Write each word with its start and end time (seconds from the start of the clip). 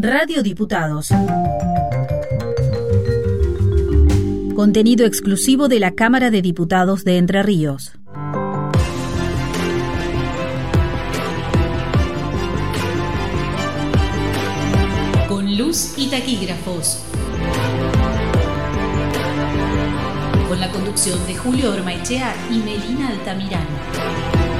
Radio 0.00 0.44
Diputados. 0.44 1.08
Contenido 4.54 5.04
exclusivo 5.04 5.66
de 5.66 5.80
la 5.80 5.96
Cámara 5.96 6.30
de 6.30 6.40
Diputados 6.40 7.02
de 7.02 7.18
Entre 7.18 7.42
Ríos. 7.42 7.90
Con 15.26 15.58
luz 15.58 15.94
y 15.96 16.06
taquígrafos. 16.06 17.02
Con 20.48 20.60
la 20.60 20.70
conducción 20.70 21.18
de 21.26 21.34
Julio 21.34 21.72
Ormaechea 21.72 22.36
y 22.52 22.58
Melina 22.58 23.08
Altamirano. 23.08 24.57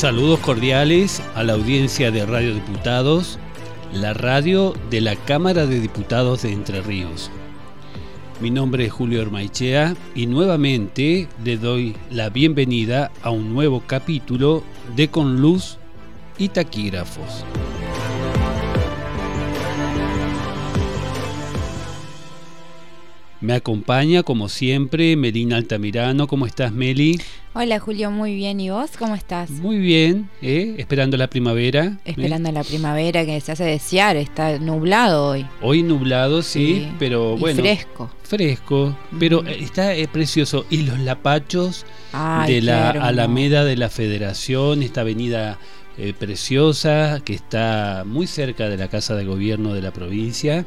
Saludos 0.00 0.40
cordiales 0.40 1.22
a 1.34 1.42
la 1.42 1.52
audiencia 1.52 2.10
de 2.10 2.24
Radio 2.24 2.54
Diputados, 2.54 3.38
la 3.92 4.14
radio 4.14 4.72
de 4.88 5.02
la 5.02 5.14
Cámara 5.14 5.66
de 5.66 5.78
Diputados 5.78 6.40
de 6.40 6.52
Entre 6.52 6.80
Ríos. 6.80 7.30
Mi 8.40 8.50
nombre 8.50 8.86
es 8.86 8.92
Julio 8.92 9.20
Hermaichea 9.20 9.94
y 10.14 10.26
nuevamente 10.26 11.28
le 11.44 11.58
doy 11.58 11.94
la 12.10 12.30
bienvenida 12.30 13.12
a 13.22 13.28
un 13.28 13.52
nuevo 13.52 13.82
capítulo 13.86 14.64
de 14.96 15.08
Con 15.08 15.42
Luz 15.42 15.76
y 16.38 16.48
Taquígrafos. 16.48 17.44
Me 23.42 23.52
acompaña, 23.52 24.22
como 24.22 24.48
siempre, 24.48 25.14
Melina 25.16 25.56
Altamirano. 25.56 26.26
¿Cómo 26.26 26.46
estás, 26.46 26.72
Meli? 26.72 27.20
Hola, 27.52 27.80
Julio, 27.80 28.12
muy 28.12 28.36
bien. 28.36 28.60
¿Y 28.60 28.70
vos 28.70 28.92
cómo 28.96 29.16
estás? 29.16 29.50
Muy 29.50 29.78
bien, 29.78 30.30
¿eh? 30.40 30.76
esperando 30.78 31.16
la 31.16 31.28
primavera. 31.28 31.98
¿eh? 32.04 32.12
Esperando 32.12 32.52
la 32.52 32.62
primavera 32.62 33.26
que 33.26 33.40
se 33.40 33.50
hace 33.50 33.64
desear. 33.64 34.16
Está 34.16 34.60
nublado 34.60 35.30
hoy. 35.30 35.44
Hoy 35.60 35.82
nublado, 35.82 36.42
sí, 36.42 36.88
pero 37.00 37.36
bueno. 37.36 37.60
fresco. 37.60 38.08
Fresco, 38.22 38.96
pero 39.18 39.44
está 39.44 39.96
eh, 39.96 40.06
precioso. 40.06 40.64
Y 40.70 40.82
los 40.82 41.00
lapachos 41.00 41.86
de 42.46 42.62
la 42.62 42.90
Alameda 42.90 43.64
de 43.64 43.76
la 43.76 43.88
Federación, 43.88 44.84
esta 44.84 45.00
avenida 45.00 45.58
eh, 45.98 46.14
preciosa 46.16 47.20
que 47.24 47.34
está 47.34 48.04
muy 48.06 48.28
cerca 48.28 48.68
de 48.68 48.76
la 48.76 48.86
Casa 48.86 49.16
de 49.16 49.24
Gobierno 49.24 49.74
de 49.74 49.82
la 49.82 49.90
provincia 49.90 50.66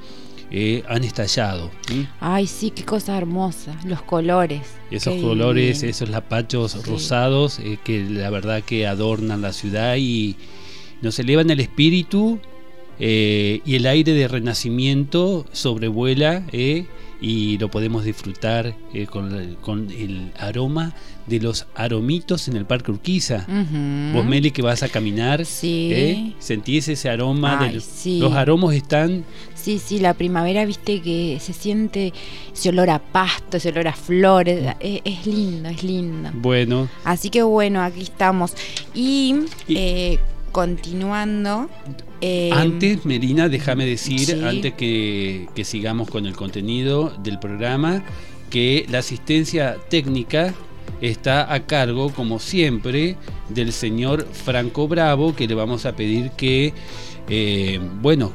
eh, 0.55 0.83
han 0.87 1.03
estallado. 1.03 1.71
Ay, 2.19 2.45
sí, 2.45 2.69
qué 2.69 2.85
cosa 2.85 3.17
hermosa, 3.17 3.75
los 3.85 4.03
colores. 4.03 4.61
Esos 4.91 5.19
colores, 5.19 5.81
esos 5.81 6.09
lapachos 6.09 6.85
rosados 6.85 7.57
eh, 7.57 7.79
que 7.83 8.03
la 8.03 8.29
verdad 8.29 8.61
que 8.61 8.85
adornan 8.85 9.41
la 9.41 9.51
ciudad 9.51 9.95
y 9.97 10.35
nos 11.01 11.17
elevan 11.17 11.49
el 11.49 11.59
espíritu 11.59 12.39
eh, 12.99 13.61
y 13.65 13.73
el 13.73 13.87
aire 13.87 14.13
de 14.13 14.27
renacimiento 14.27 15.47
sobrevuela 15.51 16.43
y 17.23 17.57
lo 17.57 17.71
podemos 17.71 18.03
disfrutar 18.03 18.75
con, 19.09 19.55
con, 19.61 19.89
el 19.91 20.33
aroma 20.37 20.93
de 21.25 21.39
los 21.39 21.67
aromitos 21.73 22.49
en 22.49 22.57
el 22.57 22.65
Parque 22.65 22.91
Urquiza. 22.91 23.47
Vos, 24.13 24.25
Meli, 24.25 24.51
que 24.51 24.61
vas 24.61 24.83
a 24.83 24.89
caminar, 24.89 25.45
sí. 25.45 26.35
sentís 26.39 26.89
ese 26.89 27.09
aroma. 27.09 27.71
Los 28.05 28.33
aromos 28.33 28.73
están 28.73 29.23
Sí, 29.63 29.79
sí, 29.79 29.99
la 29.99 30.13
primavera, 30.13 30.65
viste 30.65 31.01
que 31.01 31.37
se 31.39 31.53
siente 31.53 32.11
ese 32.53 32.67
olor 32.67 32.89
a 32.89 32.99
pasto, 32.99 33.55
ese 33.55 33.69
olor 33.69 33.87
a 33.87 33.93
flores. 33.93 34.75
Es, 34.81 35.25
lindo, 35.25 35.69
es 35.69 35.83
lindo. 35.83 36.31
Bueno. 36.33 36.89
Así 37.05 37.29
que 37.29 37.43
bueno, 37.43 37.81
aquí 37.81 38.01
estamos. 38.01 38.55
Y, 38.93 39.35
eh, 39.69 40.19
continuando. 40.51 41.69
Eh, 42.25 42.51
antes, 42.53 43.05
Melina, 43.05 43.49
déjame 43.49 43.85
decir, 43.85 44.45
antes 44.45 44.73
que, 44.75 45.49
que 45.53 45.65
sigamos 45.65 46.09
con 46.09 46.25
el 46.25 46.37
contenido 46.37 47.13
del 47.21 47.37
programa, 47.37 48.01
que 48.49 48.85
la 48.89 48.99
asistencia 48.99 49.75
técnica 49.89 50.53
está 51.01 51.53
a 51.53 51.65
cargo, 51.65 52.13
como 52.13 52.39
siempre, 52.39 53.17
del 53.49 53.73
señor 53.73 54.25
Franco 54.31 54.87
Bravo, 54.87 55.35
que 55.35 55.49
le 55.49 55.53
vamos 55.53 55.85
a 55.85 55.97
pedir 55.97 56.31
que, 56.31 56.73
eh, 57.27 57.81
bueno, 58.01 58.31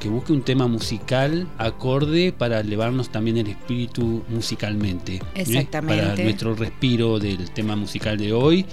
que 0.00 0.08
busque 0.08 0.32
un 0.32 0.40
tema 0.40 0.66
musical 0.66 1.46
acorde 1.58 2.32
para 2.32 2.60
elevarnos 2.60 3.10
también 3.10 3.36
el 3.36 3.48
espíritu 3.48 4.24
musicalmente. 4.30 5.16
¿eh? 5.16 5.22
Exactamente. 5.34 6.04
Para 6.06 6.16
nuestro 6.16 6.54
respiro 6.54 7.18
del 7.18 7.50
tema 7.50 7.76
musical 7.76 8.16
de 8.16 8.32
hoy. 8.32 8.64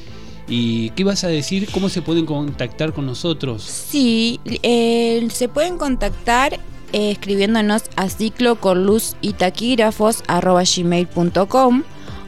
¿Y 0.48 0.90
qué 0.92 1.04
vas 1.04 1.24
a 1.24 1.28
decir? 1.28 1.70
¿Cómo 1.72 1.90
se 1.90 2.02
pueden 2.02 2.26
contactar 2.26 2.94
con 2.94 3.06
nosotros? 3.06 3.64
Sí, 3.64 4.40
eh, 4.46 5.28
se 5.32 5.48
pueden 5.48 5.78
contactar 5.78 6.60
eh, 6.92 7.12
escribiéndonos 7.12 7.84
a 7.96 8.10
ciclo 8.10 8.56
con 8.56 8.86
luz 8.86 9.16
y 9.22 9.34
taquígrafos 9.34 10.24
gmail.com 10.28 11.84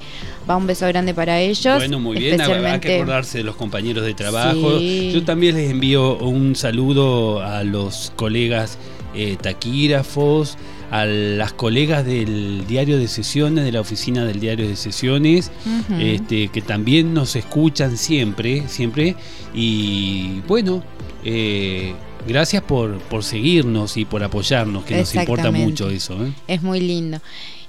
va 0.50 0.56
un 0.56 0.68
beso 0.68 0.88
grande 0.88 1.14
para 1.14 1.40
ellos. 1.40 1.78
Bueno, 1.78 2.00
muy 2.00 2.18
bien, 2.18 2.40
hay 2.42 2.80
que 2.80 2.96
acordarse 2.96 3.40
de 3.40 3.44
los 3.44 3.56
compañeros 3.56 4.06
de 4.06 4.14
trabajo. 4.14 4.80
Yo 4.80 5.24
también 5.24 5.56
les 5.56 5.72
envío 5.72 6.18
un 6.18 6.56
saludo 6.56 7.42
a 7.42 7.64
los 7.64 8.12
colegas 8.16 8.78
eh, 9.14 9.38
taquígrafos, 9.42 10.58
a 10.92 11.06
las 11.06 11.54
colegas 11.54 12.06
del 12.06 12.66
diario 12.68 12.98
de 12.98 13.08
sesiones, 13.08 13.66
de 13.66 13.72
la 13.72 13.82
oficina 13.82 14.26
del 14.26 14.40
diario 14.40 14.68
de 14.68 14.76
sesiones, 14.76 15.52
este, 16.00 16.48
que 16.50 16.62
también 16.62 17.14
nos 17.14 17.36
escuchan 17.36 17.98
siempre, 17.98 18.64
siempre. 18.68 19.16
Y 19.54 20.42
bueno, 20.48 20.84
eh, 21.26 21.94
gracias 22.26 22.64
por, 22.64 23.00
por 23.00 23.24
seguirnos 23.24 23.98
y 23.98 24.06
por 24.06 24.24
apoyarnos, 24.24 24.86
que 24.86 24.98
nos 24.98 25.14
importa 25.16 25.52
mucho 25.52 25.90
eso. 25.90 26.26
¿eh? 26.26 26.32
Es 26.48 26.64
muy 26.64 26.80
lindo. 26.80 27.20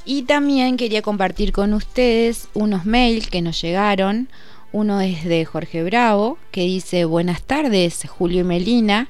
Y 0.05 0.23
también 0.23 0.77
quería 0.77 1.03
compartir 1.03 1.53
con 1.53 1.75
ustedes 1.75 2.49
unos 2.55 2.87
mails 2.87 3.29
que 3.29 3.43
nos 3.43 3.61
llegaron. 3.61 4.29
Uno 4.73 5.01
es 5.01 5.25
de 5.25 5.45
Jorge 5.45 5.83
Bravo, 5.83 6.39
que 6.51 6.63
dice, 6.63 7.05
buenas 7.05 7.43
tardes, 7.43 8.05
Julio 8.09 8.41
y 8.41 8.45
Melina. 8.45 9.09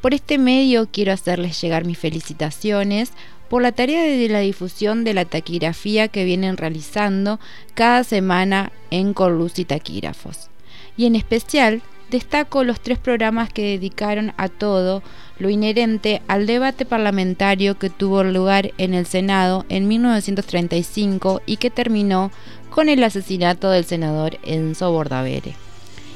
Por 0.00 0.14
este 0.14 0.38
medio 0.38 0.88
quiero 0.90 1.12
hacerles 1.12 1.60
llegar 1.60 1.84
mis 1.84 1.98
felicitaciones 1.98 3.12
por 3.48 3.62
la 3.62 3.72
tarea 3.72 4.02
de 4.02 4.28
la 4.28 4.40
difusión 4.40 5.04
de 5.04 5.14
la 5.14 5.26
taquigrafía 5.26 6.08
que 6.08 6.24
vienen 6.24 6.56
realizando 6.56 7.38
cada 7.74 8.02
semana 8.02 8.72
en 8.90 9.12
Corluz 9.12 9.58
y 9.58 9.64
Taquígrafos. 9.64 10.48
Y 10.96 11.06
en 11.06 11.16
especial 11.16 11.82
destaco 12.12 12.62
los 12.62 12.80
tres 12.80 12.98
programas 12.98 13.52
que 13.52 13.62
dedicaron 13.62 14.32
a 14.36 14.48
todo 14.48 15.02
lo 15.38 15.50
inherente 15.50 16.22
al 16.28 16.46
debate 16.46 16.84
parlamentario 16.84 17.78
que 17.78 17.90
tuvo 17.90 18.22
lugar 18.22 18.70
en 18.78 18.94
el 18.94 19.06
Senado 19.06 19.64
en 19.68 19.88
1935 19.88 21.42
y 21.46 21.56
que 21.56 21.70
terminó 21.70 22.30
con 22.70 22.88
el 22.88 23.02
asesinato 23.02 23.70
del 23.70 23.84
senador 23.84 24.38
Enzo 24.44 24.92
Bordavere. 24.92 25.54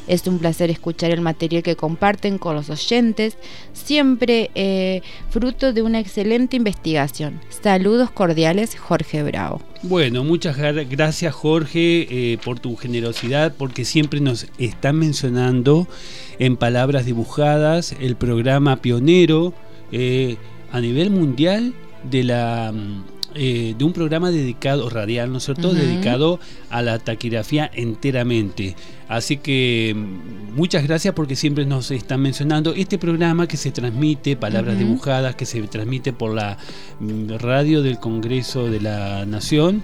Es 0.06 0.26
un 0.26 0.38
placer 0.38 0.70
escuchar 0.70 1.10
el 1.10 1.20
material 1.20 1.62
que 1.62 1.76
comparten 1.76 2.38
con 2.38 2.54
los 2.54 2.70
oyentes, 2.70 3.36
siempre 3.72 4.50
eh, 4.54 5.02
fruto 5.30 5.72
de 5.72 5.82
una 5.82 6.00
excelente 6.00 6.56
investigación. 6.56 7.40
Saludos 7.48 8.10
cordiales, 8.10 8.76
Jorge 8.76 9.22
Bravo. 9.22 9.60
Bueno, 9.82 10.24
muchas 10.24 10.56
gracias 10.56 11.34
Jorge 11.34 12.32
eh, 12.32 12.38
por 12.44 12.58
tu 12.58 12.76
generosidad, 12.76 13.54
porque 13.56 13.84
siempre 13.84 14.20
nos 14.20 14.46
están 14.58 14.98
mencionando 14.98 15.86
en 16.38 16.56
palabras 16.56 17.04
dibujadas 17.04 17.94
el 18.00 18.16
programa 18.16 18.76
pionero 18.76 19.54
eh, 19.92 20.36
a 20.72 20.80
nivel 20.80 21.10
mundial 21.10 21.74
de 22.10 22.24
la 22.24 22.72
mm, 22.74 23.15
eh, 23.36 23.74
de 23.76 23.84
un 23.84 23.92
programa 23.92 24.30
dedicado, 24.30 24.88
radial, 24.88 25.30
¿no 25.30 25.38
es 25.38 25.44
cierto?, 25.44 25.74
dedicado 25.74 26.40
a 26.70 26.82
la 26.82 26.98
taquigrafía 26.98 27.70
enteramente. 27.74 28.76
Así 29.08 29.36
que 29.36 29.94
mm, 29.94 30.54
muchas 30.56 30.84
gracias 30.84 31.14
porque 31.14 31.36
siempre 31.36 31.66
nos 31.66 31.90
están 31.90 32.22
mencionando 32.22 32.72
este 32.74 32.98
programa 32.98 33.46
que 33.46 33.56
se 33.56 33.70
transmite, 33.70 34.36
palabras 34.36 34.78
dibujadas, 34.78 35.36
que 35.36 35.44
se 35.44 35.60
transmite 35.62 36.12
por 36.12 36.34
la 36.34 36.56
mm, 37.00 37.34
radio 37.38 37.82
del 37.82 37.98
Congreso 37.98 38.70
de 38.70 38.80
la 38.80 39.26
Nación, 39.26 39.82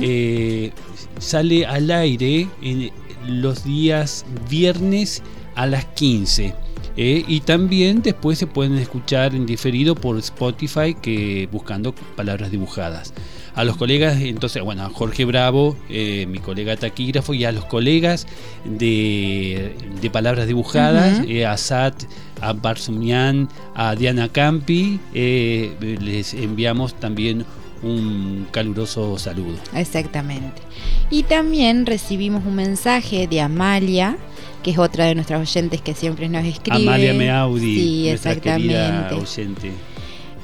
eh, 0.00 0.72
sale 1.18 1.66
al 1.66 1.90
aire 1.90 2.48
en 2.62 2.90
los 3.26 3.64
días 3.64 4.24
viernes 4.48 5.22
a 5.54 5.66
las 5.66 5.84
15 5.84 6.63
Eh, 6.96 7.24
y 7.26 7.40
también 7.40 8.02
después 8.02 8.38
se 8.38 8.46
pueden 8.46 8.78
escuchar 8.78 9.34
en 9.34 9.46
diferido 9.46 9.94
por 9.94 10.18
Spotify 10.18 10.94
que 10.94 11.48
buscando 11.50 11.94
palabras 12.16 12.50
dibujadas. 12.50 13.12
A 13.54 13.62
los 13.62 13.76
colegas, 13.76 14.20
entonces, 14.20 14.62
bueno, 14.62 14.84
a 14.84 14.88
Jorge 14.90 15.24
Bravo, 15.24 15.76
eh, 15.88 16.26
mi 16.28 16.40
colega 16.40 16.76
taquígrafo, 16.76 17.34
y 17.34 17.44
a 17.44 17.52
los 17.52 17.64
colegas 17.66 18.26
de, 18.64 19.72
palabras 20.12 20.48
dibujadas, 20.48 21.22
eh, 21.28 21.46
a 21.46 21.56
Sat, 21.56 21.94
a 22.40 22.52
Barsumian, 22.52 23.48
a 23.76 23.94
Diana 23.94 24.28
Campi, 24.28 24.98
les 25.12 26.34
enviamos 26.34 26.98
también 26.98 27.44
un 27.84 28.46
caluroso 28.50 29.18
saludo. 29.18 29.58
Exactamente. 29.74 30.62
Y 31.10 31.22
también 31.24 31.86
recibimos 31.86 32.44
un 32.44 32.56
mensaje 32.56 33.28
de 33.28 33.40
Amalia, 33.40 34.16
que 34.64 34.70
es 34.70 34.78
otra 34.78 35.04
de 35.04 35.14
nuestras 35.14 35.40
oyentes 35.40 35.82
que 35.82 35.94
siempre 35.94 36.28
nos 36.28 36.44
escribe. 36.44 36.88
Amalia 36.88 37.12
Meaudi, 37.12 37.76
sí, 37.76 38.08
exactamente. 38.08 39.14
oyente. 39.14 39.70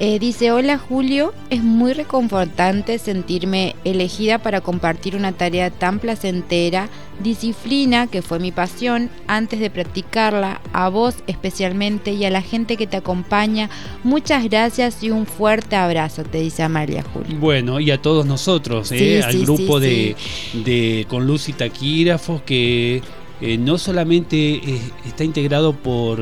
Eh, 0.02 0.18
dice, 0.18 0.50
hola 0.50 0.78
Julio, 0.78 1.34
es 1.50 1.62
muy 1.62 1.92
reconfortante 1.92 2.98
sentirme 2.98 3.76
elegida 3.84 4.38
para 4.38 4.62
compartir 4.62 5.14
una 5.14 5.32
tarea 5.32 5.70
tan 5.70 5.98
placentera, 5.98 6.88
disciplina 7.22 8.06
que 8.06 8.22
fue 8.22 8.38
mi 8.38 8.50
pasión, 8.50 9.10
antes 9.26 9.60
de 9.60 9.68
practicarla, 9.68 10.62
a 10.72 10.88
vos 10.88 11.16
especialmente 11.26 12.12
y 12.12 12.24
a 12.24 12.30
la 12.30 12.40
gente 12.40 12.78
que 12.78 12.86
te 12.86 12.96
acompaña, 12.96 13.68
muchas 14.02 14.44
gracias 14.44 15.02
y 15.02 15.10
un 15.10 15.26
fuerte 15.26 15.76
abrazo, 15.76 16.24
te 16.24 16.40
dice 16.40 16.62
Amalia 16.62 17.02
Julio. 17.02 17.38
Bueno, 17.38 17.78
y 17.78 17.90
a 17.90 18.00
todos 18.00 18.24
nosotros, 18.24 18.92
¿eh? 18.92 19.22
al 19.22 19.38
grupo 19.42 19.80
de, 19.80 20.16
de, 20.64 21.06
con 21.10 21.26
Luz 21.26 21.50
y 21.50 21.52
Taquígrafos 21.52 22.40
que 22.40 23.02
eh, 23.40 23.58
no 23.58 23.78
solamente 23.78 24.60
está 25.06 25.24
integrado 25.24 25.72
por, 25.72 26.20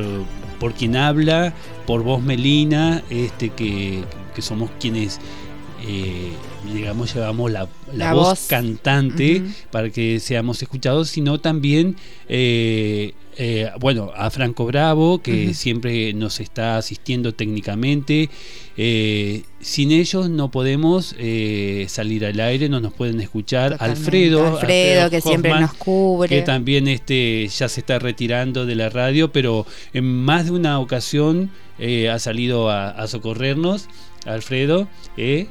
por 0.59 0.75
quien 0.75 0.97
habla, 0.97 1.55
por 1.87 2.03
vos 2.03 2.23
Melina, 2.23 3.03
este, 3.11 3.50
que, 3.50 4.05
somos 4.41 4.70
quienes 4.79 5.19
eh, 5.85 6.31
digamos, 6.73 7.15
llevamos 7.15 7.50
la, 7.50 7.69
voz, 8.12 8.47
cantante 8.49 9.43
para 9.70 9.91
que 9.91 10.20
seamos 10.20 10.62
escuchados, 10.62 11.09
sino 11.09 11.41
también, 11.41 11.97
eh, 12.29 13.15
eh, 13.37 13.70
bueno, 13.81 14.11
a 14.15 14.31
Franco 14.31 14.67
Bravo, 14.67 15.23
que 15.23 15.55
siempre 15.55 16.12
nos 16.12 16.41
está 16.41 16.76
asistiendo 16.76 17.35
técnicamente. 17.35 18.31
Eh, 18.76 19.43
sin 19.61 19.91
ellos 19.91 20.31
no 20.31 20.50
podemos 20.50 21.17
salir 21.88 22.25
al 22.25 22.41
aire, 22.41 22.69
no 22.69 22.81
nos 22.81 22.93
pueden 22.93 23.20
escuchar. 23.20 23.76
Alfredo, 23.81 24.59
Alfredo, 24.59 25.11
que 25.11 25.20
siempre 25.20 25.59
nos 25.61 25.75
cubre. 25.75 26.29
Que 26.29 26.43
también 26.43 26.88
este, 26.88 27.49
ya 27.49 27.69
se 27.69 27.81
está 27.81 27.99
retirando 27.99 28.67
de 28.67 28.75
la 28.75 28.88
radio, 28.88 29.32
pero 29.32 29.67
en 29.93 30.05
más 30.05 30.47
de 30.47 30.53
una 30.53 30.79
ocasión 30.79 31.50
ha 32.11 32.19
salido 32.19 32.70
a, 32.70 32.91
a 32.91 33.06
socorrernos. 33.06 33.88
Alfredo, 34.29 34.88
eh, 35.17 35.47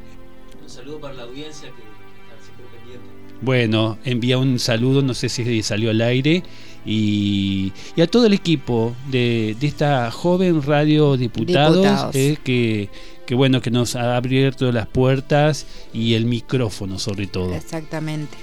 saludo 0.69 0.99
para 0.99 1.13
la 1.13 1.23
audiencia 1.23 1.69
que 1.69 1.81
está 1.81 2.43
siempre 2.43 2.65
pendiente. 2.77 3.07
Bueno, 3.41 3.97
envía 4.03 4.37
un 4.37 4.59
saludo, 4.59 5.01
no 5.01 5.13
sé 5.13 5.29
si 5.29 5.61
salió 5.61 5.91
al 5.91 6.01
aire, 6.01 6.43
y, 6.85 7.73
a 8.01 8.07
todo 8.07 8.25
el 8.25 8.33
equipo 8.33 8.95
de, 9.09 9.55
esta 9.61 10.09
joven 10.09 10.63
radio 10.63 11.17
diputados, 11.17 12.15
eh, 12.15 12.37
que, 12.43 12.89
que, 13.25 13.35
bueno, 13.35 13.61
que 13.61 13.69
nos 13.69 13.95
ha 13.95 14.15
abierto 14.15 14.71
las 14.71 14.87
puertas 14.87 15.67
y 15.93 16.13
el 16.13 16.25
micrófono 16.25 16.97
sobre 16.97 17.27
todo. 17.27 17.53
Exactamente. 17.53 18.37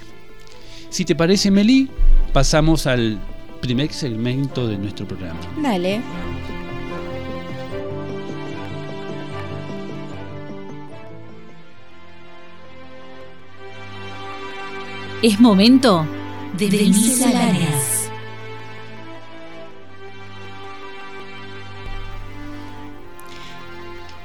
Si 0.91 1.05
te 1.05 1.17
parece, 1.17 1.51
Meli, 1.51 1.89
pasamos 2.33 2.87
al 2.87 3.19
primer 3.61 3.93
segmento 3.93 4.69
de 4.69 4.77
nuestro 4.77 5.09
programa. 5.09 5.41
Dale. 5.61 6.03
Es 15.25 15.41
momento 15.41 16.07
de, 16.59 16.69
de 16.69 16.83
misceláneas. 16.83 18.11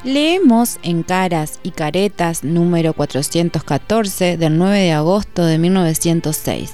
Leemos 0.04 0.78
en 0.84 1.04
Caras 1.04 1.62
y 1.64 1.72
Caretas 1.72 2.44
número 2.44 2.92
414 2.92 4.36
del 4.36 4.58
9 4.58 4.78
de 4.78 4.92
agosto 4.92 5.46
de 5.46 5.58
1906. 5.58 6.74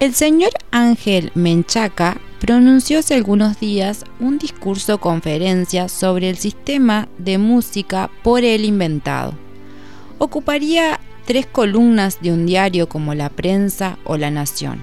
El 0.00 0.14
señor 0.14 0.52
Ángel 0.70 1.30
Menchaca 1.34 2.22
pronunció 2.40 3.00
hace 3.00 3.12
algunos 3.12 3.60
días 3.60 4.06
un 4.20 4.38
discurso 4.38 5.00
conferencia 5.00 5.90
sobre 5.90 6.30
el 6.30 6.38
sistema 6.38 7.08
de 7.18 7.36
música 7.36 8.10
por 8.22 8.42
él 8.42 8.64
inventado. 8.64 9.34
Ocuparía 10.16 10.98
tres 11.28 11.44
columnas 11.44 12.22
de 12.22 12.32
un 12.32 12.46
diario 12.46 12.88
como 12.88 13.12
La 13.12 13.28
Prensa 13.28 13.98
o 14.04 14.16
La 14.16 14.30
Nación. 14.30 14.82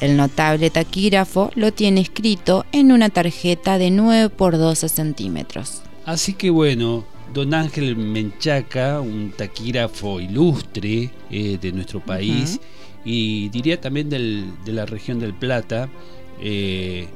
El 0.00 0.16
notable 0.16 0.70
taquígrafo 0.70 1.50
lo 1.56 1.74
tiene 1.74 2.00
escrito 2.00 2.64
en 2.72 2.90
una 2.90 3.10
tarjeta 3.10 3.76
de 3.76 3.90
9 3.90 4.30
por 4.30 4.56
12 4.56 4.88
centímetros. 4.88 5.82
Así 6.06 6.32
que 6.32 6.48
bueno, 6.48 7.04
don 7.34 7.52
Ángel 7.52 7.96
Menchaca, 7.96 9.00
un 9.00 9.30
taquígrafo 9.36 10.20
ilustre 10.20 11.10
eh, 11.30 11.58
de 11.60 11.72
nuestro 11.72 12.00
país 12.00 12.58
y 13.04 13.50
diría 13.50 13.78
también 13.78 14.08
de 14.08 14.72
la 14.72 14.86
región 14.86 15.20
del 15.20 15.34
Plata, 15.34 15.90
eh, 16.40 17.08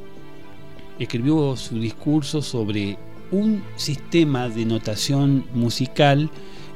escribió 0.98 1.56
su 1.56 1.80
discurso 1.80 2.42
sobre 2.42 2.98
un 3.30 3.62
sistema 3.76 4.50
de 4.50 4.66
notación 4.66 5.46
musical 5.54 6.30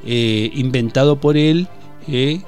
eh, 0.05 0.51
inventado 0.55 1.19
por 1.19 1.37
él, 1.37 1.67
eh, 2.07 2.41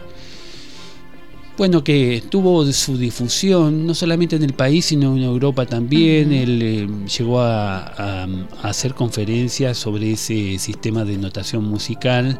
bueno, 1.56 1.84
que 1.84 2.24
tuvo 2.30 2.66
su 2.72 2.98
difusión 2.98 3.86
no 3.86 3.94
solamente 3.94 4.36
en 4.36 4.44
el 4.44 4.54
país, 4.54 4.86
sino 4.86 5.16
en 5.16 5.22
Europa 5.22 5.68
también. 5.68 6.34
Él 6.34 6.62
eh, 6.64 6.88
llegó 7.16 7.42
a, 7.42 8.26
hacer 8.64 8.96
conferencias 8.96 9.78
sobre 9.78 10.14
ese 10.14 10.58
sistema 10.58 11.06
de 11.06 11.18
notación 11.18 11.64
musical 11.66 12.40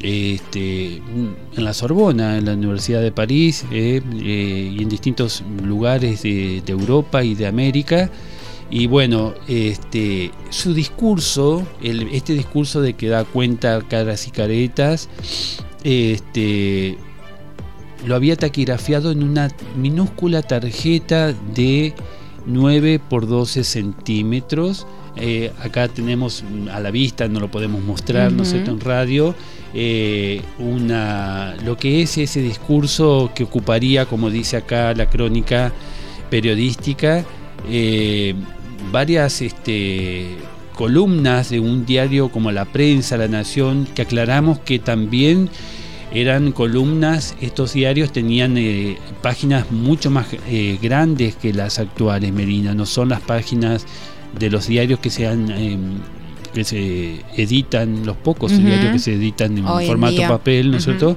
este, 0.00 0.96
en 0.96 1.64
la 1.64 1.74
Sorbona, 1.74 2.38
en 2.38 2.44
la 2.44 2.52
Universidad 2.52 3.02
de 3.02 3.10
París, 3.10 3.64
y 3.72 3.96
en 4.80 4.88
distintos 4.88 5.42
lugares 5.64 6.22
de 6.22 6.62
Europa 6.68 7.24
y 7.24 7.34
de 7.34 7.48
América. 7.48 8.08
Y 8.70 8.86
bueno, 8.86 9.34
este, 9.46 10.30
su 10.50 10.74
discurso, 10.74 11.66
este 11.80 12.34
discurso 12.34 12.82
de 12.82 12.94
que 12.94 13.08
da 13.08 13.24
cuenta 13.24 13.80
caras 13.88 14.26
y 14.26 14.30
caretas, 14.30 15.08
este, 15.84 16.98
lo 18.06 18.14
había 18.14 18.36
taquigrafiado 18.36 19.10
en 19.10 19.22
una 19.22 19.50
minúscula 19.76 20.42
tarjeta 20.42 21.32
de 21.54 21.94
9 22.46 23.00
por 23.08 23.26
12 23.26 23.64
centímetros. 23.64 24.86
Eh, 25.16 25.50
acá 25.62 25.88
tenemos 25.88 26.44
a 26.70 26.78
la 26.80 26.90
vista, 26.90 27.26
no 27.26 27.40
lo 27.40 27.50
podemos 27.50 27.82
mostrar, 27.82 28.32
¿no 28.32 28.42
es 28.42 28.50
cierto?, 28.50 28.70
en 28.70 28.80
radio, 28.80 29.34
eh, 29.74 30.42
una, 30.58 31.56
lo 31.64 31.76
que 31.76 32.02
es 32.02 32.18
ese 32.18 32.40
discurso 32.40 33.30
que 33.34 33.44
ocuparía, 33.44 34.06
como 34.06 34.30
dice 34.30 34.56
acá 34.58 34.94
la 34.94 35.10
crónica 35.10 35.72
periodística, 36.30 37.24
eh, 37.68 38.34
varias 38.90 39.42
este, 39.42 40.36
columnas 40.74 41.50
de 41.50 41.60
un 41.60 41.84
diario 41.86 42.28
como 42.30 42.52
La 42.52 42.64
Prensa, 42.64 43.16
La 43.16 43.28
Nación, 43.28 43.86
que 43.94 44.02
aclaramos 44.02 44.58
que 44.60 44.78
también 44.78 45.50
eran 46.12 46.52
columnas, 46.52 47.36
estos 47.40 47.74
diarios 47.74 48.12
tenían 48.12 48.56
eh, 48.56 48.96
páginas 49.20 49.70
mucho 49.70 50.10
más 50.10 50.26
eh, 50.48 50.78
grandes 50.80 51.36
que 51.36 51.52
las 51.52 51.78
actuales, 51.78 52.32
Medina, 52.32 52.74
no 52.74 52.86
son 52.86 53.10
las 53.10 53.20
páginas 53.20 53.86
de 54.38 54.50
los 54.50 54.66
diarios 54.66 55.00
que 55.00 55.10
se 55.10 55.26
han... 55.26 55.50
Em, 55.50 55.98
que 56.54 56.64
se 56.64 57.20
editan, 57.36 58.06
los 58.06 58.16
pocos 58.16 58.56
diarios 58.56 58.92
que 58.92 58.98
se 58.98 59.14
editan 59.14 59.58
en 59.58 59.66
formato 59.86 60.22
papel, 60.26 60.70
¿no 60.70 60.78
es 60.78 60.84
cierto? 60.84 61.14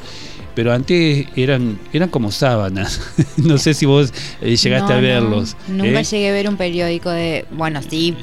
Pero 0.55 0.73
antes 0.73 1.27
eran 1.35 1.79
eran 1.93 2.09
como 2.09 2.31
sábanas. 2.31 3.01
no 3.37 3.57
sé 3.57 3.73
si 3.73 3.85
vos 3.85 4.13
eh, 4.41 4.55
llegaste 4.55 4.93
a 4.93 4.97
verlos. 4.97 5.55
nunca 5.67 6.01
¿eh? 6.01 6.03
llegué 6.03 6.29
a 6.29 6.33
ver 6.33 6.49
un 6.49 6.57
periódico 6.57 7.09
de, 7.09 7.45
bueno, 7.51 7.81
sí, 7.87 8.15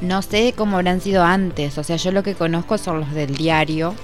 no 0.00 0.22
sé 0.22 0.54
cómo 0.56 0.76
habrán 0.76 1.00
sido 1.00 1.22
antes, 1.22 1.78
o 1.78 1.84
sea, 1.84 1.96
yo 1.96 2.12
lo 2.12 2.22
que 2.22 2.34
conozco 2.34 2.78
son 2.78 3.00
los 3.00 3.12
del 3.12 3.36
diario. 3.36 3.94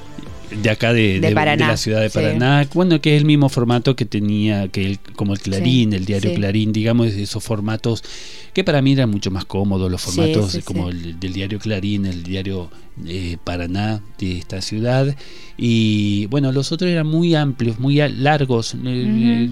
De 0.50 0.70
acá 0.70 0.92
de, 0.92 1.20
De 1.20 1.28
de- 1.28 1.34
Paraná, 1.34 1.66
de 1.66 1.72
la 1.72 1.76
ciudad 1.76 2.00
de 2.00 2.08
sí. 2.10 2.14
Paraná. 2.18 2.66
Bueno, 2.74 3.00
que 3.00 3.14
es 3.14 3.20
el 3.20 3.26
mismo 3.26 3.48
formato 3.48 3.94
que 3.96 4.04
tenía, 4.04 4.68
que 4.68 4.84
el- 4.86 4.98
como 5.16 5.34
el 5.34 5.40
Clarín, 5.40 5.90
Sí, 5.90 5.96
el 5.96 6.04
diario 6.04 6.30
sí. 6.30 6.36
Clarín, 6.36 6.72
digamos, 6.72 7.08
esos 7.08 7.42
formatos 7.44 8.02
que 8.54 8.64
para 8.64 8.82
mí 8.82 8.92
eran 8.92 9.10
mucho 9.10 9.30
más 9.30 9.44
cómodos, 9.44 9.90
los 9.90 10.00
formatos 10.02 10.58
como 10.64 10.88
el 10.88 11.20
del 11.20 11.32
diario 11.32 11.58
Clarín, 11.58 12.06
el 12.06 12.22
diario 12.22 12.70
eh, 13.06 13.36
Paraná 13.44 14.02
de 14.18 14.38
esta 14.38 14.60
ciudad. 14.60 15.14
Y 15.56 16.26
bueno, 16.26 16.50
los 16.50 16.72
otros 16.72 16.90
eran 16.90 17.06
muy 17.06 17.34
amplios, 17.34 17.78
muy 17.78 17.96
largos, 17.96 18.74
eh, 18.74 18.78
eh, 18.84 19.50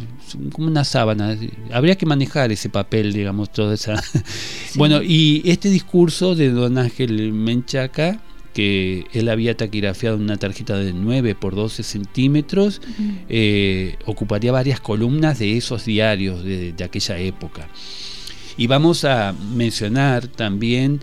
como 0.53 0.67
una 0.69 0.83
sábana. 0.85 1.37
Habría 1.73 1.97
que 1.97 2.07
manejar 2.07 2.50
ese 2.50 2.69
papel, 2.69 3.12
digamos, 3.12 3.53
toda 3.53 3.75
esa... 3.75 4.03
Bueno, 4.75 5.03
y 5.03 5.43
este 5.45 5.71
discurso 5.71 6.35
de 6.35 6.50
don 6.50 6.76
Ángel 6.79 7.33
Menchaca, 7.33 8.21
que 8.56 9.04
él 9.12 9.28
había 9.28 9.54
taquigrafiado 9.54 10.16
una 10.16 10.38
tarjeta 10.38 10.78
de 10.78 10.94
9 10.94 11.34
por 11.34 11.54
12 11.54 11.82
centímetros, 11.82 12.80
eh, 13.28 13.96
ocuparía 14.06 14.50
varias 14.50 14.80
columnas 14.80 15.38
de 15.38 15.58
esos 15.58 15.84
diarios 15.84 16.42
de, 16.42 16.72
de 16.72 16.84
aquella 16.84 17.18
época. 17.18 17.68
Y 18.56 18.66
vamos 18.66 19.04
a 19.04 19.34
mencionar 19.54 20.26
también 20.26 21.02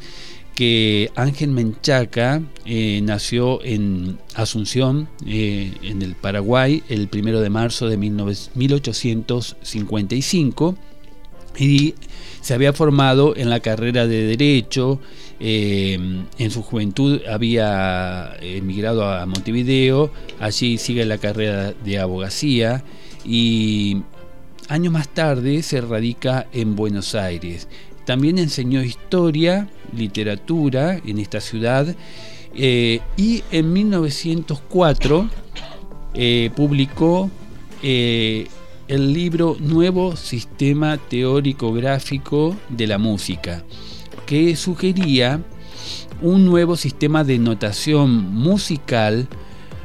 que 0.55 1.11
Ángel 1.13 1.51
Menchaca 1.51 2.41
eh, 2.65 3.01
nació 3.03 3.63
en 3.63 4.17
Asunción, 4.33 5.07
eh, 5.27 5.73
en 5.83 6.01
el 6.01 6.15
Paraguay, 6.15 6.81
el 6.89 7.07
primero 7.07 7.39
de 7.39 7.51
marzo 7.51 7.87
de 7.87 7.97
19 7.97 8.35
1855 8.55 10.75
y 11.59 11.93
se 12.41 12.55
había 12.55 12.73
formado 12.73 13.37
en 13.37 13.51
la 13.51 13.59
carrera 13.59 14.07
de 14.07 14.25
Derecho. 14.25 14.99
Eh, 15.45 15.99
en 16.37 16.51
su 16.51 16.61
juventud 16.63 17.19
había 17.29 18.33
emigrado 18.39 19.05
a 19.05 19.25
Montevideo, 19.25 20.09
allí 20.39 20.77
sigue 20.77 21.05
la 21.05 21.17
carrera 21.17 21.73
de 21.73 21.99
abogacía 21.99 22.81
y 23.25 24.03
años 24.69 24.93
más 24.93 25.09
tarde 25.09 25.61
se 25.61 25.81
radica 25.81 26.47
en 26.53 26.77
Buenos 26.77 27.13
Aires. 27.13 27.67
También 28.05 28.37
enseñó 28.37 28.81
historia, 28.83 29.67
literatura 29.93 31.01
en 31.05 31.19
esta 31.19 31.41
ciudad 31.41 31.93
eh, 32.55 33.01
y 33.17 33.43
en 33.51 33.73
1904 33.73 35.29
eh, 36.13 36.51
publicó 36.55 37.29
el 37.81 38.47
libro 38.87 39.57
Nuevo 39.59 40.15
Sistema 40.15 40.97
Teórico 40.97 41.73
Gráfico 41.73 42.55
de 42.69 42.87
la 42.87 42.97
Música, 42.97 43.65
que 44.25 44.55
sugería 44.55 45.41
un 46.21 46.45
nuevo 46.45 46.77
sistema 46.77 47.23
de 47.23 47.37
notación 47.37 48.33
musical 48.33 49.27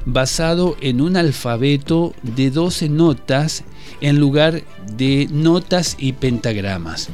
basado 0.04 0.76
en 0.80 1.00
un 1.00 1.16
alfabeto 1.16 2.14
de 2.22 2.50
12 2.50 2.88
notas 2.88 3.64
en 4.00 4.18
lugar 4.18 4.62
de 4.96 5.28
notas 5.30 5.96
y 5.98 6.12
pentagramas. 6.12 7.08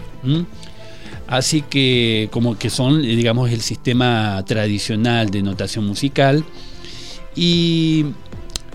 Así 1.27 1.63
que 1.63 2.29
como 2.31 2.59
que 2.59 2.71
son, 2.71 3.03
digamos, 3.03 3.51
el 3.51 3.63
sistema 3.63 4.43
tradicional 4.47 5.31
de 5.31 5.43
notación 5.43 5.87
musical. 5.87 6.45
Y 7.35 8.07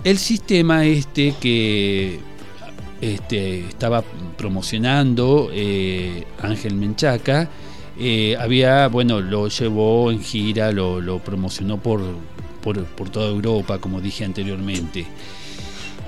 el 0.04 0.18
sistema 0.18 0.84
este 0.84 1.34
que 1.40 2.18
este, 3.00 3.60
estaba 3.60 4.02
promocionando 4.36 5.50
eh, 5.52 6.24
Ángel 6.42 6.74
Menchaca, 6.74 7.48
eh, 8.00 8.36
había, 8.38 8.88
bueno, 8.88 9.20
lo 9.20 9.48
llevó 9.48 10.10
en 10.10 10.22
gira, 10.22 10.72
lo, 10.72 11.00
lo 11.00 11.18
promocionó 11.18 11.76
por, 11.78 12.00
por, 12.62 12.84
por 12.84 13.10
toda 13.10 13.28
Europa, 13.28 13.78
como 13.78 14.00
dije 14.00 14.24
anteriormente. 14.24 15.06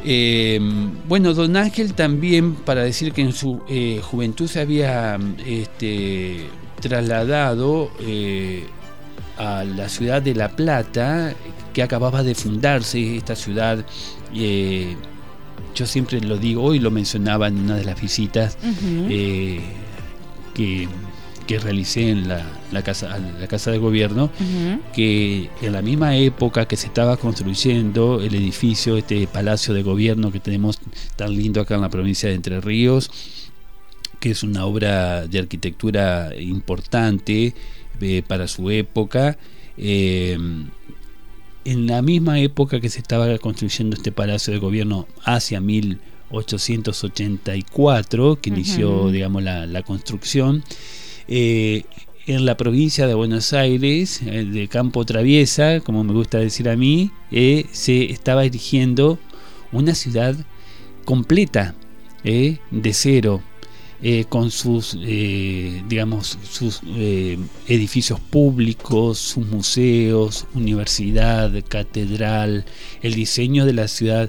Eh, 0.04 0.58
bueno, 1.06 1.32
don 1.32 1.56
Ángel 1.56 1.94
también, 1.94 2.54
para 2.54 2.82
decir 2.82 3.12
que 3.12 3.22
en 3.22 3.32
su 3.32 3.62
eh, 3.68 4.00
juventud 4.02 4.48
se 4.48 4.60
había 4.60 5.18
este, 5.46 6.46
trasladado 6.80 7.90
eh, 8.00 8.66
a 9.38 9.64
la 9.64 9.88
ciudad 9.88 10.20
de 10.20 10.34
La 10.34 10.50
Plata, 10.50 11.34
que 11.72 11.82
acababa 11.82 12.22
de 12.22 12.34
fundarse 12.34 13.16
esta 13.16 13.36
ciudad. 13.36 13.84
yo 15.74 15.86
siempre 15.86 16.20
lo 16.20 16.36
digo, 16.36 16.62
hoy 16.62 16.78
lo 16.80 16.90
mencionaba 16.90 17.48
en 17.48 17.58
una 17.58 17.76
de 17.76 17.84
las 17.84 18.00
visitas 18.00 18.58
eh, 19.08 19.60
que, 20.54 20.88
que 21.44 21.58
realicé 21.58 22.10
en 22.10 22.28
la, 22.28 22.44
la 22.70 22.82
casa, 22.82 23.18
la 23.40 23.46
casa 23.48 23.70
de 23.70 23.78
gobierno 23.78 24.30
Ujú. 24.40 24.80
que 24.94 25.48
en 25.62 25.72
la 25.72 25.82
misma 25.82 26.16
época 26.16 26.66
que 26.66 26.76
se 26.76 26.86
estaba 26.86 27.16
construyendo 27.16 28.20
el 28.20 28.34
edificio, 28.34 28.96
este 28.96 29.26
palacio 29.26 29.74
de 29.74 29.82
gobierno 29.82 30.30
que 30.32 30.40
tenemos 30.40 30.78
tan 31.16 31.34
lindo 31.36 31.60
acá 31.60 31.74
en 31.76 31.80
la 31.82 31.88
provincia 31.90 32.28
de 32.28 32.34
Entre 32.36 32.60
Ríos, 32.60 33.10
que 34.20 34.30
es 34.30 34.42
una 34.42 34.64
obra 34.66 35.26
de 35.26 35.38
arquitectura 35.40 36.30
importante 36.38 37.54
eh, 38.00 38.22
para 38.26 38.48
su 38.48 38.70
época. 38.70 39.36
eh, 39.76 40.38
en 41.64 41.86
la 41.86 42.02
misma 42.02 42.40
época 42.40 42.80
que 42.80 42.88
se 42.90 42.98
estaba 42.98 43.38
construyendo 43.38 43.94
este 43.94 44.10
palacio 44.10 44.52
de 44.52 44.58
gobierno 44.58 45.06
hacia 45.24 45.60
1884, 45.60 48.38
que 48.40 48.50
inició, 48.50 49.10
digamos, 49.10 49.42
la, 49.42 49.66
la 49.66 49.82
construcción, 49.82 50.64
eh, 51.28 51.84
en 52.26 52.44
la 52.46 52.56
provincia 52.56 53.06
de 53.06 53.14
Buenos 53.14 53.52
Aires, 53.52 54.20
eh, 54.24 54.44
de 54.44 54.68
Campo 54.68 55.04
Traviesa, 55.04 55.80
como 55.80 56.04
me 56.04 56.12
gusta 56.12 56.38
decir 56.38 56.68
a 56.68 56.76
mí, 56.76 57.10
eh, 57.30 57.66
se 57.72 58.12
estaba 58.12 58.44
erigiendo 58.44 59.18
una 59.72 59.94
ciudad 59.94 60.36
completa, 61.04 61.74
eh, 62.24 62.58
de 62.70 62.92
cero, 62.92 63.42
eh, 64.04 64.24
con 64.28 64.50
sus, 64.50 64.98
digamos, 64.98 66.36
sus 66.48 66.80
edificios 67.68 68.18
públicos, 68.18 69.18
sus 69.18 69.46
museos, 69.46 70.46
universidad, 70.54 71.52
catedral, 71.68 72.64
el 73.00 73.14
diseño 73.14 73.64
de 73.64 73.72
la 73.74 73.86
ciudad 73.86 74.28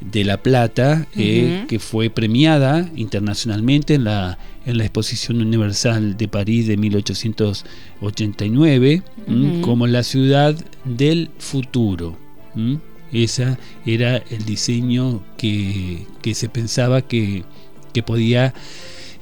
de 0.00 0.24
La 0.24 0.42
Plata, 0.42 1.06
que 1.14 1.78
fue 1.78 2.08
premiada 2.08 2.90
internacionalmente 2.96 3.94
en 3.94 4.04
la, 4.04 4.38
en 4.70 4.78
la 4.78 4.84
Exposición 4.84 5.42
Universal 5.42 6.16
de 6.16 6.28
París 6.28 6.66
de 6.66 6.76
1889, 6.76 9.02
¿m? 9.26 9.36
Ujú. 9.36 9.60
como 9.62 9.86
la 9.86 10.02
ciudad 10.02 10.54
del 10.84 11.30
futuro. 11.38 12.16
¿m? 12.56 12.80
Esa 13.12 13.58
era 13.84 14.16
el 14.18 14.44
diseño 14.44 15.22
que, 15.36 16.06
que 16.22 16.34
se 16.34 16.48
pensaba 16.48 17.02
que, 17.02 17.44
que 17.92 18.02
podía 18.02 18.54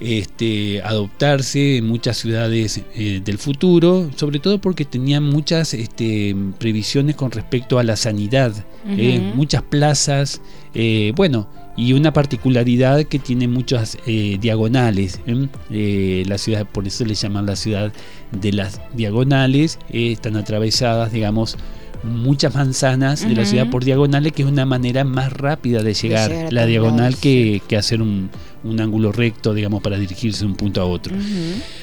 este, 0.00 0.81
adoptarse 0.83 1.78
en 1.78 1.87
muchas 1.87 2.19
ciudades 2.19 2.81
eh, 2.95 3.21
del 3.25 3.38
futuro, 3.38 4.11
sobre 4.17 4.38
todo 4.38 4.61
porque 4.61 4.85
tenían 4.85 5.25
muchas 5.25 5.75
este, 5.75 6.37
previsiones 6.59 7.17
con 7.17 7.31
respecto 7.31 7.78
a 7.78 7.83
la 7.83 7.97
sanidad, 7.97 8.52
eh, 8.87 9.21
Ujú. 9.21 9.37
muchas 9.37 9.62
plazas, 9.62 10.40
eh, 10.75 11.12
bueno, 11.17 11.49
y 11.76 11.93
una 11.93 12.12
particularidad 12.12 13.05
que 13.05 13.19
tiene 13.19 13.47
muchas 13.47 13.99
diagonales. 14.05 15.21
la 15.69 16.38
ciudad, 16.38 16.67
por 16.67 16.88
eso 16.88 17.05
le 17.05 17.14
llaman 17.14 17.47
la 17.47 17.55
ciudad 17.55 17.93
de 18.33 18.52
las 18.52 18.81
diagonales, 18.95 19.78
están 19.93 20.37
atravesadas, 20.37 21.12
digamos, 21.12 21.57
muchas 22.02 22.55
manzanas 22.55 23.26
de 23.26 23.35
la 23.35 23.45
ciudad 23.45 23.71
por 23.71 23.85
diagonales, 23.85 24.33
que 24.33 24.43
es 24.43 24.49
una 24.49 24.67
manera 24.67 25.05
más 25.05 25.33
rápida 25.33 25.83
de 25.83 25.95
llegar, 25.95 26.33
la 26.50 26.67
diagonal 26.67 27.17
que, 27.17 27.62
que 27.67 27.76
hacer 27.76 28.02
un, 28.02 28.31
un 28.64 28.81
ángulo 28.81 29.12
recto, 29.12 29.55
digamos, 29.55 29.83
para 29.83 29.99
dirigirse 29.99 30.40
de 30.40 30.47
un 30.47 30.57
punto 30.57 30.81
a 30.81 30.85
otro. 30.85 31.17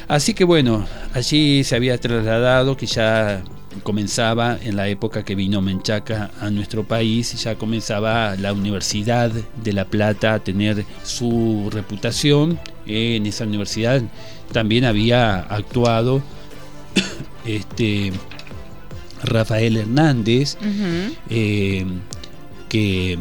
Así 0.07 0.33
que 0.33 0.43
bueno, 0.43 0.85
allí 1.13 1.63
se 1.63 1.75
había 1.75 1.97
trasladado, 1.97 2.75
que 2.77 2.85
ya 2.85 3.43
comenzaba 3.83 4.57
en 4.61 4.75
la 4.75 4.87
época 4.87 5.23
que 5.23 5.35
vino 5.35 5.61
Menchaca 5.61 6.31
a 6.39 6.49
nuestro 6.49 6.83
país, 6.83 7.33
ya 7.43 7.55
comenzaba 7.55 8.35
la 8.35 8.53
Universidad 8.53 9.31
de 9.31 9.73
La 9.73 9.85
Plata 9.85 10.35
a 10.35 10.39
tener 10.39 10.85
su 11.03 11.69
reputación. 11.71 12.59
En 12.85 13.25
esa 13.25 13.45
universidad 13.45 14.01
también 14.51 14.85
había 14.85 15.39
actuado 15.39 16.21
este 17.45 18.11
Rafael 19.25 19.77
Hernández, 19.77 20.57
eh, 21.29 21.85
que, 22.69 23.17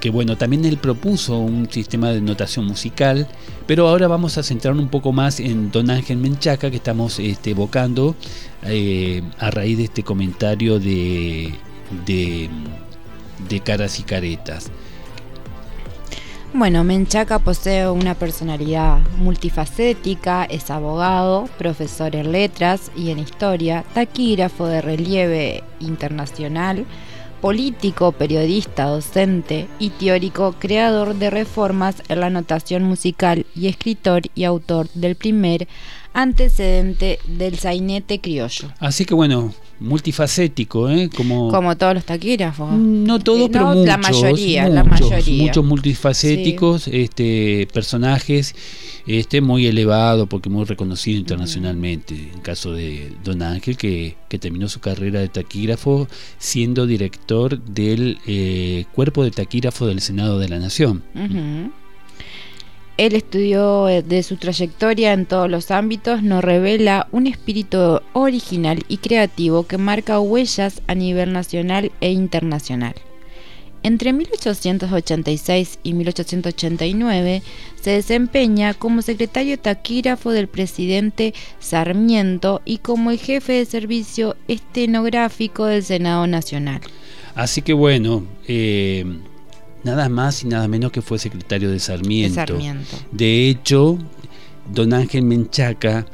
que, 0.00 0.10
bueno, 0.10 0.36
también 0.36 0.64
él 0.64 0.78
propuso 0.78 1.38
un 1.38 1.70
sistema 1.70 2.10
de 2.10 2.20
notación 2.20 2.66
musical, 2.66 3.28
pero 3.66 3.88
ahora 3.88 4.08
vamos 4.08 4.38
a 4.38 4.42
centrarnos 4.42 4.82
un 4.84 4.90
poco 4.90 5.12
más 5.12 5.40
en 5.40 5.70
Don 5.70 5.90
Ángel 5.90 6.18
Menchaca, 6.18 6.70
que 6.70 6.76
estamos 6.76 7.18
este, 7.18 7.50
evocando 7.50 8.16
eh, 8.62 9.22
a 9.38 9.50
raíz 9.50 9.78
de 9.78 9.84
este 9.84 10.02
comentario 10.02 10.78
de, 10.78 11.54
de, 12.06 12.48
de 13.48 13.60
Caras 13.60 13.98
y 14.00 14.02
Caretas. 14.02 14.70
Bueno, 16.54 16.84
Menchaca 16.84 17.38
posee 17.38 17.88
una 17.88 18.14
personalidad 18.14 18.98
multifacética, 19.16 20.44
es 20.44 20.70
abogado, 20.70 21.48
profesor 21.56 22.14
en 22.14 22.30
letras 22.30 22.92
y 22.94 23.10
en 23.10 23.20
historia, 23.20 23.86
taquígrafo 23.94 24.66
de 24.66 24.82
relieve 24.82 25.64
internacional, 25.80 26.84
político, 27.40 28.12
periodista, 28.12 28.84
docente 28.84 29.66
y 29.78 29.90
teórico, 29.90 30.54
creador 30.58 31.14
de 31.14 31.30
reformas 31.30 32.02
en 32.08 32.20
la 32.20 32.28
notación 32.28 32.84
musical 32.84 33.46
y 33.56 33.68
escritor 33.68 34.22
y 34.34 34.44
autor 34.44 34.90
del 34.92 35.16
primer 35.16 35.66
antecedente 36.12 37.18
del 37.26 37.58
sainete 37.58 38.20
criollo. 38.20 38.68
Así 38.78 39.06
que 39.06 39.14
bueno, 39.14 39.54
multifacético, 39.82 40.88
¿eh? 40.88 41.10
Como, 41.14 41.50
Como 41.50 41.76
todos 41.76 41.94
los 41.94 42.04
taquígrafos. 42.04 42.72
no 42.72 43.18
todos, 43.18 43.42
Eh, 43.42 43.48
pero 43.52 43.66
muchos. 43.68 43.86
la 43.86 43.96
mayoría, 43.98 44.68
la 44.68 44.84
muchos, 44.84 45.10
mayoría. 45.10 45.42
Muchos 45.46 45.64
multifacéticos, 45.64 46.88
este, 46.88 47.68
personajes 47.72 48.54
este, 49.06 49.40
muy 49.40 49.66
elevado 49.66 50.26
porque 50.26 50.48
muy 50.48 50.64
reconocido 50.64 51.18
internacionalmente. 51.18 52.30
En 52.34 52.40
caso 52.40 52.72
de 52.72 53.12
Don 53.24 53.42
Ángel, 53.42 53.76
que, 53.76 54.16
que 54.28 54.38
terminó 54.38 54.68
su 54.68 54.80
carrera 54.80 55.20
de 55.20 55.28
taquígrafo 55.28 56.08
siendo 56.38 56.86
director 56.86 57.60
del 57.62 58.18
eh, 58.26 58.84
cuerpo 58.94 59.24
de 59.24 59.30
taquígrafo 59.32 59.86
del 59.86 60.00
Senado 60.00 60.38
de 60.38 60.48
la 60.48 60.58
Nación. 60.58 61.02
Él 61.14 61.72
estudió 62.96 63.88
eh, 63.88 64.02
de 64.02 64.22
su 64.22 64.36
trayectoria 64.36 65.12
en 65.12 65.26
todos 65.26 65.50
los 65.50 65.70
ámbitos, 65.70 66.22
nos 66.22 66.44
revela 66.44 67.08
un 67.12 67.26
espíritu 67.26 68.00
original 68.12 68.82
y 68.88 68.98
creativo 68.98 69.66
que 69.66 69.78
marca 69.78 70.20
huellas 70.20 70.82
a 70.86 70.94
nivel 70.94 71.32
nacional 71.32 71.90
e 72.00 72.10
internacional. 72.10 72.94
Entre 73.84 74.12
1886 74.12 75.80
y 75.82 75.94
1889 75.94 77.42
se 77.80 77.90
desempeña 77.90 78.74
como 78.74 79.02
secretario 79.02 79.58
taquígrafo 79.58 80.30
del 80.30 80.46
presidente 80.46 81.34
Sarmiento 81.58 82.62
y 82.64 82.78
como 82.78 83.10
el 83.10 83.18
jefe 83.18 83.54
de 83.54 83.64
servicio 83.64 84.36
estenográfico 84.46 85.66
del 85.66 85.82
Senado 85.82 86.28
Nacional. 86.28 86.80
Así 87.34 87.62
que 87.62 87.72
bueno, 87.72 88.24
eh, 88.46 89.04
nada 89.84 90.08
más 90.08 90.42
y 90.44 90.48
nada 90.48 90.68
menos 90.68 90.92
que 90.92 91.02
fue 91.02 91.18
secretario 91.18 91.68
de 91.68 91.74
De 91.74 91.80
Sarmiento. 91.80 92.58
De 93.10 93.48
hecho, 93.48 93.98
don 94.72 94.92
Ángel 94.92 95.22
Menchaca, 95.24 96.06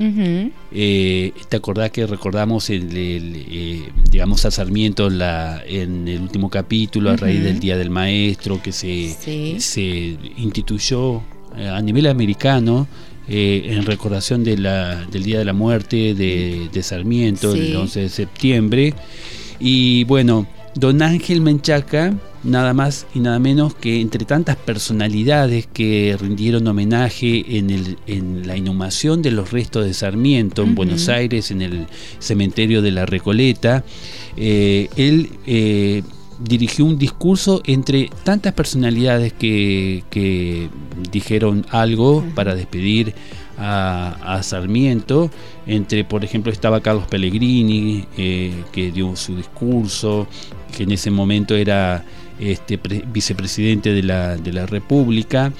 eh, 0.73 1.33
¿te 1.49 1.57
acordás 1.57 1.91
que 1.91 2.07
recordamos 2.07 2.71
el, 2.71 2.97
el, 2.97 3.45
eh, 3.51 3.89
digamos 4.11 4.45
a 4.45 4.51
Sarmiento 4.51 5.07
en 5.09 5.19
la, 5.19 5.63
en 5.67 6.09
el 6.09 6.21
último 6.23 6.51
capítulo 6.51 7.11
a 7.11 7.17
raíz 7.17 7.43
del 7.43 7.61
Día 7.61 7.77
del 7.77 7.91
Maestro 7.91 8.61
que 8.63 8.73
se, 8.73 9.15
Sí. 9.19 9.57
se 9.61 10.17
instituyó 10.37 11.23
eh, 11.57 11.69
a 11.69 11.81
nivel 11.83 12.07
americano 12.07 12.87
eh, 13.29 13.63
en 13.75 13.85
recordación 13.85 14.43
de 14.45 14.57
la, 14.57 15.05
del 15.07 15.23
Día 15.23 15.39
de 15.39 15.45
la 15.45 15.53
Muerte 15.53 16.15
de, 16.15 16.69
de 16.73 16.83
Sarmiento, 16.83 17.53
Sí. 17.53 17.59
el 17.61 17.77
11 17.77 18.01
de 18.01 18.09
septiembre. 18.09 18.95
Y 19.61 20.05
bueno, 20.05 20.47
don 20.75 21.03
Ángel 21.03 21.41
Menchaca, 21.43 22.15
nada 22.49 22.75
más 22.75 23.07
y 23.15 23.21
nada 23.21 23.39
menos 23.39 23.75
que 23.75 24.01
entre 24.01 24.25
tantas 24.25 24.57
personalidades 24.57 25.67
que 25.67 26.17
rindieron 26.21 26.67
homenaje 26.67 27.59
en, 27.59 27.71
el, 27.71 27.99
en 28.07 28.47
la 28.47 28.57
inhumación 28.57 29.23
de 29.23 29.31
los 29.31 29.53
restos 29.53 29.85
de 29.85 29.95
Sarmiento 29.95 30.65
en. 30.65 30.75
Buenos 30.75 31.09
Aires, 31.09 31.51
en 31.51 31.63
el 31.63 31.87
cementerio 32.19 32.83
de 32.83 32.91
la 32.91 33.07
Recoleta, 33.07 33.85
eh, 34.37 34.89
él 34.97 35.31
eh, 35.47 36.03
dirigió 36.41 36.85
un 36.85 36.99
discurso 36.99 37.63
entre 37.65 38.11
tantas 38.25 38.53
personalidades 38.55 39.33
que, 39.33 40.05
que 40.11 40.69
dijeron 41.11 41.67
algo 41.71 42.25
para 42.35 42.55
despedir 42.55 43.15
a, 43.59 44.37
a 44.37 44.43
Sarmiento. 44.43 45.31
Entre, 45.67 46.05
por 46.05 46.25
ejemplo, 46.25 46.53
estaba 46.53 46.81
Carlos 46.81 47.07
Pellegrini, 47.09 48.07
eh, 48.17 48.65
que 48.73 48.91
dio 48.93 49.15
su 49.17 49.37
discurso, 49.37 50.27
que 50.77 50.85
en 50.85 50.93
ese 50.93 51.11
momento 51.11 51.55
era 51.57 52.05
este, 52.41 52.79
pre- 52.79 53.05
vicepresidente 53.13 53.93
de 53.93 54.03
la, 54.03 54.37
de 54.37 54.53
la 54.53 54.67
República. 54.67 55.53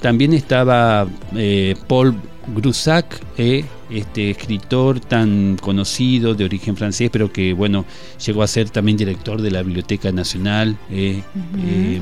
También 0.00 0.32
estaba 0.32 1.06
eh, 1.34 1.74
Paul 1.88 2.14
Grusac, 2.54 3.20
eh, 3.36 3.64
este 3.90 4.30
escritor 4.30 5.00
tan 5.00 5.56
conocido 5.60 6.34
de 6.34 6.44
origen 6.44 6.76
francés, 6.76 7.10
pero 7.12 7.32
que 7.32 7.52
bueno 7.52 7.84
llegó 8.24 8.42
a 8.42 8.46
ser 8.46 8.70
también 8.70 8.96
director 8.96 9.42
de 9.42 9.50
la 9.50 9.62
Biblioteca 9.62 10.12
Nacional. 10.12 10.76
eh, 10.90 11.22
eh, 11.66 12.00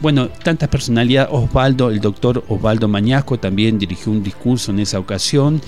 bueno, 0.00 0.28
tantas 0.28 0.68
personalidades. 0.68 1.30
Osvaldo, 1.32 1.90
el 1.90 2.00
doctor 2.00 2.44
Osvaldo 2.48 2.86
Mañasco 2.86 3.36
también 3.40 3.80
dirigió 3.80 4.12
un 4.12 4.22
discurso 4.22 4.70
en 4.70 4.78
esa 4.78 5.00
ocasión. 5.00 5.60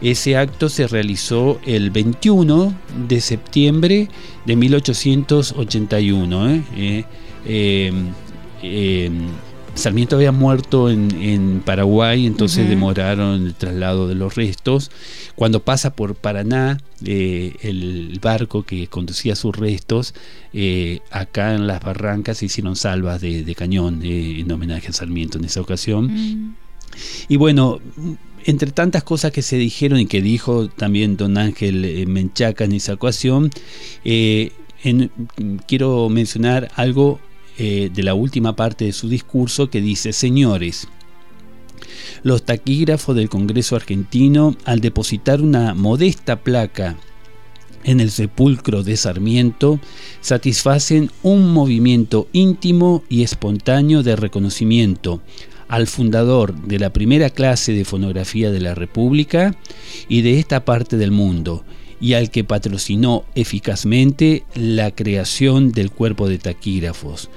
Ese 0.00 0.36
acto 0.36 0.68
se 0.68 0.86
realizó 0.86 1.58
el 1.66 1.90
21 1.90 2.72
de 3.08 3.20
septiembre 3.20 4.08
de 4.46 4.54
1881. 4.54 6.62
Eh, 7.46 7.92
eh, 8.62 9.10
Sarmiento 9.74 10.16
había 10.16 10.32
muerto 10.32 10.90
en, 10.90 11.10
en 11.22 11.60
Paraguay, 11.64 12.26
entonces 12.26 12.68
demoraron 12.68 13.46
el 13.46 13.54
traslado 13.54 14.06
de 14.06 14.14
los 14.14 14.34
restos. 14.34 14.90
Cuando 15.34 15.60
pasa 15.60 15.94
por 15.96 16.14
Paraná, 16.14 16.78
eh, 17.06 17.54
el 17.62 18.18
barco 18.20 18.64
que 18.64 18.86
conducía 18.88 19.34
sus 19.34 19.56
restos, 19.56 20.14
eh, 20.52 21.00
acá 21.10 21.54
en 21.54 21.66
las 21.66 21.82
barrancas 21.82 22.36
se 22.36 22.44
hicieron 22.46 22.76
salvas 22.76 23.22
de, 23.22 23.44
de 23.44 23.54
cañón 23.54 24.02
eh, 24.04 24.40
en 24.40 24.52
homenaje 24.52 24.88
a 24.88 24.92
Sarmiento 24.92 25.38
en 25.38 25.46
esa 25.46 25.62
ocasión. 25.62 26.12
Mm. 26.12 26.56
Y 27.28 27.36
bueno, 27.36 27.80
entre 28.44 28.72
tantas 28.72 29.02
cosas 29.04 29.32
que 29.32 29.40
se 29.40 29.56
dijeron 29.56 29.98
y 30.00 30.04
que 30.06 30.20
dijo 30.20 30.68
también 30.68 31.16
don 31.16 31.38
Ángel 31.38 32.06
Menchaca 32.08 32.64
en 32.64 32.72
esa 32.72 32.92
ocasión, 32.92 33.50
en- 34.04 35.10
quiero 35.66 36.10
mencionar 36.10 36.70
algo 36.76 37.20
eh, 37.58 37.90
de 37.92 38.02
la 38.02 38.14
última 38.14 38.56
parte 38.56 38.86
de 38.86 38.92
su 38.92 39.08
discurso 39.08 39.70
que 39.70 39.80
dice, 39.80 40.12
señores, 40.12 40.88
los 42.22 42.44
taquígrafos 42.44 43.16
del 43.16 43.28
Congreso 43.28 43.76
argentino, 43.76 44.56
al 44.64 44.80
depositar 44.80 45.40
una 45.40 45.74
modesta 45.74 46.42
placa 46.42 46.96
en 47.84 48.00
el 48.00 48.10
sepulcro 48.10 48.82
de 48.82 48.96
Sarmiento, 48.96 49.80
satisfacen 50.20 51.10
un 51.22 51.52
movimiento 51.52 52.28
íntimo 52.32 53.02
y 53.08 53.22
espontáneo 53.22 54.02
de 54.02 54.16
reconocimiento 54.16 55.20
al 55.68 55.86
fundador 55.86 56.54
de 56.54 56.78
la 56.78 56.92
primera 56.92 57.30
clase 57.30 57.72
de 57.72 57.84
fonografía 57.84 58.50
de 58.50 58.60
la 58.60 58.74
República 58.74 59.56
y 60.08 60.20
de 60.20 60.38
esta 60.38 60.64
parte 60.64 60.96
del 60.96 61.10
mundo, 61.10 61.64
y 62.02 62.14
al 62.14 62.30
que 62.32 62.42
patrocinó 62.42 63.24
eficazmente 63.36 64.42
la 64.56 64.90
creación 64.90 65.70
del 65.70 65.92
cuerpo 65.92 66.28
de 66.28 66.38
taquígrafos, 66.38 67.30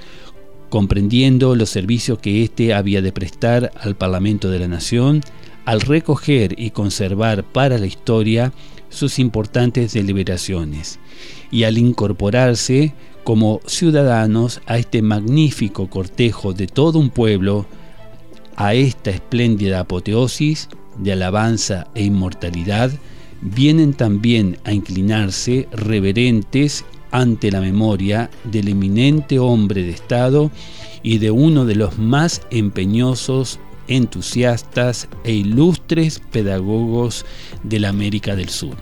comprendiendo 0.68 1.54
los 1.54 1.70
servicios 1.70 2.18
que 2.18 2.42
éste 2.42 2.74
había 2.74 3.00
de 3.00 3.12
prestar 3.12 3.70
al 3.80 3.94
Parlamento 3.94 4.50
de 4.50 4.58
la 4.58 4.66
Nación, 4.66 5.22
al 5.64 5.80
recoger 5.80 6.58
y 6.58 6.70
conservar 6.70 7.44
para 7.44 7.78
la 7.78 7.86
historia 7.86 8.52
sus 8.90 9.20
importantes 9.20 9.92
deliberaciones, 9.92 10.98
y 11.52 11.62
al 11.62 11.78
incorporarse 11.78 12.92
como 13.22 13.60
ciudadanos 13.66 14.60
a 14.66 14.78
este 14.78 15.00
magnífico 15.00 15.88
cortejo 15.88 16.54
de 16.54 16.66
todo 16.66 16.98
un 16.98 17.10
pueblo, 17.10 17.66
a 18.56 18.74
esta 18.74 19.10
espléndida 19.10 19.80
apoteosis 19.80 20.68
de 20.98 21.12
alabanza 21.12 21.86
e 21.94 22.02
inmortalidad, 22.02 22.90
vienen 23.54 23.94
también 23.94 24.58
a 24.64 24.72
inclinarse 24.72 25.68
reverentes 25.72 26.84
ante 27.10 27.50
la 27.50 27.60
memoria 27.60 28.28
del 28.44 28.68
eminente 28.68 29.38
hombre 29.38 29.82
de 29.82 29.90
Estado 29.90 30.50
y 31.02 31.18
de 31.18 31.30
uno 31.30 31.64
de 31.64 31.76
los 31.76 31.98
más 31.98 32.42
empeñosos, 32.50 33.60
entusiastas 33.88 35.08
e 35.22 35.32
ilustres 35.32 36.20
pedagogos 36.32 37.24
de 37.62 37.78
la 37.78 37.90
América 37.90 38.34
del 38.34 38.48
Sur. 38.48 38.76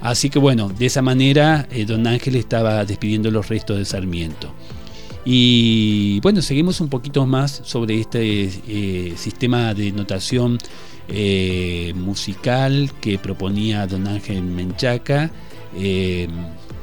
Así 0.00 0.30
que 0.30 0.38
bueno, 0.38 0.70
de 0.70 0.86
esa 0.86 1.02
manera 1.02 1.68
eh, 1.70 1.84
don 1.84 2.06
Ángel 2.06 2.36
estaba 2.36 2.84
despidiendo 2.84 3.30
los 3.30 3.48
restos 3.48 3.78
de 3.78 3.84
Sarmiento. 3.84 4.52
Y 5.26 6.20
bueno, 6.20 6.42
seguimos 6.42 6.80
un 6.80 6.88
poquito 6.88 7.26
más 7.26 7.62
sobre 7.64 8.00
este 8.00 8.50
eh, 8.68 9.14
sistema 9.16 9.72
de 9.72 9.92
notación 9.92 10.58
eh, 11.08 11.92
musical 11.96 12.90
que 13.00 13.18
proponía 13.18 13.86
don 13.86 14.06
Ángel 14.06 14.42
Menchaca. 14.42 15.30
Eh, 15.76 16.28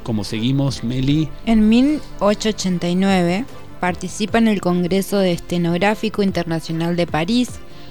como 0.02 0.24
seguimos, 0.24 0.84
Meli, 0.84 1.28
En 1.46 1.68
1889 1.68 3.44
participa 3.80 4.38
en 4.38 4.48
el 4.48 4.60
Congreso 4.60 5.18
de 5.18 5.32
Estenográfico 5.32 6.22
Internacional 6.22 6.94
de 6.96 7.06
París, 7.06 7.50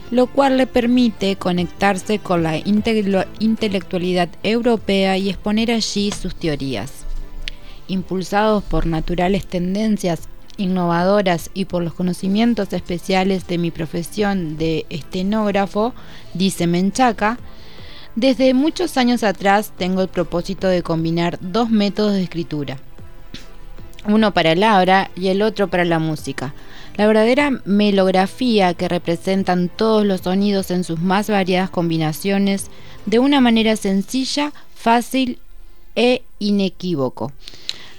lo 0.10 0.28
cual 0.28 0.58
le 0.58 0.68
permite 0.68 1.36
conectarse 1.38 2.20
con 2.20 2.44
la 2.44 2.58
intelectualidad 2.58 4.30
europea 4.44 5.18
y 5.18 5.30
exponer 5.30 5.72
allí 5.72 6.12
sus 6.12 6.36
teorías. 6.36 7.06
Impulsados 7.88 8.64
por 8.64 8.86
naturales 8.86 9.46
tendencias 9.46 10.30
innovadoras 10.62 11.50
y 11.54 11.66
por 11.66 11.84
los 11.84 11.94
conocimientos 11.94 12.72
especiales 12.74 13.48
de 13.48 13.58
mi 13.58 13.72
profesión 13.72 14.58
de 14.58 14.86
estenógrafo, 14.90 15.94
dice 16.34 16.68
Menchaca, 16.68 17.38
desde 18.16 18.54
muchos 18.54 18.98
años 18.98 19.24
atrás 19.24 19.72
tengo 19.78 20.02
el 20.02 20.08
propósito 20.08 20.68
de 20.68 20.84
combinar 20.84 21.38
dos 21.42 21.70
métodos 21.70 22.14
de 22.14 22.24
escritura. 22.24 22.78
uno 24.06 24.34
para 24.34 24.54
el 24.54 24.64
abra 24.64 25.12
y 25.16 25.28
el 25.28 25.44
otro 25.44 25.68
para 25.68 25.86
la 25.86 26.00
música. 26.00 26.56
La 26.98 27.06
verdadera 27.06 27.52
melografía 27.66 28.74
que 28.74 28.90
representan 28.90 29.70
todos 29.70 30.06
los 30.06 30.22
sonidos 30.22 30.72
en 30.72 30.84
sus 30.84 31.00
más 31.00 31.30
variadas 31.30 31.70
combinaciones 31.70 32.72
de 33.06 33.20
una 33.20 33.42
manera 33.42 33.76
sencilla, 33.76 34.54
fácil 34.76 35.38
e 35.96 36.24
inequívoco. 36.40 37.32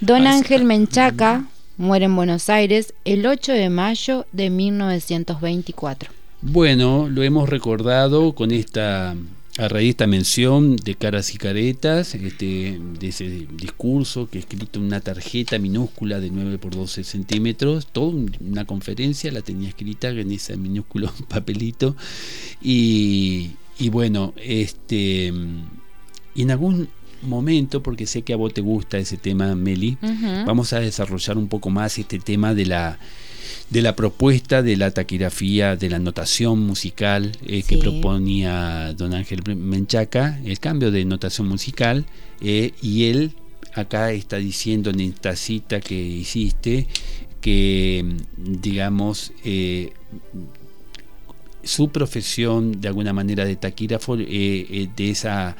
Don 0.01 0.27
Ángel 0.27 0.65
Menchaca 0.65 1.45
muere 1.77 2.05
en 2.05 2.15
Buenos 2.15 2.49
Aires 2.49 2.93
el 3.05 3.25
8 3.25 3.51
de 3.53 3.69
mayo 3.69 4.25
de 4.31 4.49
1924. 4.49 6.11
Bueno, 6.41 7.07
lo 7.09 7.23
hemos 7.23 7.49
recordado 7.49 8.33
con 8.33 8.51
esta 8.51 9.15
a 9.57 9.67
raíz 9.67 9.85
de 9.85 9.89
esta 9.91 10.07
mención 10.07 10.75
de 10.77 10.95
caras 10.95 11.33
y 11.35 11.37
caretas, 11.37 12.15
este, 12.15 12.79
de 12.99 13.07
ese 13.07 13.47
discurso 13.55 14.27
que 14.27 14.39
escrito 14.39 14.79
en 14.79 14.85
una 14.85 14.99
tarjeta 14.99 15.59
minúscula 15.59 16.19
de 16.19 16.31
9 16.31 16.57
por 16.57 16.75
12 16.75 17.03
centímetros, 17.03 17.85
toda 17.85 18.15
una 18.39 18.65
conferencia 18.65 19.31
la 19.31 19.41
tenía 19.41 19.69
escrita 19.69 20.09
en 20.09 20.31
ese 20.31 20.57
minúsculo 20.57 21.11
papelito. 21.29 21.95
Y, 22.63 23.51
y 23.77 23.89
bueno, 23.89 24.33
este, 24.37 25.31
y 26.33 26.41
en 26.41 26.51
algún 26.51 26.89
momento, 27.23 27.81
porque 27.83 28.05
sé 28.05 28.21
que 28.21 28.33
a 28.33 28.37
vos 28.37 28.53
te 28.53 28.61
gusta 28.61 28.97
ese 28.97 29.17
tema, 29.17 29.55
Meli, 29.55 29.97
vamos 30.45 30.73
a 30.73 30.79
desarrollar 30.79 31.37
un 31.37 31.47
poco 31.47 31.69
más 31.69 31.97
este 31.97 32.19
tema 32.19 32.53
de 32.53 32.65
la 32.65 32.99
de 33.69 33.81
la 33.81 33.95
propuesta 33.95 34.61
de 34.61 34.77
la 34.77 34.91
taquigrafía, 34.91 35.75
de 35.75 35.89
la 35.89 35.99
notación 35.99 36.59
musical 36.59 37.31
eh, 37.45 37.63
que 37.63 37.77
proponía 37.77 38.93
don 38.93 39.13
Ángel 39.13 39.41
Menchaca, 39.55 40.39
el 40.45 40.59
cambio 40.59 40.91
de 40.91 41.05
notación 41.05 41.47
musical, 41.47 42.05
eh, 42.41 42.71
y 42.81 43.05
él 43.05 43.33
acá 43.73 44.11
está 44.11 44.37
diciendo 44.37 44.91
en 44.91 44.99
esta 44.99 45.35
cita 45.35 45.79
que 45.79 45.95
hiciste 45.95 46.87
que, 47.41 48.05
digamos, 48.37 49.33
eh, 49.43 49.93
su 51.63 51.89
profesión 51.89 52.79
de 52.79 52.89
alguna 52.89 53.13
manera 53.13 53.45
de 53.45 53.55
taquígrafo, 53.55 54.17
de 54.17 54.89
esa 54.97 55.55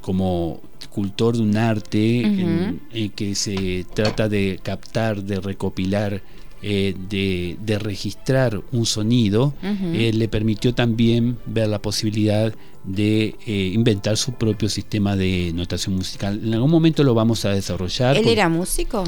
como 0.00 0.60
cultor 0.96 1.36
de 1.36 1.42
un 1.42 1.56
arte 1.56 2.22
en, 2.22 2.80
que 3.14 3.34
se 3.34 3.84
trata 3.94 4.28
de 4.28 4.58
captar, 4.62 5.22
de 5.22 5.40
recopilar, 5.40 6.22
eh, 6.62 6.94
de, 7.08 7.78
registrar 7.78 8.62
un 8.72 8.86
sonido, 8.86 9.52
eh, 9.62 10.10
le 10.14 10.26
permitió 10.28 10.74
también 10.74 11.36
ver 11.46 11.68
la 11.68 11.80
posibilidad 11.80 12.54
de 12.82 13.34
eh, 13.46 13.72
inventar 13.74 14.16
su 14.16 14.32
propio 14.32 14.70
sistema 14.70 15.16
de 15.16 15.52
notación 15.54 15.96
musical. 15.96 16.40
En 16.42 16.54
algún 16.54 16.70
momento 16.70 17.04
lo 17.04 17.12
vamos 17.12 17.44
a 17.44 17.50
desarrollar. 17.50 18.16
¿Él 18.16 18.28
era 18.28 18.48
músico? 18.48 19.04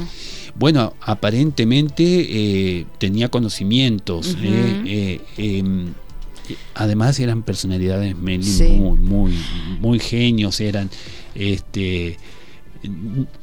Bueno, 0.55 0.93
aparentemente 1.01 2.85
tenía 2.99 3.29
conocimientos. 3.29 4.37
Em, 4.43 5.93
además 6.73 7.19
eran 7.19 7.43
personalidades 7.43 8.15
muy, 8.15 8.97
muy, 8.97 9.33
muy 9.79 9.99
genios, 9.99 10.59
eran 10.59 10.89
este 11.35 12.17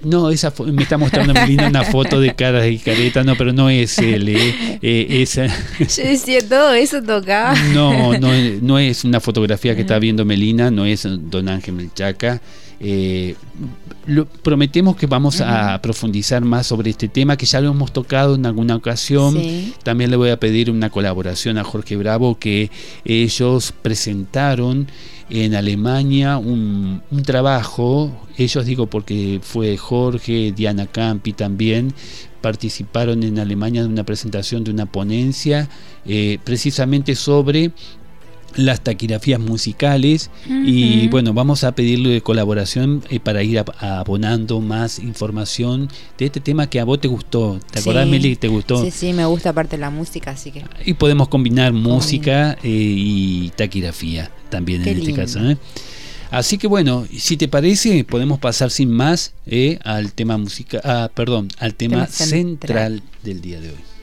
no, 0.02 0.30
esa 0.30 0.52
me 0.64 0.82
está 0.82 0.96
mostrando 0.96 1.34
Melina 1.34 1.68
una 1.68 1.84
foto 1.84 2.20
de 2.20 2.34
caras 2.34 2.66
y 2.68 2.78
caretas, 2.78 3.24
no, 3.26 3.36
pero 3.36 3.52
no 3.52 3.68
es 3.68 3.98
él, 3.98 4.28
eh, 4.28 4.78
eh 4.80 5.06
esa. 5.22 5.46
Yo 5.78 6.04
decía, 6.04 6.46
todo 6.48 6.72
eso 6.72 7.02
tocaba. 7.02 7.54
No, 7.74 8.18
no, 8.18 8.30
no 8.62 8.78
es 8.78 9.04
una 9.04 9.20
fotografía 9.20 9.74
que 9.74 9.82
está 9.82 9.98
viendo 9.98 10.24
Melina, 10.24 10.70
no 10.70 10.86
es 10.86 11.06
Don 11.06 11.48
Ángel 11.48 11.74
Melchaca. 11.74 12.40
Eh, 12.78 13.34
lo, 14.06 14.26
prometemos 14.26 14.96
que 14.96 15.06
vamos 15.06 15.40
a 15.40 15.80
profundizar 15.82 16.42
más 16.42 16.66
sobre 16.66 16.90
este 16.90 17.08
tema, 17.08 17.36
que 17.36 17.46
ya 17.46 17.60
lo 17.60 17.70
hemos 17.70 17.92
tocado 17.92 18.34
en 18.34 18.46
alguna 18.46 18.76
ocasión. 18.76 19.36
También 19.82 20.10
le 20.10 20.16
voy 20.16 20.30
a 20.30 20.38
pedir 20.38 20.70
una 20.70 20.90
colaboración 20.90 21.58
a 21.58 21.64
Jorge 21.64 21.96
Bravo, 21.96 22.38
que 22.38 22.70
ellos 23.04 23.72
presentaron 23.82 24.88
en 25.28 25.54
Alemania 25.54 26.38
un, 26.38 27.02
trabajo, 27.24 28.12
ellos 28.36 28.64
digo 28.64 28.86
porque 28.86 29.40
fue 29.42 29.76
Jorge, 29.76 30.52
Diana 30.52 30.86
Campi 30.86 31.32
también, 31.32 31.92
participaron 32.40 33.22
en 33.22 33.38
Alemania 33.38 33.82
de 33.82 33.88
una 33.88 34.04
presentación 34.04 34.62
de 34.62 34.70
una 34.70 34.86
ponencia 34.86 35.68
eh, 36.04 36.38
precisamente 36.44 37.14
sobre 37.16 37.72
las 38.56 38.80
taquigrafías 38.80 39.40
musicales 39.40 40.30
y 40.48 41.08
bueno, 41.08 41.32
vamos 41.32 41.64
a 41.64 41.72
pedirle 41.72 42.20
colaboración 42.20 43.02
eh, 43.10 43.20
para 43.20 43.42
ir 43.42 43.62
abonando 43.78 44.60
más 44.60 44.98
información 44.98 45.88
de 46.18 46.26
este 46.26 46.40
tema 46.40 46.68
que 46.68 46.80
a 46.80 46.84
vos 46.84 47.00
te 47.00 47.08
gustó. 47.08 47.60
¿Te 47.70 47.80
acordás, 47.80 48.06
Meli? 48.06 48.36
¿Te 48.36 48.48
gustó? 48.48 48.82
Sí, 48.84 48.90
sí, 48.90 49.12
me 49.12 49.24
gusta 49.24 49.50
aparte 49.50 49.78
la 49.78 49.90
música, 49.90 50.32
así 50.32 50.50
que... 50.50 50.64
Y 50.84 50.94
podemos 50.94 51.28
combinar 51.28 51.72
música 51.72 52.52
eh, 52.62 52.68
y 52.68 53.50
taquigrafía 53.56 54.30
también 54.48 54.86
en 54.86 54.98
este 54.98 55.12
caso. 55.12 55.40
¿eh? 55.48 55.56
Así 56.30 56.58
que 56.58 56.66
bueno, 56.66 57.06
si 57.16 57.36
te 57.36 57.48
parece, 57.48 58.04
podemos 58.04 58.38
pasar 58.38 58.70
sin 58.70 58.90
más 58.90 59.32
al 59.84 60.12
tema 60.12 60.38
música, 60.38 60.80
ah, 60.84 61.10
perdón, 61.14 61.48
al 61.58 61.74
tema, 61.74 62.06
central 62.06 63.02
del 63.22 63.40
día 63.40 63.60
de 63.60 63.70
hoy. 63.70 63.95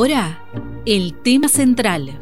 Ahora, 0.00 0.42
el 0.86 1.12
tema 1.12 1.46
central. 1.46 2.18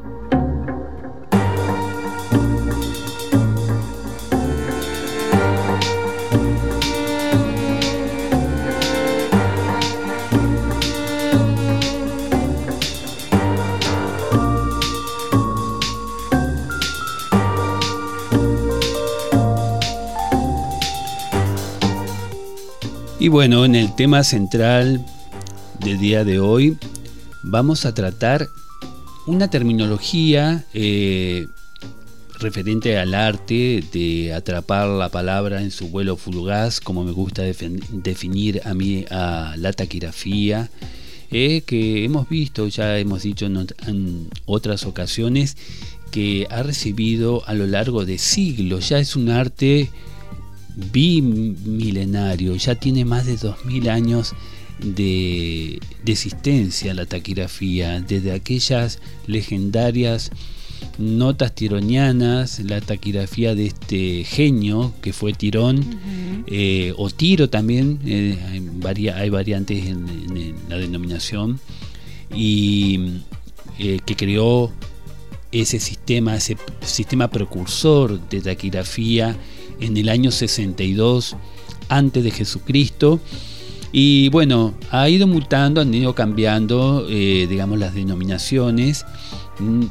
Y 23.21 23.29
bueno, 23.29 23.65
en 23.65 23.77
el 23.77 23.95
tema 23.95 24.25
central 24.25 25.01
del 25.79 25.99
día 26.01 26.25
de 26.25 26.41
hoy 26.41 26.77
vamos 27.51 27.87
a 27.87 27.95
tratar 27.95 28.51
una 29.27 29.49
terminología 29.49 30.67
eh, 30.75 31.49
referente 32.39 32.99
al 32.99 33.15
arte 33.15 33.83
de 33.93 34.35
atrapar 34.35 34.89
la 34.89 35.09
palabra 35.09 35.63
en 35.63 35.71
su 35.71 35.89
vuelo 35.89 36.17
fugaz, 36.17 36.81
como 36.81 37.05
me 37.05 37.13
gusta 37.13 37.43
definir 37.43 38.61
a 38.65 38.75
mí 38.75 39.05
a 39.11 39.55
la 39.57 39.73
taquigrafía, 39.73 40.71
eh, 41.31 41.63
que 41.63 42.05
hemos 42.05 42.29
visto, 42.29 42.69
ya 42.69 42.99
hemos 42.99 43.23
dicho 43.23 43.47
en, 43.47 44.29
otras 44.47 44.85
ocasiones, 44.85 45.57
que 46.11 46.47
ha 46.51 46.63
recibido 46.63 47.47
a 47.47 47.55
lo 47.55 47.67
largo 47.67 48.05
de 48.05 48.19
siglos, 48.19 48.89
ya 48.91 48.99
es 48.99 49.17
un 49.17 49.31
arte 49.31 49.91
bimilenario, 50.93 52.55
ya 52.57 52.75
tiene 52.77 53.05
más 53.05 53.27
de 53.27 53.37
2000 53.37 53.91
años 53.91 54.35
de, 54.79 55.81
existencia 56.07 56.95
la 56.95 57.07
taquigrafía, 57.07 58.01
desde 58.01 58.33
aquellas 58.33 58.99
legendarias 59.27 60.31
notas 60.97 61.55
tironianas, 61.55 62.61
la 62.61 62.81
taquigrafía 62.81 63.55
de 63.55 63.67
este 63.67 64.25
genio 64.25 64.95
que 65.01 65.13
fue 65.13 65.33
Tirón, 65.33 65.85
eh, 66.47 66.93
o 66.97 67.11
Tiro 67.11 67.51
también, 67.51 67.99
eh, 68.05 68.39
hay, 69.15 69.31
variantes 69.31 69.87
en, 69.87 70.55
la 70.69 70.77
denominación, 70.77 71.61
y 72.35 73.21
eh, 73.79 73.99
que 74.05 74.17
creó 74.17 74.73
ese 75.53 75.81
sistema, 75.81 76.37
ese 76.37 76.57
sistema 76.83 77.29
precursor 77.29 78.21
de 78.29 78.41
taquigrafía 78.41 79.37
en 79.81 79.97
el 79.97 80.09
año 80.09 80.31
62 80.31 81.37
antes 81.89 82.23
de 82.23 82.31
Jesucristo 82.31 83.21
y 83.93 84.29
bueno, 84.29 84.75
ha 84.91 85.09
ido 85.09 85.27
mutando, 85.27 85.81
han 85.81 85.93
ido 85.95 86.15
cambiando, 86.15 87.07
eh, 87.09 87.47
digamos, 87.49 87.79
las 87.79 87.95
denominaciones. 87.95 89.07
Mm, 89.59 89.85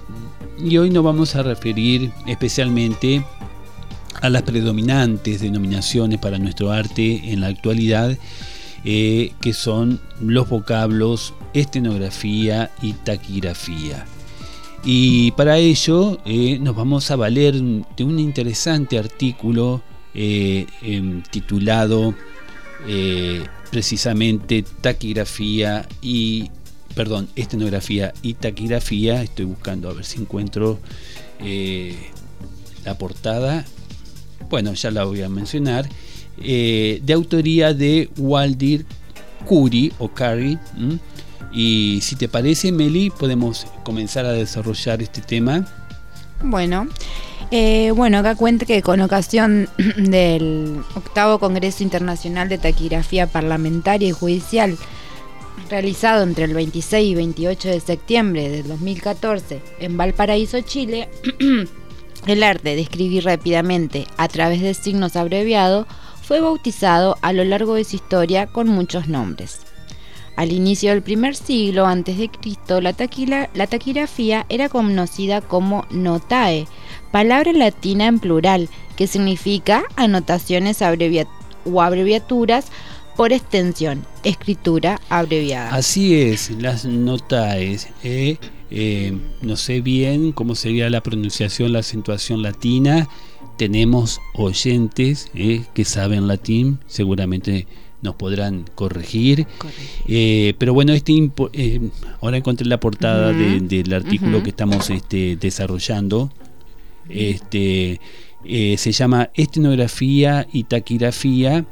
y 0.65 0.77
hoy 0.77 0.89
nos 0.89 1.03
vamos 1.03 1.35
a 1.35 1.43
referir 1.43 2.11
especialmente 2.27 3.23
a 4.21 4.29
las 4.29 4.43
predominantes 4.43 5.41
denominaciones 5.41 6.19
para 6.19 6.37
nuestro 6.37 6.71
arte 6.71 7.31
en 7.31 7.41
la 7.41 7.47
actualidad, 7.47 8.17
eh, 8.83 9.33
que 9.41 9.53
son 9.53 9.99
los 10.21 10.47
vocablos 10.47 11.33
estenografía 11.53 12.71
y 12.81 12.93
taquigrafía. 12.93 14.05
Y 14.83 15.31
para 15.31 15.57
ello 15.57 16.19
eh, 16.25 16.59
nos 16.59 16.75
vamos 16.75 17.09
a 17.09 17.15
valer 17.15 17.55
de 17.55 18.03
un 18.03 18.19
interesante 18.19 18.97
artículo 18.99 19.81
em, 20.13 21.21
titulado 21.29 22.15
precisamente 23.71 24.63
taquigrafía 24.81 25.87
y, 26.01 26.49
perdón, 26.95 27.29
estenografía 27.35 28.13
y 28.21 28.35
taquigrafía. 28.35 29.21
Estoy 29.21 29.45
buscando 29.45 29.89
a 29.89 29.93
ver 29.93 30.05
si 30.05 30.19
encuentro 30.19 30.79
eh, 31.39 31.95
la 32.85 32.97
portada. 32.97 33.65
Bueno, 34.49 34.73
ya 34.73 34.91
la 34.91 35.03
voy 35.03 35.21
a 35.21 35.29
mencionar. 35.29 35.87
Eh, 36.39 37.01
de 37.03 37.13
autoría 37.13 37.73
de 37.73 38.09
Waldir 38.17 38.85
Curi 39.45 39.91
o 39.97 40.09
Curry. 40.09 40.57
Y 41.51 41.99
si 42.01 42.15
te 42.15 42.27
parece, 42.27 42.71
Meli, 42.71 43.09
podemos 43.09 43.65
comenzar 43.83 44.25
a 44.25 44.31
desarrollar 44.33 45.01
este 45.01 45.21
tema. 45.21 45.86
Bueno, 46.43 46.87
eh, 47.49 47.91
bueno, 47.95 48.19
acá 48.19 48.35
cuenta 48.35 48.65
que 48.65 48.81
con 48.81 49.01
ocasión 49.01 49.69
del 49.97 50.83
octavo 50.95 51.39
Congreso 51.39 51.83
Internacional 51.83 52.49
de 52.49 52.57
Taquigrafía 52.57 53.27
Parlamentaria 53.27 54.09
y 54.09 54.11
Judicial, 54.11 54.77
realizado 55.69 56.23
entre 56.23 56.45
el 56.45 56.53
26 56.53 57.11
y 57.11 57.15
28 57.15 57.69
de 57.69 57.79
septiembre 57.79 58.49
del 58.49 58.67
2014 58.67 59.61
en 59.79 59.97
Valparaíso, 59.97 60.61
Chile, 60.61 61.09
el 62.27 62.43
arte 62.43 62.75
de 62.75 62.81
escribir 62.81 63.25
rápidamente 63.25 64.05
a 64.17 64.27
través 64.27 64.61
de 64.61 64.73
signos 64.73 65.15
abreviados 65.15 65.87
fue 66.21 66.41
bautizado 66.41 67.17
a 67.21 67.33
lo 67.33 67.45
largo 67.45 67.75
de 67.75 67.85
su 67.85 67.95
historia 67.95 68.47
con 68.47 68.67
muchos 68.67 69.07
nombres. 69.07 69.61
Al 70.37 70.51
inicio 70.51 70.91
del 70.91 71.01
primer 71.01 71.35
siglo 71.35 71.87
antes 71.87 72.19
de 72.19 72.29
Cristo, 72.29 72.79
la, 72.79 72.93
taquigrafía 72.93 74.45
era 74.49 74.69
conocida 74.69 75.41
como 75.41 75.87
notae, 75.89 76.67
palabra 77.11 77.51
latina 77.53 78.05
en 78.05 78.19
plural, 78.19 78.69
que 78.95 79.07
significa 79.07 79.83
anotaciones 79.95 80.83
o 81.63 81.81
abreviaturas 81.81 82.67
por 83.15 83.33
extensión, 83.33 84.05
escritura 84.23 85.01
abreviada. 85.09 85.73
Así 85.73 86.13
es, 86.13 86.51
las 86.51 86.85
notaes. 86.85 87.89
Eh, 88.03 88.37
eh, 88.69 89.17
no 89.41 89.55
sé 89.55 89.81
bien 89.81 90.33
cómo 90.33 90.53
sería 90.53 90.87
la 90.91 91.01
pronunciación, 91.01 91.73
la 91.73 91.79
acentuación 91.79 92.43
latina. 92.43 93.09
Tenemos 93.57 94.21
oyentes 94.35 95.31
eh, 95.33 95.65
que 95.73 95.83
saben 95.83 96.27
latín, 96.27 96.77
seguramente 96.85 97.65
nos 98.01 98.15
podrán 98.15 98.65
corregir. 98.75 99.47
Eh, 100.07 100.53
pero 100.57 100.73
bueno, 100.73 100.93
este 100.93 101.13
eh, 101.53 101.89
ahora 102.21 102.37
encontré 102.37 102.67
la 102.67 102.79
portada 102.79 103.33
del 103.33 103.93
artículo 103.93 104.43
que 104.43 104.49
estamos 104.49 104.89
este, 104.89 105.35
desarrollando. 105.35 106.31
Este, 107.09 107.99
eh, 108.45 108.75
se 108.77 108.91
llama 108.91 109.29
Estenografía 109.33 110.47
y 110.51 110.65
Taquigrafía. 110.65 111.65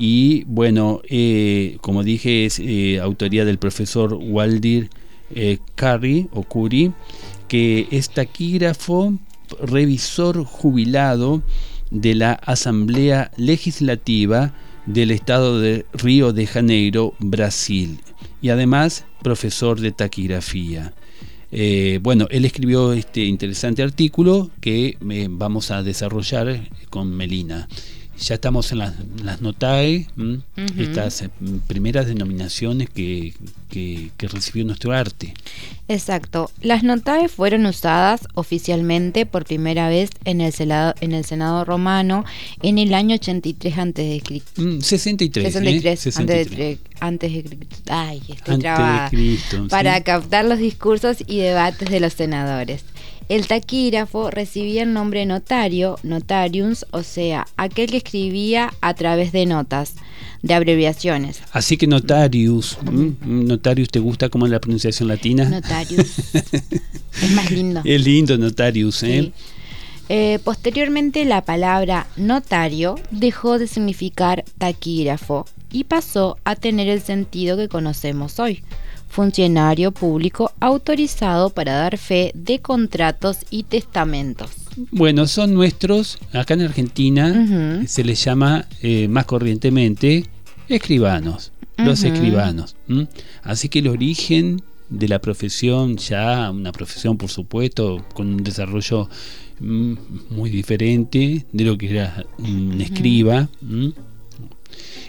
Y 0.00 0.44
bueno, 0.44 1.00
como 1.80 2.04
dije, 2.04 2.46
es 2.46 2.60
autoría 3.00 3.44
del 3.44 3.58
profesor 3.58 4.14
Waldir 4.14 4.90
Curry 5.74 6.28
o 6.32 6.44
Curry, 6.44 6.92
que 7.48 7.88
es 7.90 8.10
taquígrafo, 8.10 9.14
revisor 9.60 10.44
jubilado 10.44 11.42
de 11.90 12.14
la 12.14 12.32
Asamblea 12.34 13.32
Legislativa 13.36 14.52
del 14.88 15.10
estado 15.10 15.60
de 15.60 15.84
Río 15.92 16.32
de 16.32 16.46
Janeiro, 16.46 17.14
Brasil, 17.18 18.00
y 18.40 18.48
además 18.48 19.04
profesor 19.22 19.80
de 19.80 19.92
taquigrafía. 19.92 20.94
Eh, 21.52 22.00
bueno, 22.02 22.26
él 22.30 22.46
escribió 22.46 22.94
este 22.94 23.24
interesante 23.24 23.82
artículo 23.82 24.50
que 24.60 24.96
eh, 25.10 25.26
vamos 25.30 25.70
a 25.70 25.82
desarrollar 25.82 26.68
con 26.88 27.10
Melina 27.14 27.68
ya 28.18 28.34
estamos 28.34 28.72
en 28.72 28.78
las, 28.78 28.94
las 29.22 29.40
NOTAE, 29.40 30.08
estas 30.76 31.22
eh, 31.22 31.30
primeras 31.66 32.06
denominaciones 32.06 32.90
que, 32.90 33.34
recibió 34.18 34.64
nuestro 34.64 34.92
arte. 34.92 35.34
Exacto. 35.86 36.50
Las 36.60 36.82
NOTAE 36.82 37.28
fueron 37.28 37.64
usadas 37.66 38.22
oficialmente 38.34 39.24
por 39.24 39.44
primera 39.44 39.88
vez 39.88 40.10
en 40.24 40.40
el, 40.40 40.52
Senado, 40.52 40.94
en 41.00 41.12
el 41.12 41.24
Senado 41.24 41.64
romano 41.64 42.24
en 42.62 42.78
el 42.78 42.92
año 42.92 43.14
83 43.14 43.78
antes 43.78 44.08
de 44.08 44.20
Cristo. 44.20 44.62
63. 44.80 45.52
63, 45.52 46.58
¿eh? 46.58 46.78
antes 47.00 47.32
de 47.32 47.44
Cristo. 47.44 47.76
Ay, 47.88 48.22
estoy 48.28 49.38
Para 49.68 50.02
captar 50.02 50.44
los 50.44 50.58
discursos 50.58 51.18
y 51.26 51.38
debates 51.38 51.88
de 51.88 52.00
los 52.00 52.14
senadores. 52.14 52.84
El 53.28 53.46
taquígrafo 53.46 54.30
recibía 54.30 54.84
el 54.84 54.94
nombre 54.94 55.26
notario, 55.26 55.98
notarius, 56.02 56.86
o 56.92 57.02
sea, 57.02 57.46
aquel 57.58 57.90
que 57.90 57.98
escribía 57.98 58.72
a 58.80 58.94
través 58.94 59.32
de 59.32 59.44
notas, 59.44 59.96
de 60.42 60.54
abreviaciones. 60.54 61.42
Así 61.52 61.76
que 61.76 61.86
notarius, 61.86 62.78
notarius, 63.20 63.90
¿te 63.90 63.98
gusta 63.98 64.30
como 64.30 64.46
la 64.46 64.60
pronunciación 64.60 65.08
latina? 65.08 65.44
Notarius. 65.44 66.18
es 66.32 67.30
más 67.32 67.50
lindo. 67.50 67.82
Es 67.84 68.02
lindo 68.02 68.38
notarius, 68.38 69.02
¿eh? 69.02 69.30
¿eh? 70.08 70.38
Posteriormente 70.42 71.26
la 71.26 71.42
palabra 71.42 72.06
notario 72.16 72.98
dejó 73.10 73.58
de 73.58 73.66
significar 73.66 74.46
taquígrafo 74.56 75.44
y 75.70 75.84
pasó 75.84 76.38
a 76.44 76.56
tener 76.56 76.88
el 76.88 77.02
sentido 77.02 77.58
que 77.58 77.68
conocemos 77.68 78.38
hoy 78.38 78.62
funcionario 79.08 79.90
público 79.92 80.52
autorizado 80.60 81.50
para 81.50 81.72
dar 81.72 81.98
fe 81.98 82.30
de 82.34 82.60
contratos 82.60 83.38
y 83.50 83.64
testamentos. 83.64 84.50
Bueno, 84.90 85.26
son 85.26 85.54
nuestros, 85.54 86.18
acá 86.32 86.54
en 86.54 86.62
Argentina 86.62 87.84
se 87.86 88.04
les 88.04 88.22
llama 88.22 88.66
eh, 88.82 89.08
más 89.08 89.24
corrientemente 89.24 90.26
escribanos, 90.68 91.52
los 91.76 92.04
escribanos. 92.04 92.76
Así 93.42 93.68
que 93.68 93.80
el 93.80 93.88
origen 93.88 94.62
de 94.88 95.08
la 95.08 95.20
profesión, 95.20 95.96
ya 95.96 96.50
una 96.50 96.72
profesión 96.72 97.16
por 97.16 97.28
supuesto, 97.28 98.04
con 98.14 98.28
un 98.28 98.44
desarrollo 98.44 99.08
mm, 99.60 99.94
muy 100.30 100.50
diferente 100.50 101.46
de 101.52 101.64
lo 101.64 101.76
que 101.76 101.90
era 101.90 102.24
un 102.38 102.80
escriba. 102.80 103.48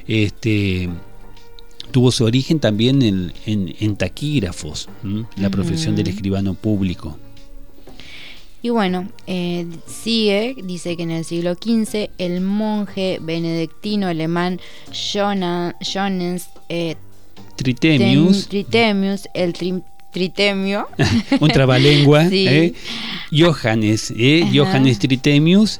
Este, 0.07 0.89
tuvo 1.91 2.11
su 2.11 2.23
origen 2.23 2.59
también 2.59 3.01
en, 3.45 3.95
taquígrafos, 3.95 4.89
la 5.35 5.49
profesión 5.49 5.95
del 5.95 6.07
escribano 6.07 6.53
público. 6.53 7.17
Y 8.61 8.69
bueno, 8.69 9.07
eh, 9.25 9.65
sigue, 9.87 10.55
dice 10.61 10.97
que 10.97 11.03
en 11.03 11.11
el 11.11 11.23
siglo 11.23 11.53
XV 11.53 12.09
el 12.17 12.41
monje 12.41 13.19
benedictino 13.21 14.07
alemán 14.07 14.59
Johannes 14.91 16.49
eh, 16.67 16.95
Tritemius, 17.55 18.49
Tritemius, 18.49 19.29
el 19.33 19.53
Tritemio, 20.11 20.87
un 21.39 21.49
trabalengua, 21.49 22.27
eh, 22.31 22.73
Johannes, 23.31 24.13
Johannes 24.53 24.99
Tritemius, 24.99 25.79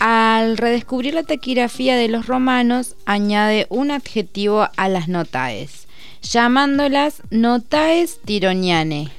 al 0.00 0.56
redescubrir 0.56 1.14
la 1.14 1.22
taquigrafía 1.22 1.96
de 1.96 2.08
los 2.08 2.26
romanos, 2.26 2.96
añade 3.06 3.66
un 3.70 3.90
adjetivo 3.90 4.68
a 4.76 4.88
las 4.88 5.08
notaes, 5.08 5.86
llamándolas 6.22 7.22
notaes 7.30 8.20
tironiane. 8.24 9.10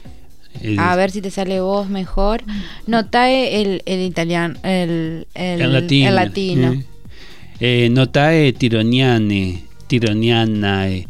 A 0.77 0.95
ver 0.95 1.11
si 1.11 1.21
te 1.21 1.29
sale 1.29 1.61
vos 1.61 1.89
mejor. 1.89 2.41
Notae 2.87 3.61
el, 3.61 3.83
italiano, 3.85 4.57
el, 4.63 5.27
el, 5.35 5.73
latino. 6.15 6.73
Eh. 6.73 6.85
Eh, 7.59 7.89
notae 7.91 8.53
tironiane, 8.53 9.63
tironiana. 9.87 10.87
Eh, 10.89 11.05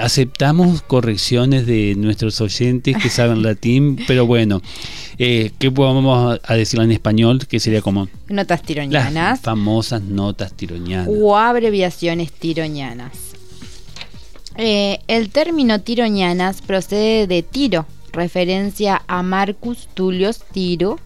aceptamos 0.00 0.82
correcciones 0.82 1.66
de 1.66 1.94
nuestros 1.96 2.40
oyentes 2.40 2.96
que 2.96 3.08
saben 3.08 3.42
latín, 3.44 3.98
pero 4.06 4.26
bueno, 4.26 4.62
eh, 5.18 5.50
¿qué 5.58 5.70
vamos 5.70 6.40
a 6.42 6.54
decirlo 6.54 6.84
en 6.84 6.92
español? 6.92 7.46
Que 7.46 7.60
sería 7.60 7.82
como... 7.82 8.08
Notas 8.28 8.62
tironianas. 8.62 9.12
Las 9.12 9.40
famosas 9.40 10.02
notas 10.02 10.52
tironianas. 10.52 11.08
O 11.10 11.36
abreviaciones 11.36 12.32
tironianas. 12.32 13.12
Eh, 14.56 15.00
el 15.06 15.28
término 15.28 15.80
tironianas 15.80 16.62
procede 16.62 17.26
de 17.26 17.42
Tiro, 17.42 17.86
referencia 18.12 19.02
a 19.06 19.22
Marcus 19.22 19.88
Tullius 19.92 20.40
Tiro, 20.52 20.98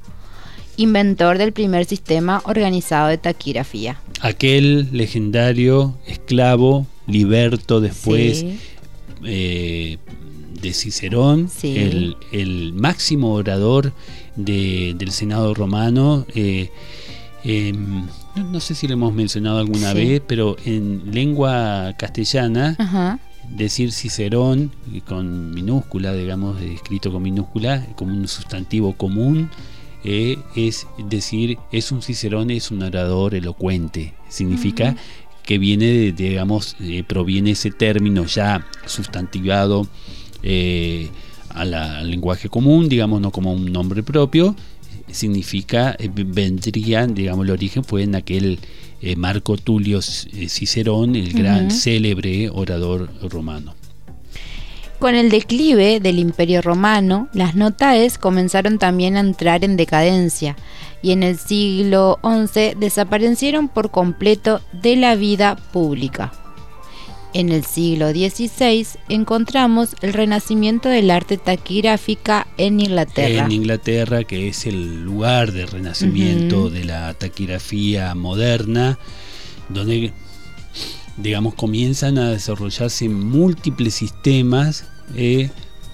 inventor 0.76 1.36
del 1.36 1.52
primer 1.52 1.84
sistema 1.84 2.42
organizado 2.44 3.08
de 3.08 3.18
taquigrafía. 3.18 4.00
Aquel 4.20 4.88
legendario 4.92 5.98
esclavo 6.06 6.86
liberto 7.06 7.80
después 7.80 8.44
eh, 9.24 9.98
de 10.60 10.72
Cicerón, 10.74 11.50
el, 11.62 12.72
máximo 12.74 13.32
orador 13.32 13.92
del 14.36 15.10
Senado 15.10 15.54
romano. 15.54 16.26
Eh, 16.34 16.70
em, 17.44 18.06
no, 18.36 18.60
sé 18.60 18.74
si 18.74 18.86
lo 18.86 18.94
hemos 18.94 19.14
mencionado 19.14 19.58
alguna 19.58 19.94
vez, 19.94 20.22
pero 20.26 20.56
en 20.64 21.12
lengua 21.12 21.94
castellana, 21.98 23.18
decir 23.48 23.92
Cicerón 23.92 24.70
con 25.06 25.52
minúscula, 25.52 26.12
digamos, 26.12 26.60
escrito 26.60 27.10
con 27.10 27.22
minúscula, 27.22 27.86
como 27.96 28.12
un 28.12 28.28
sustantivo 28.28 28.94
común, 28.94 29.50
eh, 30.02 30.38
es 30.56 30.86
decir, 31.08 31.58
es 31.72 31.92
un 31.92 32.02
Cicerón, 32.02 32.50
es 32.50 32.70
un 32.70 32.82
orador 32.82 33.34
elocuente. 33.34 34.14
Significa 34.28 34.96
que 35.50 35.58
viene, 35.58 35.86
de, 35.86 36.12
digamos, 36.12 36.76
eh, 36.78 37.02
proviene 37.02 37.50
ese 37.50 37.72
término 37.72 38.24
ya 38.24 38.64
sustantivado 38.86 39.88
eh, 40.44 41.08
al 41.48 42.08
lenguaje 42.08 42.48
común, 42.48 42.88
digamos, 42.88 43.20
no 43.20 43.32
como 43.32 43.52
un 43.52 43.72
nombre 43.72 44.04
propio, 44.04 44.54
significa, 45.10 45.96
eh, 45.98 46.08
vendría, 46.14 47.04
digamos, 47.08 47.46
el 47.46 47.50
origen 47.50 47.82
fue 47.82 48.04
en 48.04 48.14
aquel 48.14 48.60
Marco 49.16 49.56
Tulio 49.56 50.00
Cicerón, 50.02 51.16
el 51.16 51.32
gran 51.32 51.72
célebre 51.72 52.48
orador 52.48 53.10
romano. 53.28 53.79
Con 55.00 55.14
el 55.14 55.30
declive 55.30 55.98
del 55.98 56.18
Imperio 56.18 56.60
Romano, 56.60 57.30
las 57.32 57.54
notaes 57.54 58.18
comenzaron 58.18 58.78
también 58.78 59.16
a 59.16 59.20
entrar 59.20 59.64
en 59.64 59.78
decadencia 59.78 60.56
y 61.00 61.12
en 61.12 61.22
el 61.22 61.38
siglo 61.38 62.18
XI 62.22 62.74
desaparecieron 62.78 63.68
por 63.68 63.90
completo 63.90 64.60
de 64.74 64.96
la 64.96 65.14
vida 65.14 65.56
pública. 65.56 66.32
En 67.32 67.50
el 67.50 67.64
siglo 67.64 68.10
XVI 68.10 68.86
encontramos 69.08 69.96
el 70.02 70.12
renacimiento 70.12 70.90
del 70.90 71.10
arte 71.10 71.38
taquigráfica 71.38 72.46
en 72.58 72.80
Inglaterra. 72.80 73.46
En 73.46 73.52
Inglaterra, 73.52 74.24
que 74.24 74.48
es 74.48 74.66
el 74.66 75.02
lugar 75.02 75.52
de 75.52 75.64
renacimiento 75.64 76.68
de 76.68 76.84
la 76.84 77.14
taquigrafía 77.14 78.14
moderna, 78.14 78.98
donde 79.70 80.12
digamos, 81.22 81.54
comienzan 81.54 82.18
a 82.18 82.30
desarrollarse 82.30 83.08
múltiples 83.08 83.94
sistemas 83.94 84.86
eh, 85.14 85.50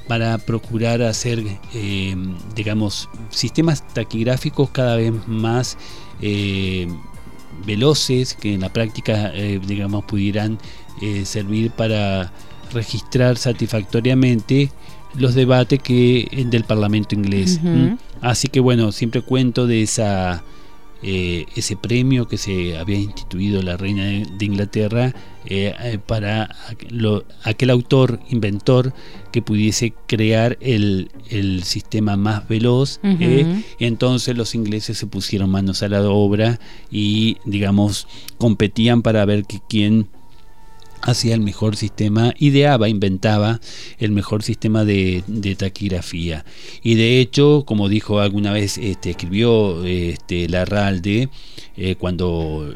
para 0.09 0.39
procurar 0.39 1.03
hacer, 1.03 1.43
eh, 1.75 2.17
digamos, 2.55 3.09
sistemas 3.31 3.87
taquigráficos 3.89 4.71
cada 4.71 4.97
vez 4.97 5.12
más 5.27 5.77
eh, 6.21 6.87
veloces, 7.67 8.35
que 8.35 8.55
en 8.55 8.61
la 8.61 8.73
práctica, 8.73 9.33
digamos, 9.67 10.05
pudieran 10.05 10.59
servir 11.25 11.71
para 11.71 12.33
registrar 12.73 13.39
satisfactoriamente 13.39 14.71
los 15.15 15.35
debates 15.35 15.81
que 15.83 16.47
del 16.49 16.65
Parlamento 16.65 17.15
inglés. 17.15 17.59
Así 18.21 18.49
que 18.49 18.61
bueno, 18.61 18.93
siempre 18.93 19.23
cuento 19.23 19.67
de 19.67 19.83
esa 19.83 20.45
eh, 21.03 21.45
ese 21.55 21.77
premio 21.77 22.27
que 22.27 22.39
se 22.39 22.79
había 22.79 22.99
instituido 22.99 23.63
la 23.63 23.77
reina 23.77 24.05
de, 24.05 24.45
Inglaterra 24.45 25.15
eh, 25.45 25.75
eh, 25.79 25.99
para 26.05 26.57
aquel 27.45 27.71
autor, 27.71 28.19
inventor, 28.31 28.95
que 29.31 29.43
pudiese 29.43 29.93
crear 30.07 30.57
el, 30.61 31.11
sistema 31.65 32.17
más 32.17 32.49
veloz. 32.49 33.01
entonces 33.79 34.37
los 34.37 34.55
ingleses 34.55 34.97
se 34.97 35.07
pusieron 35.07 35.51
manos 35.51 35.83
a 35.83 35.89
la 35.89 36.03
obra 36.09 36.59
y, 36.91 37.37
digamos, 37.45 38.09
competían 38.39 39.03
para 39.03 39.25
ver 39.27 39.45
que 39.45 39.61
quién 39.69 40.09
hacía 41.07 41.35
el 41.35 41.40
mejor 41.40 41.77
sistema, 41.77 42.35
ideaba, 42.38 42.88
inventaba 42.88 43.61
el 43.99 44.11
mejor 44.11 44.42
sistema 44.42 44.85
de, 44.85 45.23
taquigrafía. 45.59 46.45
Y 46.83 46.97
de 46.97 47.21
hecho, 47.21 47.64
como 47.66 47.88
dijo 47.88 48.21
alguna 48.21 48.53
vez, 48.53 48.79
este, 48.79 49.11
escribió 49.11 49.85
este, 49.85 50.49
Larralde, 50.49 51.29
eh, 51.77 51.95
cuando 51.97 52.75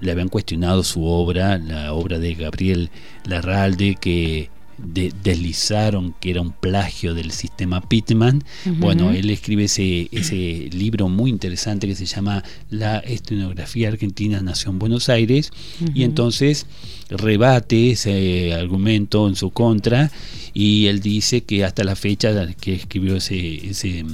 le 0.00 0.12
habían 0.12 0.28
cuestionado 0.28 0.82
su 0.82 1.04
obra, 1.04 1.58
la 1.58 1.92
obra 1.92 2.18
de 2.18 2.34
Gabriel 2.34 2.90
Larralde, 3.24 3.96
que 4.00 4.50
deslizaron 4.78 6.14
que 6.20 6.30
era 6.30 6.40
un 6.40 6.52
plagio 6.52 7.14
del 7.14 7.30
sistema 7.30 7.80
Pittman. 7.80 8.44
Bueno, 8.64 9.10
él 9.10 9.30
escribe 9.30 9.64
ese, 9.64 10.08
ese 10.12 10.68
libro 10.72 11.08
muy 11.08 11.30
interesante 11.30 11.86
que 11.86 11.94
se 11.94 12.06
llama 12.06 12.44
La 12.70 12.98
Estenografía 12.98 13.88
Argentina 13.88 14.40
Nación 14.40 14.78
Buenos 14.78 15.08
Aires. 15.08 15.50
Y 15.94 16.02
entonces 16.02 16.66
rebate 17.08 17.92
ese 17.92 18.54
argumento 18.54 19.28
en 19.28 19.36
su 19.36 19.50
contra 19.50 20.10
y 20.52 20.86
él 20.86 21.00
dice 21.00 21.42
que 21.42 21.64
hasta 21.64 21.84
la 21.84 21.96
fecha 21.96 22.32
que 22.60 22.74
escribió 22.74 23.16
ese, 23.16 23.68
ese 23.68 24.04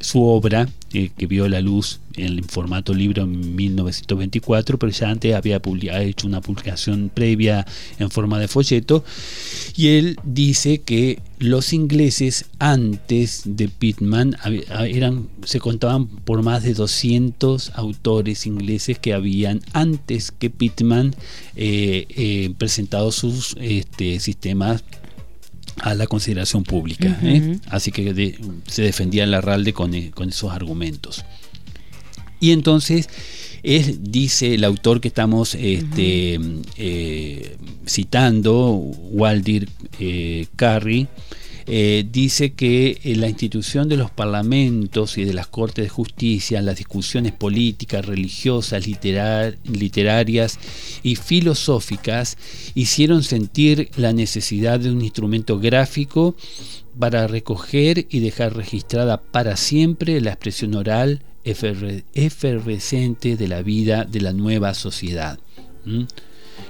su 0.00 0.22
obra, 0.22 0.68
eh, 0.92 1.10
que 1.16 1.26
vio 1.26 1.48
la 1.48 1.60
luz 1.60 2.00
en 2.16 2.42
formato 2.44 2.92
libro 2.94 3.22
en 3.22 3.54
1924, 3.54 4.78
pero 4.78 4.90
ya 4.90 5.10
antes 5.10 5.34
había 5.34 5.60
hecho 6.02 6.26
una 6.26 6.40
publicación 6.40 7.10
previa 7.12 7.66
en 7.98 8.10
forma 8.10 8.38
de 8.38 8.48
folleto, 8.48 9.04
y 9.76 9.88
él 9.88 10.18
dice 10.24 10.78
que 10.78 11.20
los 11.38 11.72
ingleses 11.72 12.46
antes 12.58 13.42
de 13.44 13.68
Pittman 13.68 14.36
eran, 14.68 15.28
se 15.44 15.60
contaban 15.60 16.06
por 16.06 16.42
más 16.42 16.62
de 16.62 16.74
200 16.74 17.72
autores 17.74 18.46
ingleses 18.46 18.98
que 18.98 19.14
habían 19.14 19.60
antes 19.72 20.32
que 20.32 20.50
Pittman 20.50 21.14
eh, 21.56 22.06
eh, 22.10 22.52
presentado 22.58 23.12
sus 23.12 23.56
este, 23.60 24.20
sistemas 24.20 24.84
a 25.82 25.94
la 25.94 26.06
consideración 26.06 26.64
pública. 26.64 27.18
¿eh? 27.22 27.58
Así 27.68 27.90
que 27.90 28.38
se 28.66 28.82
defendía 28.82 29.24
el 29.24 29.34
Arralde 29.34 29.72
con, 29.72 29.94
eh, 29.94 30.10
con, 30.14 30.28
esos 30.28 30.52
argumentos. 30.52 31.24
Y 32.38 32.52
entonces, 32.52 33.08
él 33.62 33.98
dice 34.02 34.54
el 34.54 34.64
autor 34.64 35.00
que 35.00 35.08
estamos 35.08 35.54
este, 35.54 36.38
eh, 36.76 37.56
citando, 37.86 38.70
Waldir 38.72 39.68
Carey, 40.56 41.08
eh, 41.72 42.04
dice 42.10 42.52
que 42.54 42.98
eh, 43.04 43.14
la 43.14 43.28
institución 43.28 43.88
de 43.88 43.96
los 43.96 44.10
parlamentos 44.10 45.16
y 45.18 45.24
de 45.24 45.32
las 45.32 45.46
cortes 45.46 45.84
de 45.84 45.88
justicia, 45.88 46.60
las 46.62 46.78
discusiones 46.78 47.30
políticas, 47.30 48.04
religiosas, 48.04 48.88
literarias 48.88 50.58
y 51.04 51.14
filosóficas 51.14 52.38
hicieron 52.74 53.22
sentir 53.22 53.88
la 53.94 54.12
necesidad 54.12 54.80
de 54.80 54.90
un 54.90 55.00
instrumento 55.00 55.60
gráfico 55.60 56.34
para 56.98 57.28
recoger 57.28 58.04
y 58.10 58.18
dejar 58.18 58.56
registrada 58.56 59.22
para 59.22 59.56
siempre 59.56 60.20
la 60.20 60.30
expresión 60.30 60.74
oral 60.74 61.22
efervescente 61.44 63.36
de 63.36 63.46
la 63.46 63.62
vida 63.62 64.04
de 64.06 64.20
la 64.20 64.32
nueva 64.32 64.74
sociedad. 64.74 65.38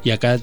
Y 0.05 0.11
acá 0.11 0.39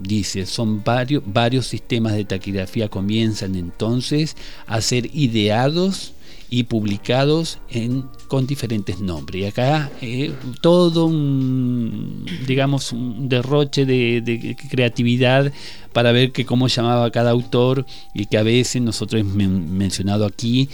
dice, 0.00 0.46
son 0.46 0.82
varios, 0.84 1.22
varios 1.26 1.66
sistemas 1.66 2.14
de 2.14 2.24
taquigrafía 2.24 2.88
comienzan 2.88 3.54
entonces 3.54 4.36
a 4.66 4.80
ser 4.80 5.06
ideados 5.14 6.14
y 6.50 6.64
publicados 6.64 7.58
en, 7.68 8.04
con 8.28 8.46
diferentes 8.46 9.00
nombres. 9.00 9.42
Y 9.42 9.44
acá 9.46 9.90
eh, 10.00 10.32
todo 10.60 11.06
un, 11.06 12.24
digamos, 12.46 12.92
un 12.92 13.28
derroche 13.28 13.84
de, 13.84 14.56
creatividad 14.70 15.52
para 15.92 16.12
ver 16.12 16.32
que 16.32 16.44
cómo 16.44 16.68
llamaba 16.68 17.10
cada 17.10 17.30
autor 17.30 17.84
y 18.14 18.26
que 18.26 18.38
a 18.38 18.42
veces 18.42 18.82
nosotros 18.82 19.20
hemos 19.20 19.34
mencionado 19.36 20.24
aquí 20.26 20.68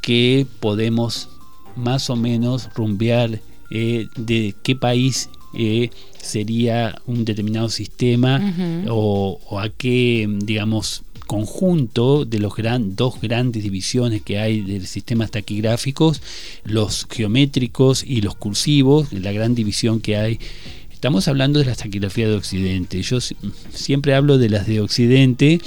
que 0.00 0.46
podemos 0.60 1.28
más 1.76 2.08
o 2.08 2.16
menos 2.16 2.70
rumbear 2.74 3.40
eh, 3.70 4.08
de 4.16 4.54
qué 4.62 4.76
país 4.76 5.28
eh, 5.54 5.90
sería 6.20 7.00
un 7.06 7.24
determinado 7.24 7.68
sistema 7.68 8.54
o, 8.88 9.40
a 9.58 9.68
qué, 9.70 10.28
digamos, 10.44 11.02
conjunto 11.26 12.24
de 12.24 12.38
los 12.38 12.56
gran, 12.56 12.96
dos 12.96 13.20
grandes 13.20 13.62
divisiones 13.62 14.22
que 14.22 14.38
hay 14.38 14.62
de 14.62 14.80
sistemas 14.86 15.30
taquigráficos, 15.30 16.22
los 16.64 17.06
geométricos 17.10 18.02
y 18.02 18.22
los 18.22 18.34
cursivos, 18.34 19.12
la 19.12 19.32
gran 19.32 19.54
división 19.54 20.00
que 20.00 20.16
hay. 20.16 20.38
Estamos 20.90 21.28
hablando 21.28 21.60
de 21.60 21.66
la 21.66 21.74
taquigrafía 21.74 22.28
de 22.28 22.34
Occidente. 22.34 23.00
Yo 23.02 23.18
siempre 23.72 24.14
hablo 24.14 24.38
de 24.38 24.48
las 24.48 24.66
de 24.66 24.80
Occidente, 24.80 25.60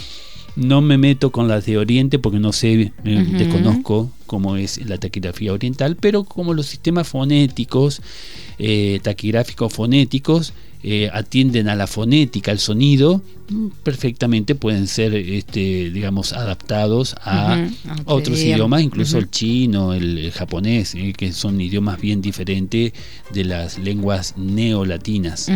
no 0.55 0.81
me 0.81 0.97
meto 0.97 1.31
con 1.31 1.47
las 1.47 1.65
de 1.65 1.77
Oriente 1.77 2.19
porque 2.19 2.39
no 2.39 2.51
sé, 2.51 2.91
eh, 3.05 3.27
desconozco 3.37 4.11
cómo 4.25 4.57
es 4.57 4.85
la 4.85 4.97
taquigrafía 4.97 5.53
oriental, 5.53 5.97
pero 5.99 6.23
como 6.23 6.53
los 6.53 6.65
sistemas 6.65 7.07
fonéticos, 7.07 8.01
eh, 8.59 8.99
taquigráficos 9.01 9.73
fonéticos, 9.73 10.53
eh, 10.83 11.09
atienden 11.13 11.69
a 11.69 11.75
la 11.75 11.85
fonética, 11.85 12.51
al 12.51 12.57
sonido, 12.57 13.21
mm, 13.49 13.67
perfectamente 13.83 14.55
pueden 14.55 14.87
ser, 14.87 15.13
este, 15.13 15.91
digamos, 15.91 16.33
adaptados 16.33 17.15
a 17.23 17.67
otros 18.05 18.39
idiomas, 18.41 18.81
incluso 18.81 19.19
el 19.19 19.29
chino, 19.29 19.93
el, 19.93 20.31
japonés, 20.31 20.95
que 21.15 21.33
son 21.33 21.61
idiomas 21.61 22.01
bien 22.01 22.21
diferentes 22.21 22.93
de 23.31 23.43
las 23.43 23.77
lenguas 23.77 24.35
neolatinas. 24.37 25.49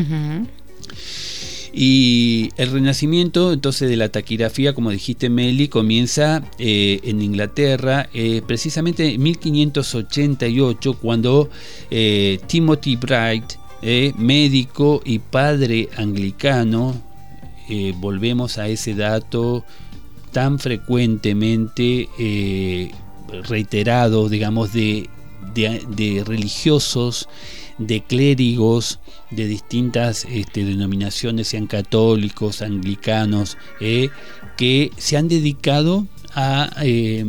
Y 1.77 2.51
el 2.55 2.71
renacimiento 2.71 3.51
entonces 3.51 3.89
de 3.89 3.97
la 3.97 4.07
taquigrafía, 4.07 4.73
como 4.73 4.91
dijiste 4.91 5.29
Meli, 5.29 5.67
comienza 5.67 6.41
eh, 6.57 7.01
en 7.03 7.21
Inglaterra 7.21 8.07
eh, 8.13 8.41
precisamente 8.47 9.13
en 9.13 9.21
1588 9.21 10.93
cuando 10.93 11.49
eh, 11.91 12.39
Timothy 12.47 12.95
Bright, 12.95 13.55
médico 14.17 15.01
y 15.05 15.19
padre 15.19 15.89
anglicano, 15.97 16.99
volvemos 17.97 18.57
a 18.57 18.67
ese 18.67 18.95
dato 18.95 19.63
tan 20.31 20.57
frecuentemente 20.57 22.09
reiterado, 23.47 24.27
digamos, 24.27 24.73
de, 24.73 25.07
de 25.53 26.23
religiosos 26.25 27.27
de 27.77 28.01
clérigos 28.03 28.99
de 29.31 29.47
distintas 29.47 30.25
este, 30.29 30.63
denominaciones, 30.63 31.49
sean 31.49 31.67
católicos, 31.67 32.61
anglicanos, 32.61 33.57
eh, 33.79 34.09
que 34.57 34.91
se 34.97 35.17
han 35.17 35.27
dedicado 35.27 36.07
a, 36.33 36.69
eh, 36.83 37.25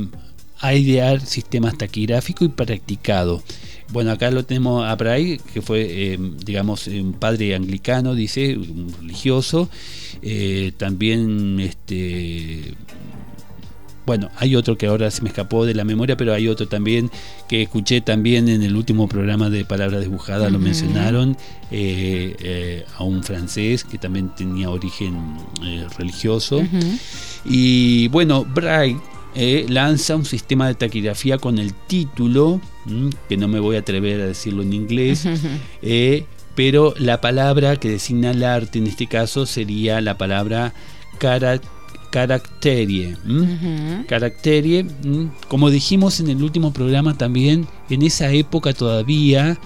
a 0.58 0.74
idear 0.74 1.20
sistemas 1.20 1.76
taquigráficos 1.76 2.46
y 2.46 2.50
practicado. 2.50 3.42
Bueno, 3.88 4.10
acá 4.10 4.30
lo 4.30 4.44
tenemos 4.44 4.84
a 4.84 4.94
Bray, 4.96 5.38
que 5.52 5.62
fue, 5.62 5.86
eh, 5.88 6.18
digamos, 6.44 6.88
un 6.88 7.12
padre 7.12 7.54
anglicano, 7.54 8.14
dice, 8.14 8.56
un 8.56 8.92
religioso. 9.00 9.68
También, 10.76 11.60
este, 11.60 12.74
bueno, 14.06 14.30
hay 14.36 14.54
otro 14.54 14.78
que 14.78 14.86
ahora 14.86 15.10
se 15.10 15.22
me 15.22 15.28
escapó 15.28 15.66
de 15.66 15.74
la 15.74 15.84
memoria, 15.84 16.16
pero 16.16 16.32
hay 16.32 16.46
otro 16.46 16.68
también 16.68 17.10
que 17.48 17.62
escuché 17.62 18.00
también 18.00 18.48
en 18.48 18.62
el 18.62 18.76
último 18.76 19.08
programa 19.08 19.50
de 19.50 19.64
Palabras 19.64 20.02
Dibujadas, 20.02 20.52
lo 20.52 20.60
mencionaron, 20.60 21.36
eh, 21.72 22.36
eh, 22.38 22.84
a 22.96 23.02
un 23.02 23.24
francés 23.24 23.82
que 23.82 23.98
también 23.98 24.32
tenía 24.36 24.70
origen 24.70 25.36
eh, 25.64 25.86
religioso. 25.98 26.62
Y 27.44 28.06
bueno, 28.08 28.46
eh, 29.34 29.66
lanza 29.68 30.14
un 30.14 30.24
sistema 30.24 30.68
de 30.68 30.74
taquigrafía 30.74 31.38
con 31.38 31.58
el 31.58 31.74
título, 31.74 32.60
mm, 32.84 33.08
que 33.28 33.36
no 33.36 33.48
me 33.48 33.58
voy 33.58 33.74
a 33.74 33.80
atrever 33.80 34.20
a 34.20 34.26
decirlo 34.26 34.62
en 34.62 34.72
inglés, 34.72 35.26
pero 36.54 36.94
la 36.96 37.20
palabra 37.20 37.76
que 37.76 37.90
designa 37.90 38.30
el 38.30 38.44
arte 38.44 38.78
en 38.78 38.86
este 38.86 39.08
caso 39.08 39.46
sería 39.46 40.00
la 40.00 40.16
palabra 40.16 40.72
cara, 41.18 41.60
caracterie. 42.16 43.14
Caracterie, 44.08 44.86
como 45.48 45.68
dijimos 45.68 46.18
en 46.18 46.30
el 46.30 46.42
último 46.42 46.72
programa 46.72 47.12
también, 47.12 47.66
en 47.90 48.00
esa 48.00 48.32
época 48.32 48.72
todavía 48.72 49.58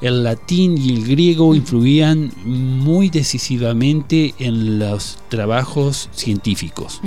el 0.00 0.24
latín 0.24 0.78
y 0.78 0.94
el 0.94 1.06
griego 1.06 1.54
influían 1.54 2.32
muy 2.46 3.10
decisivamente 3.10 4.34
en 4.38 4.78
los 4.78 5.18
trabajos 5.28 6.08
científicos. 6.12 7.02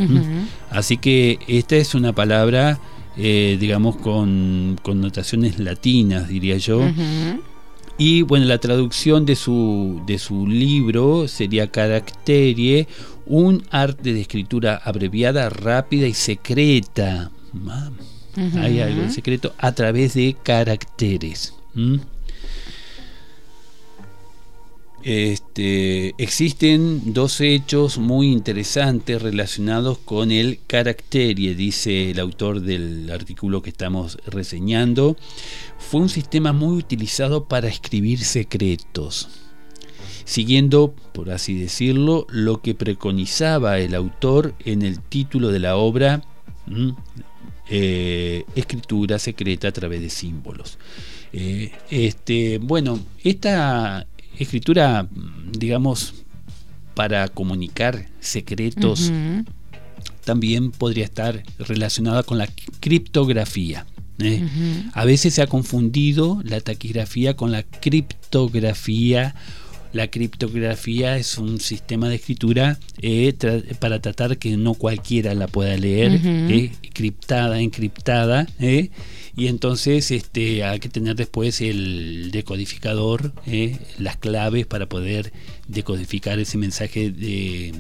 Así 0.70 0.98
que 0.98 1.40
esta 1.48 1.78
es 1.78 1.96
una 1.96 2.14
palabra, 2.14 2.80
eh, 3.18 3.58
digamos, 3.60 3.96
con 3.96 4.80
connotaciones 4.84 5.58
latinas, 5.58 6.28
diría 6.28 6.58
yo. 6.58 6.80
Y 7.98 8.24
bueno, 8.24 8.46
la 8.46 8.58
traducción 8.58 9.26
de 9.26 9.36
su, 9.36 10.02
de 10.08 10.18
su 10.18 10.48
libro 10.48 11.28
sería 11.28 11.68
Caracterie, 11.68 12.88
un 13.26 13.64
arte 13.70 14.14
de 14.14 14.22
escritura 14.22 14.82
abreviada, 14.84 15.50
rápida 15.50 16.08
y 16.08 16.14
secreta. 16.14 17.32
Ah. 17.68 17.92
Hay 18.58 18.80
algo 18.80 19.02
de 19.02 19.12
secreto 19.12 19.54
a 19.58 19.74
través 19.74 20.14
de 20.14 20.36
caracteres. 20.42 21.54
Este, 25.04 26.14
existen 26.20 27.14
dos 27.14 27.42
hechos 27.42 27.98
muy 27.98 28.28
interesantes 28.32 29.20
relacionados 29.22 29.98
con 29.98 30.32
el 30.32 30.60
caracterie, 30.68 31.56
dice 31.56 32.12
el 32.12 32.20
autor 32.20 32.62
del 32.62 33.10
artículo 33.12 33.64
que 33.64 33.72
estamos 33.72 34.20
reseñando. 34.28 35.18
Fue 35.80 36.02
un 36.02 36.10
sistema 36.10 36.54
muy 36.54 36.78
utilizado 36.78 37.46
para 37.46 37.68
escribir 37.68 38.20
secretos, 38.20 39.28
siguiendo, 40.32 40.96
por 41.12 41.30
así 41.30 41.56
decirlo, 41.56 42.26
lo 42.30 42.62
que 42.62 42.74
preconizaba 42.74 43.80
el 43.80 43.94
autor 43.94 44.54
en 44.64 44.82
el 44.82 45.02
título 45.02 45.50
de 45.50 45.60
la 45.60 45.76
obra, 45.76 46.22
eh, 47.70 48.46
escritura 48.56 49.20
secreta 49.20 49.68
a 49.68 49.74
través 49.74 50.00
de 50.00 50.10
símbolos. 50.10 50.78
Eh, 51.34 51.74
este, 51.90 52.60
bueno, 52.60 53.02
esta 53.26 54.08
escritura, 54.40 55.06
digamos, 55.52 56.14
para 56.96 57.28
comunicar 57.28 58.08
secretos, 58.22 59.12
también 60.24 60.72
podría 60.72 61.04
estar 61.04 61.44
relacionada 61.60 62.24
con 62.24 62.38
la 62.38 62.48
criptografía. 62.80 63.86
¿eh? 64.20 64.48
A 64.94 65.04
veces 65.04 65.34
se 65.34 65.42
ha 65.42 65.48
confundido 65.48 66.40
la 66.46 66.62
taquigrafía 66.62 67.36
con 67.36 67.52
la 67.52 67.64
criptografía. 67.64 69.36
La 69.94 70.08
criptografía 70.10 71.18
es 71.18 71.38
un 71.38 71.60
sistema 71.60 72.08
de 72.08 72.16
escritura 72.16 72.80
eh, 73.02 73.34
tra- 73.38 73.64
para 73.78 74.00
tratar 74.00 74.38
que 74.38 74.56
no 74.56 74.74
cualquiera 74.74 75.34
la 75.34 75.48
pueda 75.48 75.76
leer, 75.78 76.20
eh, 76.24 76.72
criptada, 76.94 77.60
encriptada, 77.60 78.48
eh, 78.60 78.90
y 79.36 79.48
entonces 79.48 80.12
este, 80.12 80.64
hay 80.64 80.80
que 80.80 80.90
tener 80.90 81.16
después 81.16 81.62
el 81.62 82.32
decodificador, 82.32 83.34
las 84.00 84.18
claves 84.18 84.66
para 84.66 84.88
poder 84.88 85.32
decodificar 85.68 86.40
ese 86.40 86.58
mensaje 86.58 87.12
de, 87.12 87.74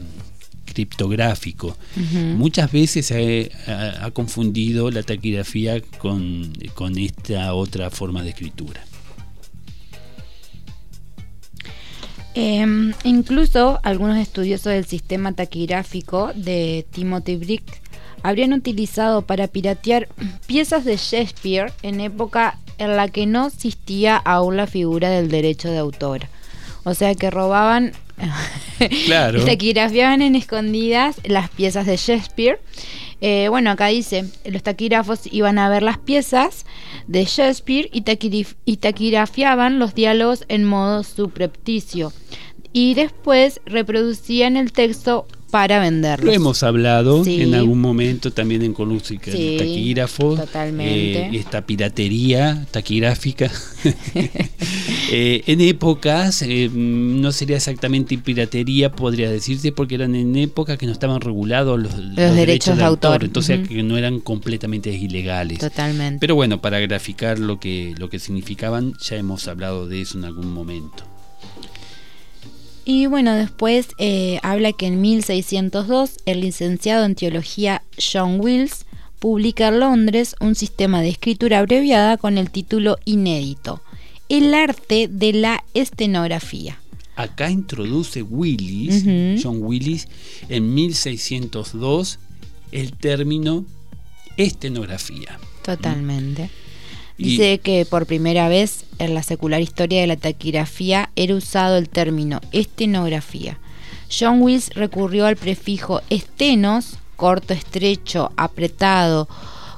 criptográfico. 0.66 1.78
Ujú. 1.97 2.18
Muchas 2.38 2.72
veces 2.72 3.07
se 3.07 3.51
ha, 3.68 4.05
ha 4.05 4.12
confundido 4.12 4.89
la 4.91 5.03
taquigrafía 5.03 5.82
con, 5.82 6.53
con 6.74 6.97
esta 6.97 7.53
otra 7.53 7.89
forma 7.89 8.24
de 8.24 8.30
escritura. 8.30 8.84
Em, 12.34 12.94
incluso 13.04 13.80
algunos 13.84 14.18
estudiosos 14.18 14.72
del 14.72 14.86
sistema 14.86 15.34
taquigráfico 15.34 16.32
de 16.34 16.86
Timothy 16.92 17.36
Brick 17.36 17.64
habrían 18.24 18.54
utilizado 18.54 19.24
para 19.24 19.48
piratear 19.48 20.08
piezas 20.48 20.86
de 20.86 20.96
Shakespeare 20.98 21.74
en 21.82 22.00
época 22.00 22.58
en 22.78 22.96
la 22.96 23.10
que 23.10 23.26
no 23.26 23.48
existía 23.48 24.16
aún 24.16 24.56
la 24.58 24.68
figura 24.68 25.10
del 25.10 25.30
derecho 25.30 25.70
de 25.70 25.80
autor. 25.80 26.22
O 26.84 26.94
sea 26.94 27.14
que 27.16 27.30
robaban, 27.30 27.92
Claro. 29.06 29.44
taquigrafiaban 29.44 30.22
en 30.22 30.36
escondidas 30.36 31.18
las 31.24 31.50
piezas 31.50 31.86
de 31.86 31.98
Shakespeare. 31.98 32.60
Eh, 33.22 33.48
bueno, 33.50 33.70
acá 33.70 33.88
dice, 33.88 34.26
los 34.46 34.64
taquígrafos 34.64 35.32
iban 35.32 35.60
a 35.60 35.70
ver 35.70 35.84
las 35.84 36.00
piezas 36.00 36.66
de 37.08 37.26
Shakespeare 37.26 37.88
y, 37.94 38.04
y 38.66 38.78
taquigrafiaban 38.78 39.78
los 39.78 39.94
diálogos 39.94 40.44
en 40.48 40.66
modo 40.66 41.04
subrepticio. 41.04 42.12
Y 42.74 42.96
después 42.96 43.62
reproducían 43.66 44.58
el 44.58 44.72
texto 44.72 45.28
para 45.52 45.80
venderlos. 45.80 46.26
Lo 46.26 46.32
hemos 46.34 46.64
hablado 46.64 47.24
Sí. 47.24 47.41
en 47.41 47.54
algún 47.54 47.80
momento 47.80 48.32
también 48.32 48.64
en 48.64 48.72
y 48.72 49.02
Sí, 49.04 49.56
Taquígrafos. 49.60 50.39
totalmente. 50.39 51.20
eh, 51.28 51.30
esta 51.34 51.66
piratería 51.66 52.66
taquigráfica. 52.72 53.52
Eh, 55.14 55.43
en 55.47 55.60
épocas, 55.60 56.41
eh, 56.41 56.70
no 56.74 57.34
sería 57.34 57.58
exactamente 57.58 58.18
piratería, 58.18 58.93
podría 58.93 59.30
decirse, 59.30 59.74
porque 59.74 59.95
eran 59.95 60.16
en 60.16 60.38
épocas 60.38 60.78
que 60.78 60.86
no 60.86 60.93
estaban 60.93 61.20
regulados 61.20 61.78
los, 61.78 61.97
los 61.97 62.34
derechos 62.36 62.78
de 62.78 62.84
autor. 62.86 63.26
Entonces 63.26 63.68
que 63.68 63.84
no 63.84 63.97
eran 63.97 64.22
completamente 64.22 64.89
ilegales. 64.89 65.60
Totalmente. 65.60 66.20
Pero 66.22 66.36
bueno, 66.36 66.62
para 66.62 66.80
graficar 66.80 67.39
lo 67.39 67.60
que, 67.60 67.93
lo 67.97 68.10
que 68.10 68.20
significaban, 68.20 68.93
ya 69.02 69.18
hemos 69.18 69.49
hablado 69.49 69.86
de 69.86 69.99
eso 69.99 70.18
en 70.18 70.24
algún 70.24 70.54
momento. 70.54 71.04
Y 72.84 73.06
bueno, 73.06 73.36
después 73.36 73.90
eh, 73.98 74.40
habla 74.42 74.74
que 74.74 74.88
en 74.88 75.02
1602 75.02 76.18
el 76.26 76.42
licenciado 76.42 77.06
en 77.06 77.16
teología 77.16 77.84
John 77.98 78.40
Wills 78.40 78.86
publica 79.20 79.68
en 79.68 79.80
Londres 79.80 80.36
un 80.40 80.56
sistema 80.56 81.02
de 81.02 81.10
escritura 81.10 81.60
abreviada 81.60 82.18
con 82.18 82.40
el 82.40 82.50
título 82.50 82.98
inédito, 83.06 83.82
El 84.30 84.54
arte 84.56 85.08
de 85.08 85.34
la 85.34 85.64
estenografía. 85.76 86.80
Acá 87.16 87.52
introduce 87.52 88.24
Willis. 88.24 89.04
John 89.44 89.60
Willis, 89.62 90.08
en 90.50 90.74
1602 90.74 92.18
el 92.72 92.94
término 92.94 93.66
estenografía. 94.38 95.40
Totalmente. 95.64 96.50
Dice 97.22 97.60
que 97.60 97.86
por 97.86 98.08
primera 98.08 98.50
vez 98.50 98.86
en 98.98 99.14
la 99.14 99.22
secular 99.22 99.62
historia 99.62 100.02
de 100.02 100.08
la 100.08 100.18
taquigrafía 100.18 101.12
era 101.16 101.36
usado 101.36 101.78
el 101.78 101.88
término 101.88 102.42
estenografía. 102.52 103.60
John 104.10 104.42
Wills 104.42 104.72
recurrió 104.74 105.28
al 105.28 105.36
prefijo 105.36 106.02
estenos, 106.10 106.98
corto, 107.16 107.54
estrecho, 107.54 108.32
apretado, 108.38 109.30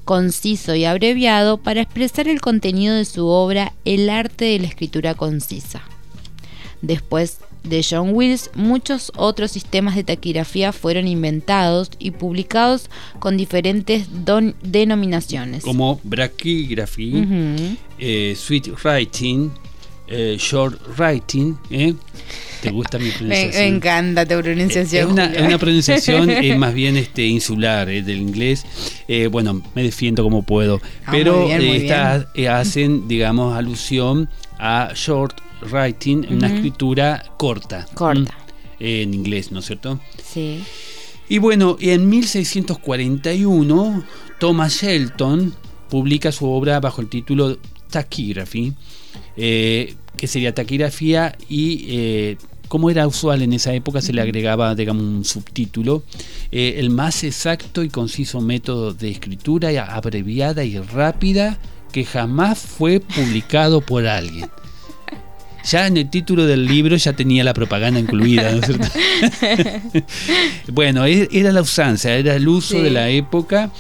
conciso 0.06 0.74
y 0.76 0.86
abreviado 0.86 1.58
para 1.58 1.82
expresar 1.82 2.28
el 2.28 2.41
contenido 2.41 2.96
de 2.96 3.06
su 3.06 3.28
obra 3.28 3.74
El 3.84 4.10
arte 4.10 4.46
de 4.46 4.60
la 4.60 4.68
escritura 4.68 5.14
concisa. 5.14 5.82
Después 6.84 7.38
de 7.63 7.81
John 7.89 8.09
Wills, 8.13 8.51
muchos 8.55 9.09
otros 9.15 9.51
sistemas 9.51 9.95
de 9.95 10.03
taquigrafía 10.03 10.73
fueron 10.73 11.07
inventados 11.07 11.89
y 11.97 12.11
publicados 12.11 12.89
con 13.19 13.38
diferentes 13.38 14.07
don- 14.25 14.53
denominaciones. 14.61 15.63
Como 15.63 16.01
brachigraphy, 16.03 17.15
Ujú. 17.21 17.75
eh, 17.99 18.36
sweet 18.38 18.67
writing, 18.84 19.49
eh, 20.09 20.36
short 20.38 20.77
writing. 20.99 21.55
¿eh? 21.71 21.93
¿Te 22.61 22.69
gusta 22.69 22.99
mi 22.99 23.09
pronunciación? 23.17 23.51
me 23.63 23.67
encanta 23.77 24.25
tu 24.25 24.34
Es 24.34 24.41
pronunciación. 24.41 25.19
es 25.19 25.41
una 25.41 25.57
pronunciación 25.57 26.29
eh, 26.31 26.57
más 26.57 26.73
bien 26.73 26.97
este, 26.97 27.25
insular 27.25 27.88
del 27.88 28.17
inglés. 28.17 28.65
Bueno, 29.31 29.61
me 29.73 29.84
defiendo 29.84 30.21
como 30.21 30.43
puedo. 30.43 30.81
Ah, 31.05 31.11
pero 31.11 31.47
eh, 31.49 32.49
hacen, 32.49 33.07
digamos, 33.07 33.55
alusión 33.55 34.27
a 34.59 34.91
short 34.93 35.39
writing, 35.72 36.26
una 36.30 36.47
Ujú. 36.47 36.55
escritura 36.55 37.24
corta. 37.38 37.86
Corta. 37.93 38.32
Mm, 38.80 38.84
En 38.86 39.14
inglés, 39.14 39.51
¿no 39.51 39.59
es 39.59 39.66
cierto? 39.66 39.99
Sí. 40.24 40.61
Y 41.30 41.38
bueno, 41.38 41.78
en 41.80 42.09
1641, 42.09 44.03
Thomas 44.39 44.74
Shelton 44.82 45.53
publica 45.89 46.32
su 46.32 46.49
obra 46.49 46.80
bajo 46.80 46.99
el 47.01 47.07
título 47.07 47.57
Taquigraphy, 47.89 48.74
eh, 49.38 49.95
que 50.18 50.28
sería 50.28 50.53
taquigrafía 50.53 51.38
y, 51.47 51.86
eh, 51.88 52.38
como 52.68 52.89
era 52.89 53.07
usual 53.07 53.41
en 53.41 53.53
esa 53.53 53.74
época, 53.74 54.01
se 54.01 54.11
le 54.14 54.22
agregaba, 54.22 54.74
digamos, 54.76 55.03
un 55.03 55.24
subtítulo, 55.26 56.03
eh, 56.51 56.76
el 56.78 56.89
más 56.89 57.24
exacto 57.24 57.84
y 57.84 57.89
conciso 57.89 58.41
método 58.41 58.93
de 58.93 59.11
escritura 59.11 59.70
abreviada 59.95 60.64
y 60.64 60.78
rápida 60.80 61.59
que 61.91 62.03
jamás 62.03 62.59
fue 62.59 62.99
publicado 62.99 63.80
por 63.82 64.07
alguien. 64.07 64.49
Ya 65.66 65.88
en 65.88 65.95
el 65.97 66.09
título 66.09 66.45
del 66.45 66.66
libro 66.66 66.95
ya 66.97 67.14
tenía 67.14 67.43
la 67.43 67.53
propaganda 67.53 67.99
incluida, 67.99 68.51
¿no 68.51 68.59
es 68.59 68.66
cierto? 68.66 68.88
bueno, 70.72 71.05
e- 71.05 71.30
era 71.32 71.51
la 71.51 71.61
usanza, 71.61 72.14
era 72.14 72.36
el 72.36 72.47
uso 72.47 72.78
Sí. 72.78 72.82
de 72.84 72.89
la 72.91 73.09
época 73.09 73.72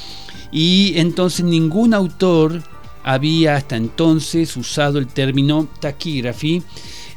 y 0.51 0.93
entonces 0.97 1.43
ningún 1.45 1.93
autor 1.93 2.61
había 3.03 3.55
hasta 3.57 3.75
entonces 3.75 4.55
usado 4.55 4.97
el 4.99 5.07
término 5.07 5.67
taquigraphy. 5.81 6.63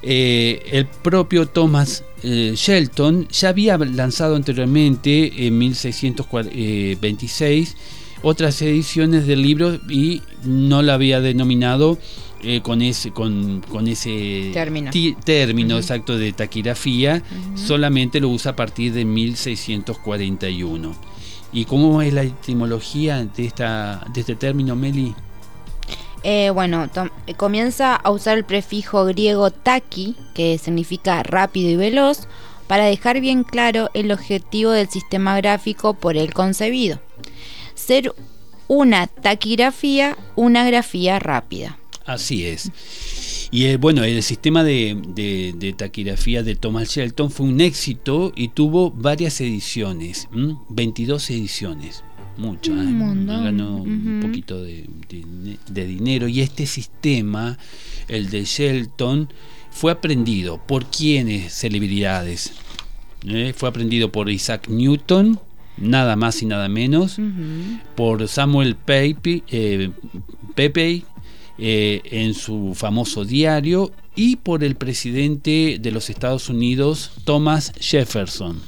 Eh, 0.03 0.63
el 0.73 0.87
propio 0.87 1.47
Thomas 1.47 2.03
eh, 2.23 2.53
Shelton 2.57 3.29
ya 3.29 3.49
había 3.51 3.77
lanzado 3.79 4.35
anteriormente 4.37 5.47
en 5.47 5.59
1626 5.59 7.77
otras 8.23 8.61
ediciones 8.63 9.27
del 9.27 9.43
libro 9.43 9.79
y 9.89 10.23
no 10.45 10.81
la 10.83 10.95
había 10.95 11.21
denominado 11.21 11.99
eh, 12.43 12.61
con 12.63 12.83
ese 12.83 13.13
con, 13.13 13.63
con 13.69 13.89
ese 13.89 14.51
Término. 14.53 15.77
exacto 15.79 16.19
de 16.19 16.33
taquigrafía 16.33 17.23
solamente 17.55 18.21
lo 18.21 18.29
usa 18.29 18.53
a 18.53 18.57
partir 18.57 18.93
de 18.93 19.05
1641 19.05 20.95
y 21.53 21.65
cómo 21.65 22.03
es 22.03 22.13
la 22.13 22.23
etimología 22.23 23.25
de 23.25 23.47
esta 23.47 24.07
de 24.13 24.21
este 24.21 24.37
término 24.37 24.77
Meli 24.77 25.15
Eh, 26.23 26.51
bueno, 26.51 26.91
comienza 27.37 27.95
a 27.95 28.11
usar 28.11 28.37
el 28.37 28.45
prefijo 28.45 29.05
griego 29.05 29.51
taki, 29.51 30.17
que 30.35 30.59
significa 30.59 31.23
rápido 31.23 31.71
y 31.71 31.77
veloz, 31.77 32.27
para 32.67 32.85
dejar 32.85 33.21
bien 33.21 33.45
claro 33.45 33.91
el 33.95 34.11
objetivo 34.11 34.73
del 34.73 34.89
sistema 34.89 35.37
gráfico 35.37 35.95
por 35.95 36.17
él 36.17 36.35
concebido. 36.35 36.99
Ser 37.75 38.13
una 38.69 39.07
taquigrafía, 39.07 40.17
una 40.35 40.65
grafía 40.65 41.19
rápida. 41.19 41.79
Así 42.07 42.47
es. 42.47 42.71
Y 43.51 43.65
eh, 43.67 43.77
bueno, 43.77 44.05
el 44.05 44.23
sistema 44.23 44.63
de, 44.65 44.97
de- 45.15 45.55
de 45.57 45.73
taquigrafía 45.73 46.43
de 46.43 46.55
Thomas 46.57 46.89
Shelton 46.91 47.31
fue 47.31 47.47
un 47.47 47.61
éxito 47.61 48.33
y 48.37 48.49
tuvo 48.49 48.91
varias 48.91 49.41
ediciones, 49.41 50.29
¿m? 50.33 50.57
22 50.69 51.31
ediciones. 51.31 52.03
Mucho, 52.37 52.73
Un 52.73 53.29
¿eh? 53.31 53.45
ganó 53.45 53.77
un 53.79 54.21
poquito 54.23 54.63
de, 54.63 54.85
dinero. 55.69 56.29
Y 56.29 56.43
este 56.43 56.67
sistema, 56.67 57.57
el 58.09 58.29
de 58.31 58.45
Shelton, 58.45 59.29
fue 59.71 59.91
aprendido 59.93 60.61
por 60.67 60.85
quienes 60.87 61.53
celebridades. 61.55 62.53
¿Eh? 63.27 63.55
Fue 63.57 63.69
aprendido 63.71 64.13
por 64.13 64.29
Isaac 64.31 64.69
Newton, 64.69 65.41
nada 65.79 66.15
más 66.17 66.43
y 66.43 66.47
nada 66.47 66.69
menos 66.69 67.17
por 67.95 68.29
Samuel 68.29 68.77
Pepe, 68.77 69.43
eh, 69.49 69.91
Pepe 70.55 71.05
eh, 71.59 72.01
en 72.05 72.35
su 72.35 72.73
famoso 72.75 73.25
diario 73.25 73.93
y 74.15 74.37
por 74.37 74.65
el 74.65 74.77
presidente 74.77 75.79
de 75.81 75.91
los 75.91 76.11
Estados 76.11 76.49
Unidos, 76.49 77.11
Thomas 77.25 77.73
Jefferson. 77.81 78.61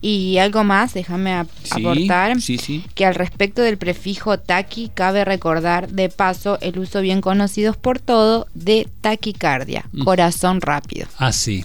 Y 0.00 0.36
algo 0.36 0.64
más, 0.64 0.92
déjame 0.92 1.32
ap- 1.32 1.48
Sí, 1.62 1.80
aportar. 1.80 2.38
sí, 2.40 2.58
sí. 2.58 2.84
que 2.94 3.06
al 3.06 3.14
respecto 3.14 3.62
del 3.62 3.78
prefijo 3.78 4.38
taqui 4.38 4.90
cabe 4.92 5.24
recordar 5.24 5.88
de 5.90 6.10
paso 6.10 6.58
el 6.60 6.78
uso 6.78 7.00
bien 7.00 7.22
conocido 7.22 7.72
por 7.72 8.00
todo 8.00 8.46
de 8.52 8.86
taquicardia, 9.00 9.86
Mm. 9.92 10.04
corazón 10.04 10.60
rápido. 10.60 11.06
Así. 11.16 11.64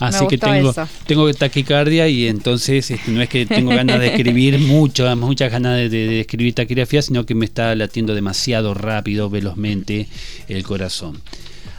Así 0.00 0.26
que 0.26 0.38
tengo, 0.38 0.70
eso. 0.70 0.88
tengo 1.06 1.32
taquicardia 1.34 2.08
y 2.08 2.26
entonces 2.26 2.90
este, 2.90 3.10
no 3.12 3.22
es 3.22 3.28
que 3.28 3.46
tengo 3.46 3.70
ganas 3.70 4.00
de 4.00 4.08
escribir 4.08 4.58
mucho, 4.58 5.14
muchas 5.16 5.52
ganas 5.52 5.76
de, 5.76 5.88
de- 5.88 6.06
de 6.08 6.20
escribir 6.20 6.52
taquigrafía, 6.54 7.00
sino 7.02 7.24
que 7.24 7.34
me 7.34 7.44
está 7.44 7.74
latiendo 7.74 8.14
demasiado 8.14 8.74
rápido, 8.74 9.30
velozmente 9.30 10.08
el 10.48 10.62
corazón. 10.64 11.20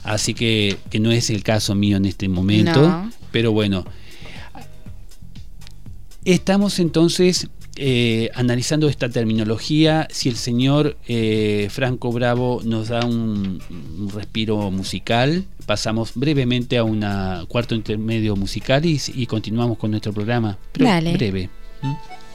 Así 0.03 0.33
que, 0.33 0.77
que 0.89 0.99
no 0.99 1.11
es 1.11 1.29
el 1.29 1.43
caso 1.43 1.75
mío 1.75 1.97
en 1.97 2.05
este 2.05 2.29
momento, 2.29 2.81
No. 2.81 3.11
pero 3.31 3.51
bueno. 3.51 3.85
Estamos 6.23 6.79
entonces 6.79 7.47
eh, 7.75 8.29
analizando 8.33 8.87
esta 8.87 9.09
terminología. 9.09 10.07
Si 10.11 10.29
el 10.29 10.35
señor 10.35 10.97
eh, 11.07 11.67
Franco 11.69 12.11
Bravo 12.11 12.61
nos 12.63 12.89
da 12.89 13.05
un, 13.05 13.61
un 13.69 14.11
respiro 14.13 14.71
musical, 14.71 15.45
pasamos 15.65 16.11
brevemente 16.15 16.77
a 16.77 16.83
un 16.83 17.05
cuarto 17.47 17.75
intermedio 17.75 18.35
musical 18.35 18.85
y, 18.85 18.99
y 19.13 19.25
continuamos 19.25 19.77
con 19.77 19.91
nuestro 19.91 20.13
programa. 20.13 20.57
Pero 20.71 20.85
Dale. 20.85 21.13
breve. 21.13 21.49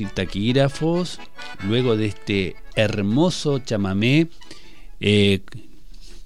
y 0.00 0.06
Taquígrafos 0.06 1.20
luego 1.66 1.96
de 1.96 2.06
este 2.06 2.56
hermoso 2.74 3.58
chamamé 3.58 4.28
eh, 5.00 5.40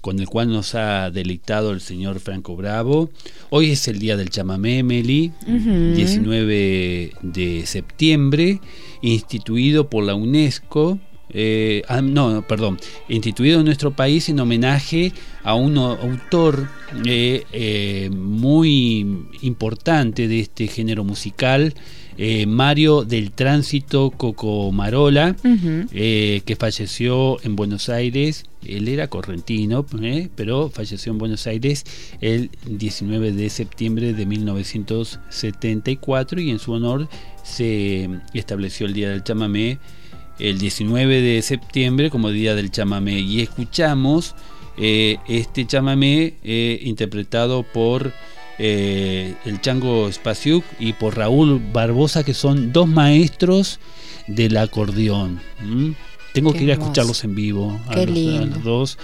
con 0.01 0.19
el 0.19 0.27
cual 0.27 0.49
nos 0.49 0.75
ha 0.75 1.11
deleitado 1.11 1.71
el 1.71 1.81
señor 1.81 2.19
Franco 2.19 2.55
Bravo. 2.55 3.09
Hoy 3.49 3.71
es 3.71 3.87
el 3.87 3.99
día 3.99 4.15
del 4.15 4.29
chamamé, 4.29 4.81
Meli, 4.81 5.31
19 5.45 7.11
de 7.21 7.63
septiembre, 7.65 8.61
instituido 9.01 9.89
por 9.89 10.03
la 10.05 10.15
UNESCO. 10.15 10.99
Eh, 11.31 11.83
ah, 11.87 12.01
no, 12.01 12.43
perdón, 12.47 12.79
instituido 13.07 13.59
en 13.59 13.65
nuestro 13.65 13.91
país 13.91 14.29
en 14.29 14.39
homenaje 14.39 15.13
a 15.43 15.53
un 15.53 15.77
autor 15.77 16.67
eh, 17.05 17.43
eh, 17.51 18.09
muy 18.11 19.27
importante 19.41 20.27
de 20.27 20.39
este 20.39 20.67
género 20.67 21.03
musical, 21.03 21.75
eh, 22.21 22.45
Mario 22.45 23.05
del 23.05 23.31
Tránsito 23.31 24.11
Cocomarola, 24.11 25.37
eh, 25.93 26.41
que 26.43 26.57
falleció 26.57 27.41
en 27.45 27.55
Buenos 27.55 27.87
Aires. 27.87 28.43
Él 28.61 28.89
era 28.89 29.07
correntino, 29.07 29.85
eh, 30.01 30.27
pero 30.35 30.69
falleció 30.69 31.13
en 31.13 31.17
Buenos 31.17 31.47
Aires 31.47 31.85
el 32.19 32.49
19 32.67 33.31
de 33.31 33.49
septiembre 33.49 34.11
de 34.11 34.25
1974 34.25 36.41
y 36.41 36.49
en 36.49 36.59
su 36.59 36.73
honor 36.73 37.07
se 37.43 38.09
estableció 38.33 38.85
el 38.85 38.93
Día 38.93 39.11
del 39.11 39.23
Chamamé 39.23 39.79
el 40.39 40.59
19 40.59 41.21
de 41.21 41.41
septiembre 41.41 42.09
como 42.09 42.31
Día 42.31 42.53
del 42.53 42.69
Chamamé. 42.69 43.21
Y 43.21 43.39
escuchamos 43.39 44.35
este 44.75 45.65
chamamé 45.65 46.33
interpretado 46.83 47.63
por 47.63 48.11
eh, 48.61 49.35
el 49.45 49.61
Chango 49.61 50.11
Spasiuk 50.11 50.65
y 50.79 50.91
por 50.91 51.15
Raúl 51.15 51.61
Barbosa, 51.71 52.25
que 52.25 52.33
son 52.33 52.73
dos 52.73 52.89
maestros 52.89 53.79
del 54.27 54.57
acordeón. 54.57 55.39
Tengo 56.33 56.53
que 56.53 56.63
ir 56.63 56.71
a 56.71 56.73
escucharlos 56.73 57.23
en 57.23 57.35
vivo, 57.35 57.79
a 57.87 57.95
los, 57.95 58.63
dos, 58.63 58.97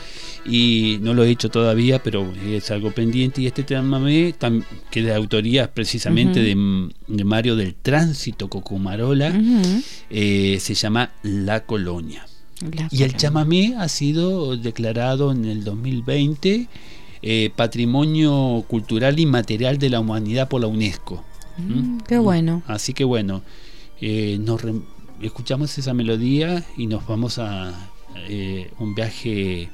y 0.46 1.00
no 1.02 1.14
lo 1.14 1.24
he 1.24 1.32
hecho 1.32 1.50
todavía, 1.50 2.04
pero 2.04 2.32
es 2.46 2.70
algo 2.70 2.92
pendiente. 2.92 3.42
Y 3.42 3.48
este 3.48 3.64
tema 3.64 4.04
que 4.06 5.00
es 5.00 5.06
de 5.06 5.14
autoría 5.14 5.74
precisamente 5.74 6.42
de, 6.42 7.24
Mario 7.24 7.56
del 7.56 7.76
Tránsito 7.76 8.50
Cocumarola, 8.50 9.34
eh, 10.10 10.58
se 10.60 10.76
llama 10.76 11.12
La 11.24 11.66
Colonia. 11.66 12.28
y 12.92 13.04
el 13.04 13.16
chamamé 13.16 13.76
ha 13.78 13.88
sido 13.88 14.56
declarado 14.58 15.32
en 15.32 15.46
el 15.46 15.64
2020 15.64 16.68
eh, 17.28 17.52
patrimonio 17.56 18.64
Cultural 18.68 19.20
y 19.20 19.26
Material 19.26 19.80
de 19.80 19.90
la 19.90 20.00
Humanidad 20.00 20.48
por 20.48 20.62
la 20.62 20.68
UNESCO. 20.68 21.24
Mm, 21.58 21.98
qué 22.08 22.20
bueno. 22.20 22.62
Así 22.68 22.94
que 22.94 23.04
bueno, 23.04 23.42
eh, 24.00 24.38
nos 24.40 24.62
escuchamos 25.24 25.76
esa 25.80 25.96
melodía 25.96 26.64
y 26.78 26.86
nos 26.86 27.08
vamos 27.08 27.40
a 27.40 27.74
eh, 28.28 28.72
un 28.80 28.96
viaje 28.96 29.70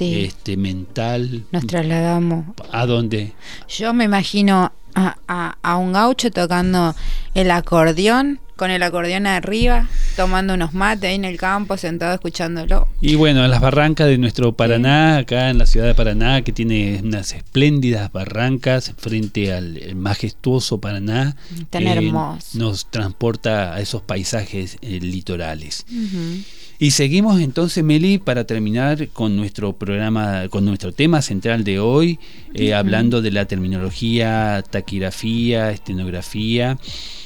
este, 0.00 0.56
mental. 0.56 1.44
Nos 1.52 1.66
trasladamos. 1.66 2.46
¿A 2.72 2.86
dónde? 2.86 3.32
Yo 3.68 3.94
me 3.94 4.04
imagino 4.04 4.72
a, 4.94 5.56
a 5.62 5.76
un 5.76 5.92
gaucho 5.92 6.30
tocando 6.30 6.94
el 7.34 7.50
acordeón 7.50 8.40
con 8.56 8.70
el 8.70 8.82
acordeón 8.82 9.26
arriba, 9.26 9.88
tomando 10.16 10.54
unos 10.54 10.74
mates 10.74 11.10
ahí 11.10 11.16
en 11.16 11.24
el 11.24 11.36
campo, 11.36 11.76
sentado 11.76 12.14
escuchándolo. 12.14 12.88
Y 13.00 13.16
bueno, 13.16 13.44
en 13.44 13.50
las 13.50 13.60
barrancas 13.60 14.06
de 14.06 14.18
nuestro 14.18 14.52
Paraná, 14.52 15.18
acá 15.18 15.50
en 15.50 15.58
la 15.58 15.66
ciudad 15.66 15.86
de 15.86 15.94
Paraná, 15.94 16.42
que 16.42 16.52
tiene 16.52 17.00
unas 17.02 17.32
espléndidas 17.32 18.12
barrancas 18.12 18.92
frente 18.96 19.52
al 19.52 19.94
majestuoso 19.96 20.80
Paraná. 20.80 21.36
Tan 21.70 21.86
hermoso. 21.86 22.58
Nos 22.58 22.86
transporta 22.90 23.74
a 23.74 23.80
esos 23.80 24.02
paisajes 24.02 24.78
eh, 24.82 25.00
litorales. 25.00 25.84
Y 26.84 26.90
seguimos 26.90 27.40
entonces, 27.40 27.82
Meli, 27.82 28.18
para 28.18 28.44
terminar 28.44 29.08
con 29.08 29.36
nuestro 29.36 29.72
programa, 29.72 30.50
con 30.50 30.66
nuestro 30.66 30.92
tema 30.92 31.22
central 31.22 31.64
de 31.64 31.78
hoy, 31.78 32.18
eh, 32.52 32.74
hablando 32.74 33.22
de 33.22 33.30
la 33.30 33.46
terminología, 33.46 34.62
taquigrafía, 34.68 35.70
estenografía. 35.70 36.76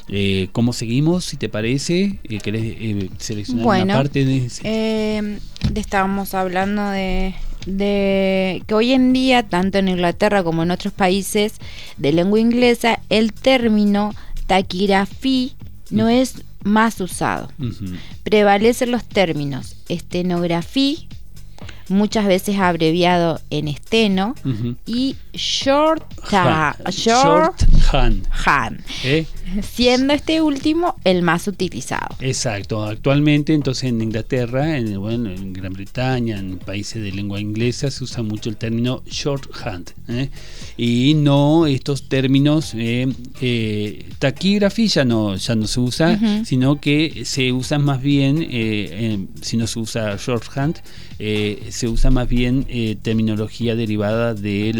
Eh, 0.09 0.47
¿Cómo 0.53 0.73
seguimos, 0.73 1.25
si 1.25 1.39
te 1.39 1.49
parece? 1.49 2.21
Eh, 2.23 2.39
¿Querés 2.39 2.63
eh, 2.63 3.11
seleccionar 3.19 3.83
una 3.83 3.95
parte 3.95 4.25
de 4.25 4.49
eh, 4.63 5.41
estábamos 5.75 6.35
hablando 6.35 6.91
de, 6.91 7.35
de 7.67 8.63
que 8.65 8.75
hoy 8.75 8.93
en 8.93 9.13
día, 9.13 9.43
tanto 9.43 9.79
en 9.79 9.89
Inglaterra 9.89 10.45
como 10.45 10.63
en 10.63 10.71
otros 10.71 10.93
países 10.93 11.55
de 11.97 12.13
lengua 12.13 12.39
inglesa, 12.39 13.01
el 13.09 13.33
término 13.33 14.15
taquigrafía 14.47 15.51
no 15.91 16.05
mm. 16.05 16.11
es 16.11 16.45
más 16.65 17.01
usado. 17.01 17.51
Prevalecen 18.23 18.91
los 18.91 19.05
términos 19.05 19.77
estenografía, 19.89 20.97
muchas 21.89 22.27
veces 22.27 22.59
abreviado 22.59 23.41
en 23.51 23.69
esteno, 23.69 24.35
y 24.87 25.17
short, 25.33 26.03
short, 26.91 27.63
hand, 27.93 28.83
¿Eh? 29.05 29.27
siendo 29.63 30.13
este 30.13 30.43
último 30.43 30.97
el 31.05 31.23
más 31.23 31.49
utilizado. 31.49 32.17
Exacto, 32.21 32.85
actualmente 32.85 33.55
entonces 33.55 33.85
en 33.85 34.03
Inglaterra, 34.03 34.77
en, 34.77 35.01
bueno, 35.01 35.31
en 35.31 35.53
Gran 35.53 35.73
Bretaña, 35.73 36.39
en 36.39 36.59
países 36.59 37.03
de 37.03 37.13
lengua 37.13 37.41
inglesa 37.41 37.91
se 37.91 38.05
usa 38.05 38.23
mucho 38.23 38.51
el 38.51 38.57
término 38.57 39.03
shorthand 39.07 39.91
¿eh? 40.09 40.29
y 40.77 41.15
no 41.15 41.67
estos 41.67 42.09
términos 42.09 42.73
eh, 42.75 43.07
eh 43.41 44.09
taquigrafía 44.19 45.05
no, 45.05 45.37
ya 45.37 45.55
no 45.55 45.67
se 45.67 45.81
usa, 45.81 46.45
sino 46.45 46.81
que 46.81 47.23
se 47.25 47.53
usa 47.53 47.79
más 47.79 48.03
bien, 48.03 49.29
si 49.41 49.57
no 49.57 49.67
se 49.67 49.79
usa 49.79 50.17
shorthand, 50.17 50.81
se 51.79 51.87
usa 51.87 52.11
más 52.11 52.29
bien 52.29 52.67
terminología 53.03 53.77
derivada 53.77 54.35
de 54.35 54.73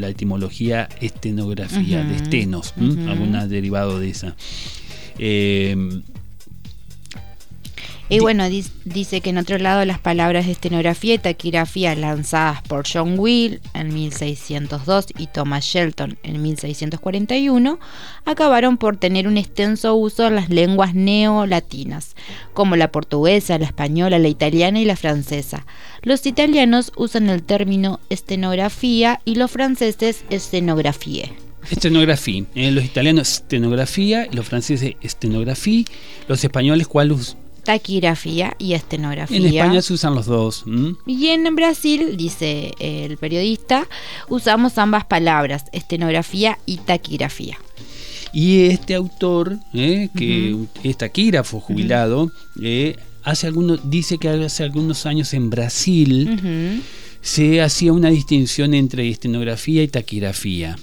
la 0.00 0.08
etimología 0.08 0.88
estenografía, 1.02 2.02
de 2.02 2.16
estenos, 2.16 2.72
alguna 3.06 3.46
derivada 3.46 3.98
de 3.98 4.08
esa. 4.08 4.34
Eh, 5.18 5.76
y 8.12 8.20
bueno, 8.20 8.44
dice 8.84 9.22
que 9.22 9.30
en 9.30 9.38
otro 9.38 9.56
lado 9.56 9.86
las 9.86 9.98
palabras 9.98 10.44
de 10.44 10.52
estenografía 10.52 11.14
y 11.14 11.18
taquigrafía 11.18 11.94
lanzadas 11.94 12.60
por 12.60 12.84
John 12.86 13.18
Will 13.18 13.62
en 13.72 13.94
1602 13.94 15.06
y 15.16 15.28
Thomas 15.28 15.64
Shelton 15.64 16.18
en 16.22 16.42
1641 16.42 17.78
acabaron 18.26 18.76
por 18.76 18.98
tener 18.98 19.26
un 19.26 19.38
extenso 19.38 19.94
uso 19.94 20.26
en 20.26 20.34
las 20.34 20.50
lenguas 20.50 20.94
neolatinas, 20.94 22.14
como 22.52 22.76
la 22.76 22.92
portuguesa, 22.92 23.58
la 23.58 23.64
española, 23.64 24.18
la 24.18 24.28
italiana 24.28 24.78
y 24.78 24.84
la 24.84 24.96
francesa. 24.96 25.64
Los 26.02 26.26
italianos 26.26 26.92
usan 26.96 27.30
el 27.30 27.42
término 27.42 27.98
estenografía 28.10 29.22
y 29.24 29.36
los 29.36 29.50
franceses 29.50 30.26
estenografía. 30.28 31.30
Estenografía. 31.70 32.44
Eh, 32.54 32.72
los 32.72 32.84
italianos 32.84 33.32
estenografía, 33.32 34.26
los 34.32 34.46
franceses 34.46 34.96
estenografía, 35.00 35.84
los 36.28 36.44
españoles 36.44 36.88
cuál 36.88 37.12
taquigrafía 37.62 38.54
y 38.58 38.74
estenografía. 38.74 39.36
En 39.36 39.46
España 39.46 39.82
se 39.82 39.94
usan 39.94 40.14
los 40.14 40.26
dos. 40.26 40.64
Y 41.06 41.28
en 41.28 41.54
Brasil, 41.54 42.16
dice 42.16 42.72
el 42.78 43.16
periodista, 43.16 43.88
usamos 44.28 44.78
ambas 44.78 45.04
palabras, 45.04 45.64
estenografía 45.72 46.58
y 46.66 46.78
taquigrafía. 46.78 47.58
Y 48.32 48.62
este 48.66 48.94
autor, 48.94 49.58
eh, 49.74 50.08
que 50.16 50.56
es 50.82 50.96
taquígrafo 50.96 51.60
jubilado, 51.60 52.32
eh, 52.62 52.96
hace 53.22 53.46
algunos, 53.46 53.90
dice 53.90 54.18
que 54.18 54.28
hace 54.28 54.64
algunos 54.64 55.04
años 55.04 55.34
en 55.34 55.50
Brasil 55.50 56.82
se 57.20 57.60
hacía 57.60 57.92
una 57.92 58.10
distinción 58.10 58.74
entre 58.74 59.08
estenografía 59.08 59.82
y 59.82 59.88
taquigrafía. 59.88 60.76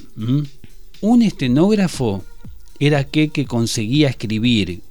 Un 1.02 1.22
estenógrafo 1.22 2.24
era 2.80 3.00
aquel 3.00 3.32
que 3.32 3.46
conseguía 3.46 4.10
escribir 4.10 4.82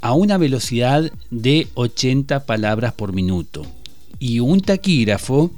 a 0.00 0.12
una 0.12 0.38
velocidad 0.38 1.10
de 1.30 1.68
80 1.74 2.46
palabras 2.46 2.92
por 2.92 3.12
minuto 3.12 3.66
y 4.18 4.40
un 4.40 4.60
taquígrafo, 4.60 5.50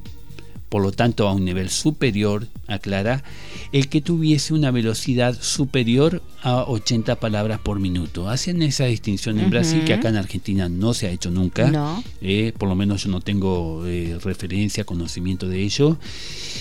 por 0.69 0.83
lo 0.83 0.93
tanto 0.93 1.27
a 1.29 1.35
un 1.35 1.45
nivel 1.45 1.69
superior, 1.71 2.47
aclara, 2.67 3.25
el 3.73 3.89
que 3.89 4.01
tuviese 4.01 4.55
una 4.55 4.71
velocidad 4.71 5.37
superior 5.41 6.23
a 6.43 6.63
80 6.65 7.17
palabras 7.17 7.59
por 7.59 7.81
minuto. 7.81 8.29
Hacen 8.29 8.63
esa 8.63 8.85
distinción 8.85 9.41
en 9.41 9.51
Brasil 9.51 9.85
que 9.85 9.95
acá 9.95 10.09
en 10.09 10.17
Argentina 10.17 10.69
no 10.69 10.95
se 10.95 11.09
ha 11.09 11.11
hecho 11.11 11.31
nunca, 11.31 12.03
eh, 12.21 12.53
por 12.57 12.69
lo 12.69 12.77
menos 12.77 13.05
yo 13.05 13.11
no 13.11 13.21
tengo 13.21 13.85
eh, 13.87 14.19
referencia, 14.23 14.85
conocimiento 14.85 15.49
de 15.49 15.63
ello. 15.63 15.99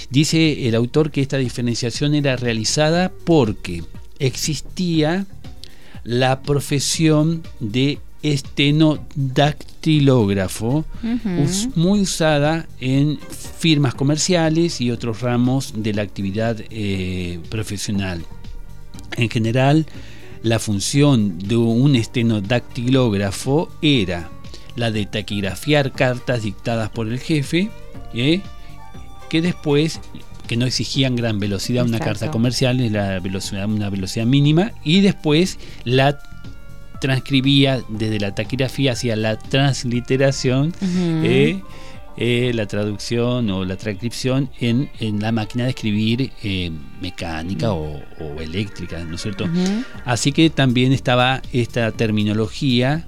Dice 0.10 0.68
el 0.68 0.76
autor 0.76 1.12
que 1.12 1.22
esta 1.22 1.38
diferenciación 1.38 2.16
era 2.16 2.36
realizada 2.36 3.12
porque 3.26 3.84
existía 4.18 5.28
la 6.04 6.42
profesión 6.42 7.44
de 7.60 8.00
estenodactilógrafo, 8.22 10.84
muy 11.76 12.02
usada 12.02 12.68
en 12.80 13.18
firmas 13.60 13.96
comerciales 13.96 14.82
y 14.82 14.92
otros 14.92 15.22
ramos 15.22 15.74
de 15.76 15.94
la 15.94 16.02
actividad 16.02 16.58
eh, 16.70 17.40
profesional. 17.50 18.26
En 19.16 19.30
general, 19.30 19.86
la 20.44 20.60
función 20.60 21.40
de 21.40 21.56
un 21.58 21.96
estenodactilógrafo 21.96 23.70
era 23.82 24.30
la 24.76 24.92
de 24.92 25.06
taquigrafiar 25.06 25.92
cartas 25.92 26.44
dictadas 26.44 26.90
por 26.90 27.08
el 27.08 27.20
jefe, 27.20 27.70
¿eh? 28.14 28.42
que 29.30 29.42
después 29.42 30.00
que 30.50 30.58
no 30.58 30.66
exigían 30.66 31.16
gran 31.16 31.40
velocidad, 31.40 31.86
una 31.86 32.00
carta 32.00 32.32
comercial 32.32 32.82
es 32.82 32.92
la 32.92 33.20
velocidad, 33.20 33.70
una 33.70 33.92
velocidad 33.92 34.26
mínima, 34.26 34.72
y 34.84 35.02
después 35.02 35.60
la 35.84 36.18
transcribía 37.00 37.84
desde 37.88 38.20
la 38.20 38.34
taquigrafía 38.34 38.94
hacia 38.94 39.16
la 39.16 39.38
transliteración, 39.38 40.74
eh, 40.82 41.62
eh, 42.18 42.52
la 42.56 42.66
traducción 42.66 43.52
o 43.52 43.64
la 43.64 43.78
transcripción 43.78 44.50
en, 44.60 44.90
en 45.00 45.22
la 45.22 45.32
máquina 45.32 45.66
de 45.66 45.70
escribir 45.70 46.32
eh, 46.42 46.72
mecánica 47.00 47.72
o, 47.72 48.02
o 48.20 48.42
eléctrica, 48.42 49.04
¿no 49.04 49.16
es 49.16 49.22
cierto? 49.22 49.48
Así 50.04 50.32
que 50.32 50.50
también 50.50 50.94
estaba 50.94 51.44
esta 51.54 51.92
terminología, 51.92 53.08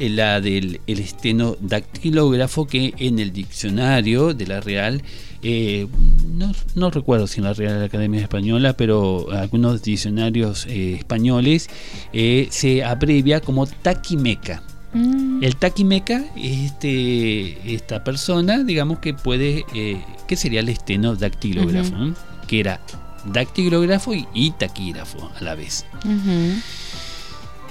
la 0.00 0.40
del 0.40 0.80
el 0.86 0.98
estenodactilógrafo, 0.98 2.66
que 2.66 2.94
en 2.98 3.18
el 3.18 3.32
diccionario 3.32 4.34
de 4.34 4.46
la 4.46 4.60
Real, 4.60 5.02
eh, 5.42 5.86
no, 6.34 6.52
no 6.74 6.90
recuerdo 6.90 7.26
si 7.26 7.40
en 7.40 7.44
la 7.44 7.52
Real 7.52 7.82
Academia 7.82 8.20
Española, 8.20 8.74
pero 8.74 9.30
algunos 9.32 9.82
diccionarios 9.82 10.66
eh, 10.66 10.94
españoles 10.94 11.68
eh, 12.12 12.48
se 12.50 12.84
abrevia 12.84 13.40
como 13.40 13.66
taquimeca. 13.66 14.62
Mm. 14.94 15.42
El 15.42 15.56
taquimeca 15.56 16.24
es 16.36 16.72
este, 16.72 17.74
esta 17.74 18.04
persona, 18.04 18.64
digamos, 18.64 19.00
que 19.00 19.14
puede, 19.14 19.64
eh, 19.74 20.02
que 20.26 20.36
sería 20.36 20.60
el 20.60 20.68
estenodactilógrafo. 20.68 21.96
¿no? 21.96 22.14
que 22.48 22.60
era 22.60 22.80
dactilógrafo 23.26 24.14
y, 24.14 24.26
y 24.34 24.50
taquígrafo 24.50 25.30
a 25.38 25.44
la 25.44 25.54
vez. 25.54 25.84
Ujú. 26.04 26.60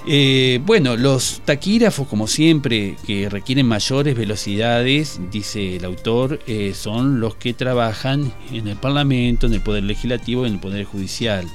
Eh, 0.10 0.62
bueno, 0.66 0.96
los 0.96 1.42
taquígrafos, 1.44 2.08
como 2.08 2.28
siempre, 2.28 2.96
que 3.06 3.28
requieren 3.30 3.66
mayores 3.66 4.16
velocidades, 4.16 5.20
dice 5.32 5.76
el 5.76 5.84
autor, 5.84 6.40
eh, 6.48 6.72
son 6.74 7.20
los 7.20 7.36
que 7.36 7.54
trabajan 7.54 8.32
en 8.54 8.70
el 8.70 8.78
Parlamento, 8.78 9.48
en 9.48 9.54
el 9.54 9.60
Poder 9.62 9.84
Legislativo 9.84 10.46
y 10.46 10.48
en 10.48 10.54
el 10.54 10.62
Poder 10.62 10.86
Judicial. 10.86 11.46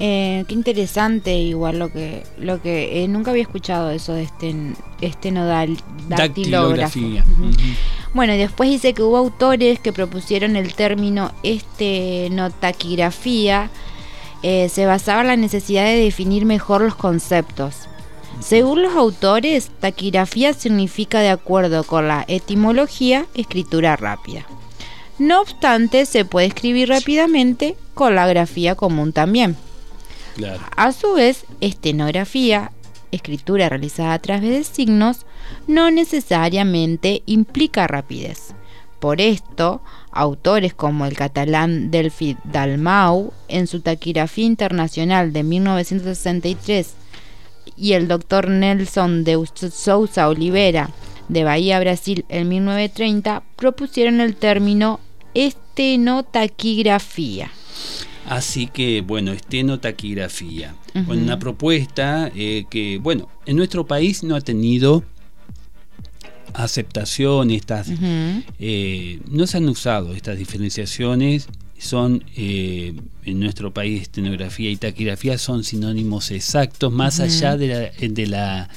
Eh, 0.00 0.44
qué 0.48 0.54
interesante 0.54 1.36
igual 1.36 1.78
lo 1.78 1.92
que 1.92 2.24
lo 2.38 2.60
que 2.60 3.04
eh, 3.04 3.08
nunca 3.08 3.30
había 3.30 3.44
escuchado 3.44 3.92
eso 3.92 4.14
de 4.14 4.24
este 4.24 4.52
estenodal 5.00 5.76
dactilógrafo. 6.08 6.98
Dactilografía. 6.98 7.24
Ujú. 7.30 7.44
Ujú. 7.44 7.52
Bueno, 8.12 8.34
y 8.34 8.38
después 8.38 8.68
dice 8.70 8.92
que 8.92 9.02
hubo 9.02 9.18
autores 9.18 9.78
que 9.78 9.92
propusieron 9.92 10.56
el 10.56 10.74
término 10.74 11.30
estenotaquigrafía. 11.44 13.70
Eh, 14.46 14.68
se 14.68 14.84
basaba 14.84 15.22
en 15.22 15.28
la 15.28 15.36
necesidad 15.36 15.86
de 15.86 16.04
definir 16.04 16.44
mejor 16.44 16.82
los 16.82 16.94
conceptos. 16.94 17.88
Según 18.40 18.82
los 18.82 18.94
autores, 18.94 19.70
taquigrafía 19.80 20.52
significa, 20.52 21.20
de 21.20 21.30
acuerdo 21.30 21.82
con 21.82 22.08
la 22.08 22.26
etimología, 22.28 23.24
escritura 23.32 23.96
rápida. 23.96 24.44
No 25.18 25.40
obstante, 25.40 26.04
se 26.04 26.26
puede 26.26 26.48
escribir 26.48 26.90
rápidamente 26.90 27.74
con 27.94 28.16
la 28.16 28.26
grafía 28.26 28.74
común 28.74 29.14
también. 29.14 29.56
Claro. 30.36 30.60
A 30.76 30.92
su 30.92 31.14
vez, 31.14 31.46
estenografía, 31.62 32.70
escritura 33.12 33.70
realizada 33.70 34.12
a 34.12 34.18
través 34.18 34.50
de 34.50 34.64
signos, 34.64 35.24
no 35.66 35.90
necesariamente 35.90 37.22
implica 37.24 37.86
rapidez. 37.86 38.54
Por 39.00 39.22
esto, 39.22 39.80
autores 40.14 40.72
como 40.72 41.04
el 41.06 41.16
catalán 41.16 41.90
Delphi 41.90 42.36
Dalmau, 42.44 43.32
en 43.48 43.66
su 43.66 43.80
taquigrafía 43.80 44.46
internacional 44.46 45.32
de 45.32 45.42
1963, 45.42 46.94
y 47.76 47.92
el 47.92 48.08
doctor 48.08 48.48
Nelson 48.48 49.24
de 49.24 49.44
Sousa 49.70 50.28
Oliveira, 50.28 50.90
de 51.28 51.44
Bahía, 51.44 51.78
Brasil, 51.80 52.24
en 52.28 52.48
1930, 52.48 53.42
propusieron 53.56 54.20
el 54.20 54.36
término 54.36 55.00
estenotaquigrafía. 55.34 57.50
Así 58.26 58.68
que, 58.68 59.02
bueno, 59.02 59.32
estenotaquigrafía. 59.32 60.76
Con 61.06 61.18
una 61.18 61.40
propuesta 61.40 62.30
eh, 62.36 62.66
que, 62.70 62.98
bueno, 62.98 63.28
en 63.46 63.56
nuestro 63.56 63.84
país 63.84 64.22
no 64.22 64.36
ha 64.36 64.40
tenido 64.40 65.02
aceptación, 66.54 67.50
estas, 67.50 67.88
eh, 68.58 69.20
no 69.28 69.46
se 69.46 69.56
han 69.58 69.68
usado 69.68 70.14
estas 70.14 70.38
diferenciaciones, 70.38 71.48
son 71.78 72.24
eh, 72.36 72.94
en 73.24 73.40
nuestro 73.40 73.72
país 73.72 74.02
estenografía 74.02 74.70
y 74.70 74.76
taquigrafía 74.76 75.38
son 75.38 75.64
sinónimos 75.64 76.30
exactos, 76.30 76.92
más 76.92 77.20
allá 77.20 77.56
de 77.56 77.66
la, 77.68 78.08
de 78.08 78.26
la, 78.26 78.68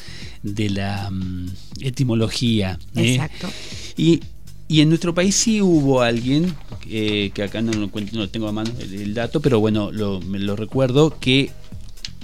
de 0.44 0.70
la 0.70 1.10
mm, 1.10 1.48
etimología. 1.82 2.80
¿eh? 2.96 3.14
Exacto. 3.16 3.50
Y, 3.96 4.22
y 4.68 4.82
en 4.82 4.90
nuestro 4.90 5.14
país 5.14 5.36
sí 5.36 5.62
hubo 5.62 6.02
alguien, 6.02 6.54
eh, 6.90 7.32
que 7.34 7.44
acá 7.44 7.62
no 7.62 7.72
no 7.72 7.90
lo 8.12 8.30
tengo 8.30 8.48
a 8.48 8.52
mano 8.52 8.72
el, 8.80 8.94
el 8.94 9.14
dato, 9.14 9.40
pero 9.40 9.60
bueno, 9.60 9.92
lo, 9.92 10.20
me 10.20 10.40
lo 10.40 10.56
recuerdo, 10.56 11.18
que 11.20 11.52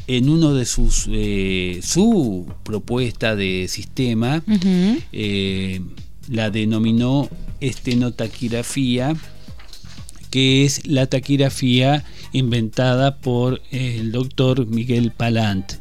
en 0.07 0.29
uno 0.29 0.53
de 0.53 0.65
sus, 0.65 1.07
eh, 1.11 1.79
su 1.83 2.45
propuesta 2.63 3.35
de 3.35 3.67
sistema, 3.69 4.43
eh, 5.11 5.81
la 6.29 6.49
denominó 6.49 7.29
estenotaquigrafía, 7.61 9.15
que 10.29 10.65
es 10.65 10.85
la 10.87 11.07
taquigrafía 11.07 12.03
inventada 12.33 13.17
por 13.17 13.61
el 13.71 14.11
doctor 14.11 14.65
Miguel 14.67 15.11
Palant. 15.11 15.73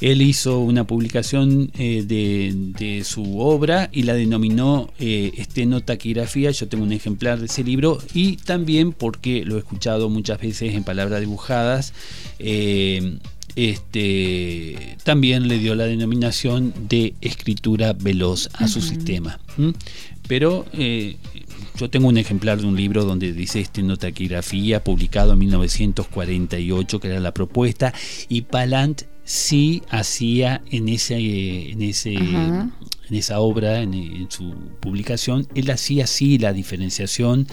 Él 0.00 0.22
hizo 0.22 0.60
una 0.60 0.86
publicación 0.86 1.70
eh, 1.78 2.02
de, 2.06 2.52
de 2.78 3.04
su 3.04 3.38
obra 3.38 3.88
y 3.92 4.02
la 4.02 4.14
denominó 4.14 4.90
eh, 4.98 5.32
estenotaquigrafía. 5.36 6.50
Yo 6.50 6.68
tengo 6.68 6.84
un 6.84 6.92
ejemplar 6.92 7.38
de 7.38 7.46
ese 7.46 7.62
libro 7.62 7.98
y 8.14 8.36
también 8.36 8.92
porque 8.92 9.44
lo 9.44 9.56
he 9.56 9.58
escuchado 9.58 10.08
muchas 10.08 10.40
veces 10.40 10.74
en 10.74 10.82
palabras 10.84 11.20
dibujadas. 11.20 11.92
eh, 12.38 13.18
este 13.56 14.96
también 15.02 15.48
le 15.48 15.58
dio 15.58 15.74
la 15.74 15.84
denominación 15.84 16.72
de 16.88 17.14
escritura 17.20 17.92
veloz 17.92 18.48
a 18.54 18.68
su 18.68 18.80
sistema. 18.80 19.40
Pero 20.28 20.64
eh, 20.72 21.16
yo 21.80 21.88
tengo 21.88 22.08
un 22.08 22.18
ejemplar 22.18 22.60
de 22.60 22.66
un 22.66 22.76
libro 22.76 23.06
donde 23.06 23.32
dice 23.32 23.58
estenotaquigrafía, 23.58 24.84
publicado 24.84 25.32
en 25.32 25.38
1948, 25.38 27.00
que 27.00 27.08
era 27.08 27.20
la 27.20 27.32
propuesta, 27.32 27.94
y 28.28 28.42
Palant 28.42 29.04
sí 29.24 29.82
hacía 29.88 30.60
en 30.70 30.90
ese, 30.90 31.70
en 31.70 31.80
ese 31.80 32.16
Ajá. 32.18 32.70
en 33.08 33.16
esa 33.16 33.40
obra, 33.40 33.80
en, 33.80 33.94
en 33.94 34.30
su 34.30 34.52
publicación, 34.80 35.48
él 35.54 35.70
hacía 35.70 36.04
así 36.04 36.36
la 36.36 36.52
diferenciación 36.52 37.46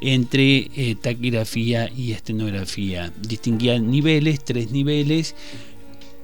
entre 0.00 0.70
eh, 0.76 0.94
taquigrafía 1.00 1.90
y 1.90 2.12
estenografía. 2.12 3.12
Distinguía 3.20 3.80
niveles, 3.80 4.44
tres 4.44 4.70
niveles. 4.70 5.34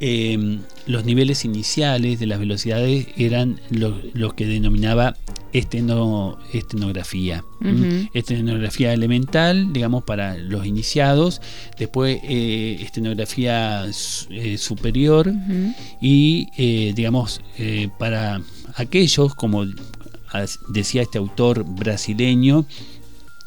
Eh, 0.01 0.59
los 0.86 1.05
niveles 1.05 1.44
iniciales 1.44 2.20
de 2.20 2.26
las 2.26 2.38
velocidades 2.38 3.09
eran 3.16 3.61
los, 3.70 4.34
que 4.34 4.46
denominaba 4.46 5.16
esteno, 5.53 6.38
estenografía. 6.53 7.44
Ujú. 7.61 7.68
¿m? 7.68 8.11
Estenografía 8.14 8.92
elemental, 8.92 9.72
digamos, 9.72 10.05
para 10.05 10.36
los 10.38 10.66
iniciados. 10.66 11.40
Después, 11.78 12.20
eh, 12.22 12.78
estenografía 12.80 13.86
eh, 14.30 14.59
superior 14.59 15.32
y 16.01 16.49
eh, 16.57 16.92
digamos 16.94 17.40
eh, 17.59 17.88
para 17.99 18.40
aquellos 18.74 19.34
como 19.34 19.64
decía 20.68 21.03
este 21.03 21.18
autor 21.18 21.64
brasileño 21.64 22.66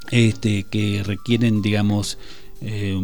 este 0.09 0.63
que 0.63 1.03
requieren 1.03 1.61
digamos 1.61 2.17
eh, 2.61 2.99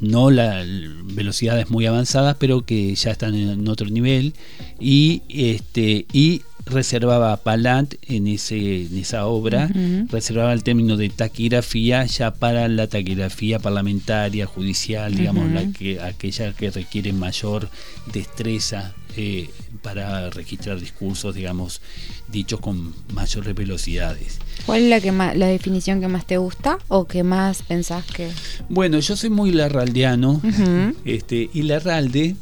no 0.00 0.30
la 0.30 0.64
velocidades 1.04 1.68
muy 1.70 1.84
avanzadas 1.86 2.36
pero 2.38 2.64
que 2.64 2.94
ya 2.94 3.10
están 3.10 3.34
en 3.34 3.68
otro 3.68 3.88
nivel. 3.88 4.34
Y 4.78 5.22
este 5.28 6.06
y 6.12 6.42
reservaba 6.66 7.32
a 7.32 7.36
Palant 7.38 7.94
en 8.02 8.26
ese 8.26 8.82
en 8.82 8.96
esa 8.96 9.26
obra 9.26 9.68
reservaba 10.08 10.52
el 10.52 10.62
término 10.62 10.96
de 10.96 11.08
taquigrafía 11.08 12.04
ya 12.06 12.32
para 12.32 12.68
la 12.68 12.86
taquigrafía 12.86 13.58
parlamentaria, 13.58 14.46
judicial, 14.46 15.14
digamos, 15.14 15.50
la 15.50 15.70
que, 15.72 16.00
aquella 16.00 16.52
que 16.52 16.70
requiere 16.70 17.12
mayor 17.12 17.68
destreza 18.12 18.94
eh, 19.16 19.50
para 19.82 20.30
registrar 20.30 20.78
discursos, 20.78 21.34
digamos, 21.34 21.80
dichos 22.28 22.60
con 22.60 22.94
mayores 23.12 23.54
velocidades. 23.54 24.38
¿Cuál 24.66 24.82
es 24.84 24.90
la 24.90 25.00
que 25.00 25.12
más, 25.12 25.36
la 25.36 25.46
definición 25.46 26.00
que 26.00 26.08
más 26.08 26.26
te 26.26 26.36
gusta 26.38 26.78
o 26.88 27.06
que 27.06 27.22
más 27.22 27.62
pensás 27.62 28.04
que? 28.04 28.30
Bueno, 28.68 28.98
yo 29.00 29.16
soy 29.16 29.30
muy 29.30 29.52
larraldiano, 29.52 30.40
Ujú. 30.42 30.94
este, 31.04 31.50
y 31.52 31.62
Larralde, 31.62 32.36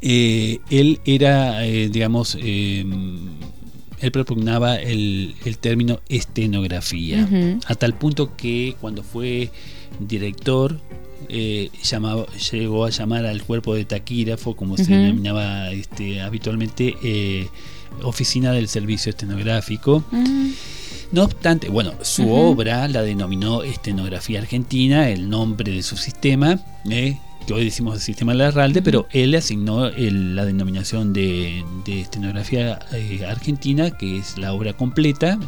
eh, 0.00 0.58
él 0.70 1.00
era, 1.04 1.64
eh, 1.64 1.88
digamos, 1.88 2.36
eh, 2.40 2.84
él 4.00 4.10
propugnaba 4.12 4.76
el, 4.76 5.36
el 5.44 5.58
término 5.58 6.00
estenografía. 6.08 7.28
A 7.66 7.74
tal 7.76 7.94
punto 7.94 8.36
que 8.36 8.74
cuando 8.80 9.04
fue 9.04 9.50
director 10.00 10.80
eh, 11.28 11.70
llamaba, 11.82 12.26
llegó 12.52 12.84
a 12.84 12.90
llamar 12.90 13.26
al 13.26 13.42
cuerpo 13.42 13.74
de 13.74 13.84
taquígrafo, 13.84 14.54
como 14.56 14.76
se 14.76 14.84
denominaba 15.02 15.70
este, 15.72 16.20
habitualmente, 16.20 16.94
eh, 17.02 17.48
oficina 18.02 18.52
del 18.52 18.68
servicio 18.68 19.10
estenográfico. 19.10 20.02
Mm, 20.10 20.50
No 21.12 21.24
obstante, 21.24 21.68
bueno, 21.68 21.92
su 22.00 22.22
obra 22.32 22.88
la 22.88 23.02
denominó 23.02 23.62
Estenografía 23.62 24.40
Argentina, 24.40 25.10
el 25.10 25.28
nombre 25.28 25.70
de 25.72 25.82
su 25.82 25.98
sistema, 25.98 26.58
eh, 26.88 27.18
que 27.46 27.52
hoy 27.52 27.64
decimos 27.64 27.96
el 27.96 28.00
sistema 28.00 28.32
Larralde, 28.32 28.80
pero 28.80 29.06
él 29.12 29.34
asignó 29.34 29.88
el- 29.88 30.34
la 30.34 30.46
denominación 30.46 31.12
de, 31.12 31.64
de 31.84 32.00
Estenografía 32.00 32.78
eh, 32.92 33.26
Argentina, 33.28 33.90
que 33.90 34.16
es 34.16 34.38
la 34.38 34.54
obra 34.54 34.72
completa, 34.72 35.38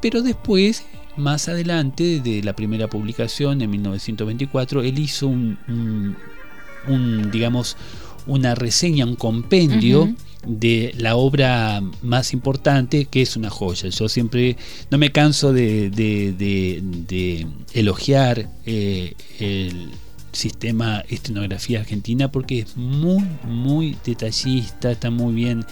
pero 0.00 0.22
después, 0.22 0.84
más 1.16 1.48
adelante, 1.48 2.20
de 2.20 2.42
la 2.42 2.54
primera 2.54 2.88
publicación 2.88 3.60
en 3.62 3.70
1924, 3.70 4.82
él 4.82 4.98
hizo 4.98 5.26
un, 5.28 5.58
un- 5.68 6.16
un, 6.86 7.30
digamos, 7.30 7.76
una 8.26 8.54
reseña, 8.54 9.04
un 9.06 9.16
compendio 9.16 10.14
de 10.46 10.94
la 10.98 11.16
obra 11.16 11.82
más 12.02 12.32
importante, 12.34 13.06
que 13.06 13.22
es 13.22 13.36
una 13.36 13.48
joya. 13.48 13.88
Yo 13.88 14.08
siempre 14.10 14.56
no 14.90 14.98
me 14.98 15.10
canso 15.12 15.52
de, 15.54 15.88
de- 15.90 16.32
de- 16.32 16.80
de 16.82 17.46
elogiar 17.72 18.50
eh, 18.66 19.14
el 19.38 19.88
sistema 20.34 21.02
estenografía 21.08 21.80
argentina 21.80 22.30
porque 22.30 22.60
es 22.60 22.76
muy, 22.76 23.24
muy 23.48 23.96
detallista, 24.04 24.90
está 24.92 25.10
muy 25.10 25.34
bien 25.34 25.64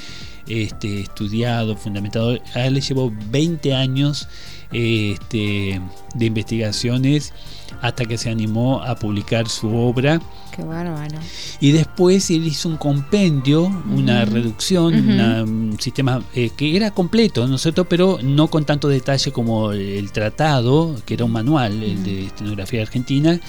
este, 0.48 1.00
estudiado, 1.00 1.76
fundamentado. 1.76 2.38
A 2.54 2.66
él 2.66 2.74
le 2.74 2.80
llevó 2.80 3.12
20 3.30 3.74
años 3.74 4.28
este, 4.72 5.80
de 6.14 6.24
investigaciones 6.26 7.32
hasta 7.80 8.04
que 8.04 8.18
se 8.18 8.30
animó 8.30 8.82
a 8.82 8.94
publicar 8.96 9.48
su 9.48 9.68
obra. 9.74 10.20
qué 10.54 10.62
bárbaro. 10.62 11.18
Y 11.60 11.72
después 11.72 12.30
él 12.30 12.46
hizo 12.46 12.68
un 12.68 12.76
compendio, 12.76 13.62
una 13.64 14.24
reducción, 14.24 14.94
una- 15.08 15.42
un 15.42 15.76
sistema 15.80 16.22
eh, 16.34 16.50
que 16.56 16.76
era 16.76 16.90
completo, 16.92 17.46
¿no 17.48 17.56
es 17.56 17.62
cierto? 17.62 17.86
Pero 17.86 18.18
no 18.22 18.48
con 18.48 18.64
tanto 18.64 18.88
detalle 18.88 19.32
como 19.32 19.72
el 19.72 20.12
tratado, 20.12 20.94
que 21.06 21.14
era 21.14 21.24
un 21.24 21.32
manual, 21.32 21.82
el 21.82 22.04
de 22.04 22.26
estenografía 22.26 22.82
argentina, 22.82 23.40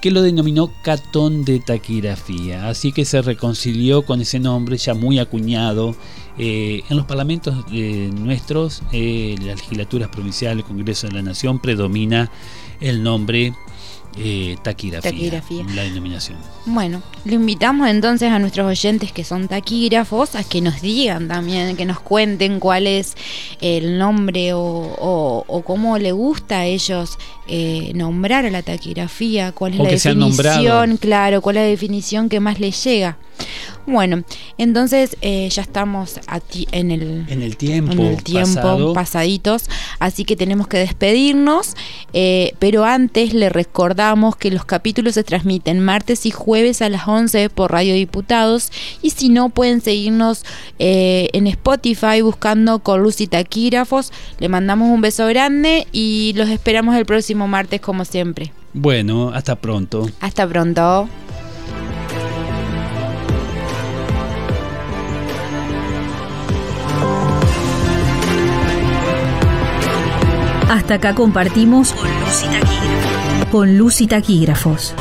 que 0.00 0.10
lo 0.10 0.22
denominó 0.22 0.70
Catón 0.82 1.44
de 1.44 1.60
Taquigrafía. 1.60 2.68
Así 2.68 2.92
que 2.92 3.04
se 3.04 3.20
reconcilió 3.22 4.02
con 4.02 4.20
ese 4.20 4.38
nombre 4.38 4.76
ya 4.76 4.94
muy 4.94 5.18
acuñado. 5.18 5.96
Eh, 6.40 6.84
en 6.88 6.96
los 6.96 7.06
parlamentos 7.06 7.64
eh, 7.72 8.10
nuestros, 8.14 8.82
eh, 8.92 9.34
las 9.38 9.56
legislaturas 9.58 10.08
provinciales, 10.08 10.58
el 10.58 10.68
Congreso 10.68 11.08
de 11.08 11.14
la 11.14 11.22
Nación, 11.22 11.58
predomina 11.58 12.30
el 12.80 13.02
nombre 13.02 13.54
eh, 14.16 14.56
taquigrafía, 14.62 15.10
Taquigrafía. 15.10 15.64
la 15.74 15.82
denominación. 15.82 16.38
Bueno, 16.66 17.02
le 17.28 17.34
invitamos 17.34 17.88
entonces 17.88 18.30
a 18.30 18.38
nuestros 18.38 18.66
oyentes 18.66 19.12
que 19.12 19.22
son 19.22 19.48
taquígrafos 19.48 20.34
a 20.34 20.42
que 20.44 20.60
nos 20.60 20.80
digan 20.80 21.28
también, 21.28 21.76
que 21.76 21.84
nos 21.84 22.00
cuenten 22.00 22.58
cuál 22.58 22.86
es 22.86 23.14
el 23.60 23.98
nombre 23.98 24.54
o, 24.54 24.60
o- 24.60 25.44
o 25.46 25.62
cómo 25.62 25.98
le 25.98 26.12
gusta 26.12 26.60
a 26.60 26.64
ellos 26.66 27.18
eh, 27.46 27.92
nombrar 27.94 28.44
a 28.46 28.50
la 28.50 28.62
taquigrafía, 28.62 29.52
cuál 29.52 29.74
es 29.74 29.80
O 29.80 29.82
la 29.84 29.90
definición, 30.60 30.96
claro, 30.98 31.40
cuál 31.42 31.56
es 31.58 31.62
la 31.62 31.68
definición 31.68 32.28
que 32.28 32.40
más 32.40 32.60
les 32.60 32.82
llega. 32.84 33.16
Bueno, 33.86 34.24
entonces 34.58 35.16
eh, 35.22 35.48
ya 35.50 35.62
estamos 35.62 36.20
a 36.26 36.40
ti- 36.40 36.68
en 36.72 36.90
el 36.90 37.24
En 37.28 37.40
el 37.42 37.56
tiempo, 37.56 37.92
en 37.92 38.00
el 38.00 38.22
tiempo, 38.22 38.54
pasado, 38.54 38.92
pasaditos, 38.92 39.64
así 39.98 40.24
que 40.24 40.36
tenemos 40.36 40.66
que 40.68 40.76
despedirnos, 40.78 41.74
eh, 42.12 42.52
pero 42.58 42.84
antes 42.84 43.32
le 43.32 43.48
recordamos 43.48 44.36
que 44.36 44.50
los 44.50 44.64
capítulos 44.66 45.14
se 45.14 45.24
transmiten 45.24 45.80
martes 45.80 46.26
y 46.26 46.30
jueves 46.32 46.82
a 46.82 46.88
las 46.90 47.06
11 47.08 47.17
por 47.54 47.72
Radio 47.72 47.94
Diputados 47.94 48.70
y 49.02 49.10
si 49.10 49.28
no 49.28 49.48
pueden 49.48 49.80
seguirnos 49.80 50.44
eh, 50.78 51.28
en 51.32 51.48
Spotify 51.48 52.20
buscando 52.22 52.78
con 52.78 53.02
Luz 53.02 53.20
y 53.20 53.26
Taquígrafos, 53.26 54.12
le 54.38 54.48
mandamos 54.48 54.88
un 54.90 55.00
beso 55.00 55.26
grande 55.26 55.88
y 55.90 56.32
los 56.36 56.48
esperamos 56.48 56.94
el 56.94 57.06
próximo 57.06 57.48
martes 57.48 57.80
como 57.80 58.04
siempre. 58.04 58.52
bueno, 58.72 59.30
hasta 59.30 59.56
pronto. 59.56 60.08
Hasta 60.20 60.46
pronto. 60.46 61.08
Hasta 70.70 70.94
acá 70.94 71.14
compartimos 71.14 71.94
con 73.50 73.76
Luz 73.76 74.00
y 74.02 74.06
Taquígrafos. 74.06 74.94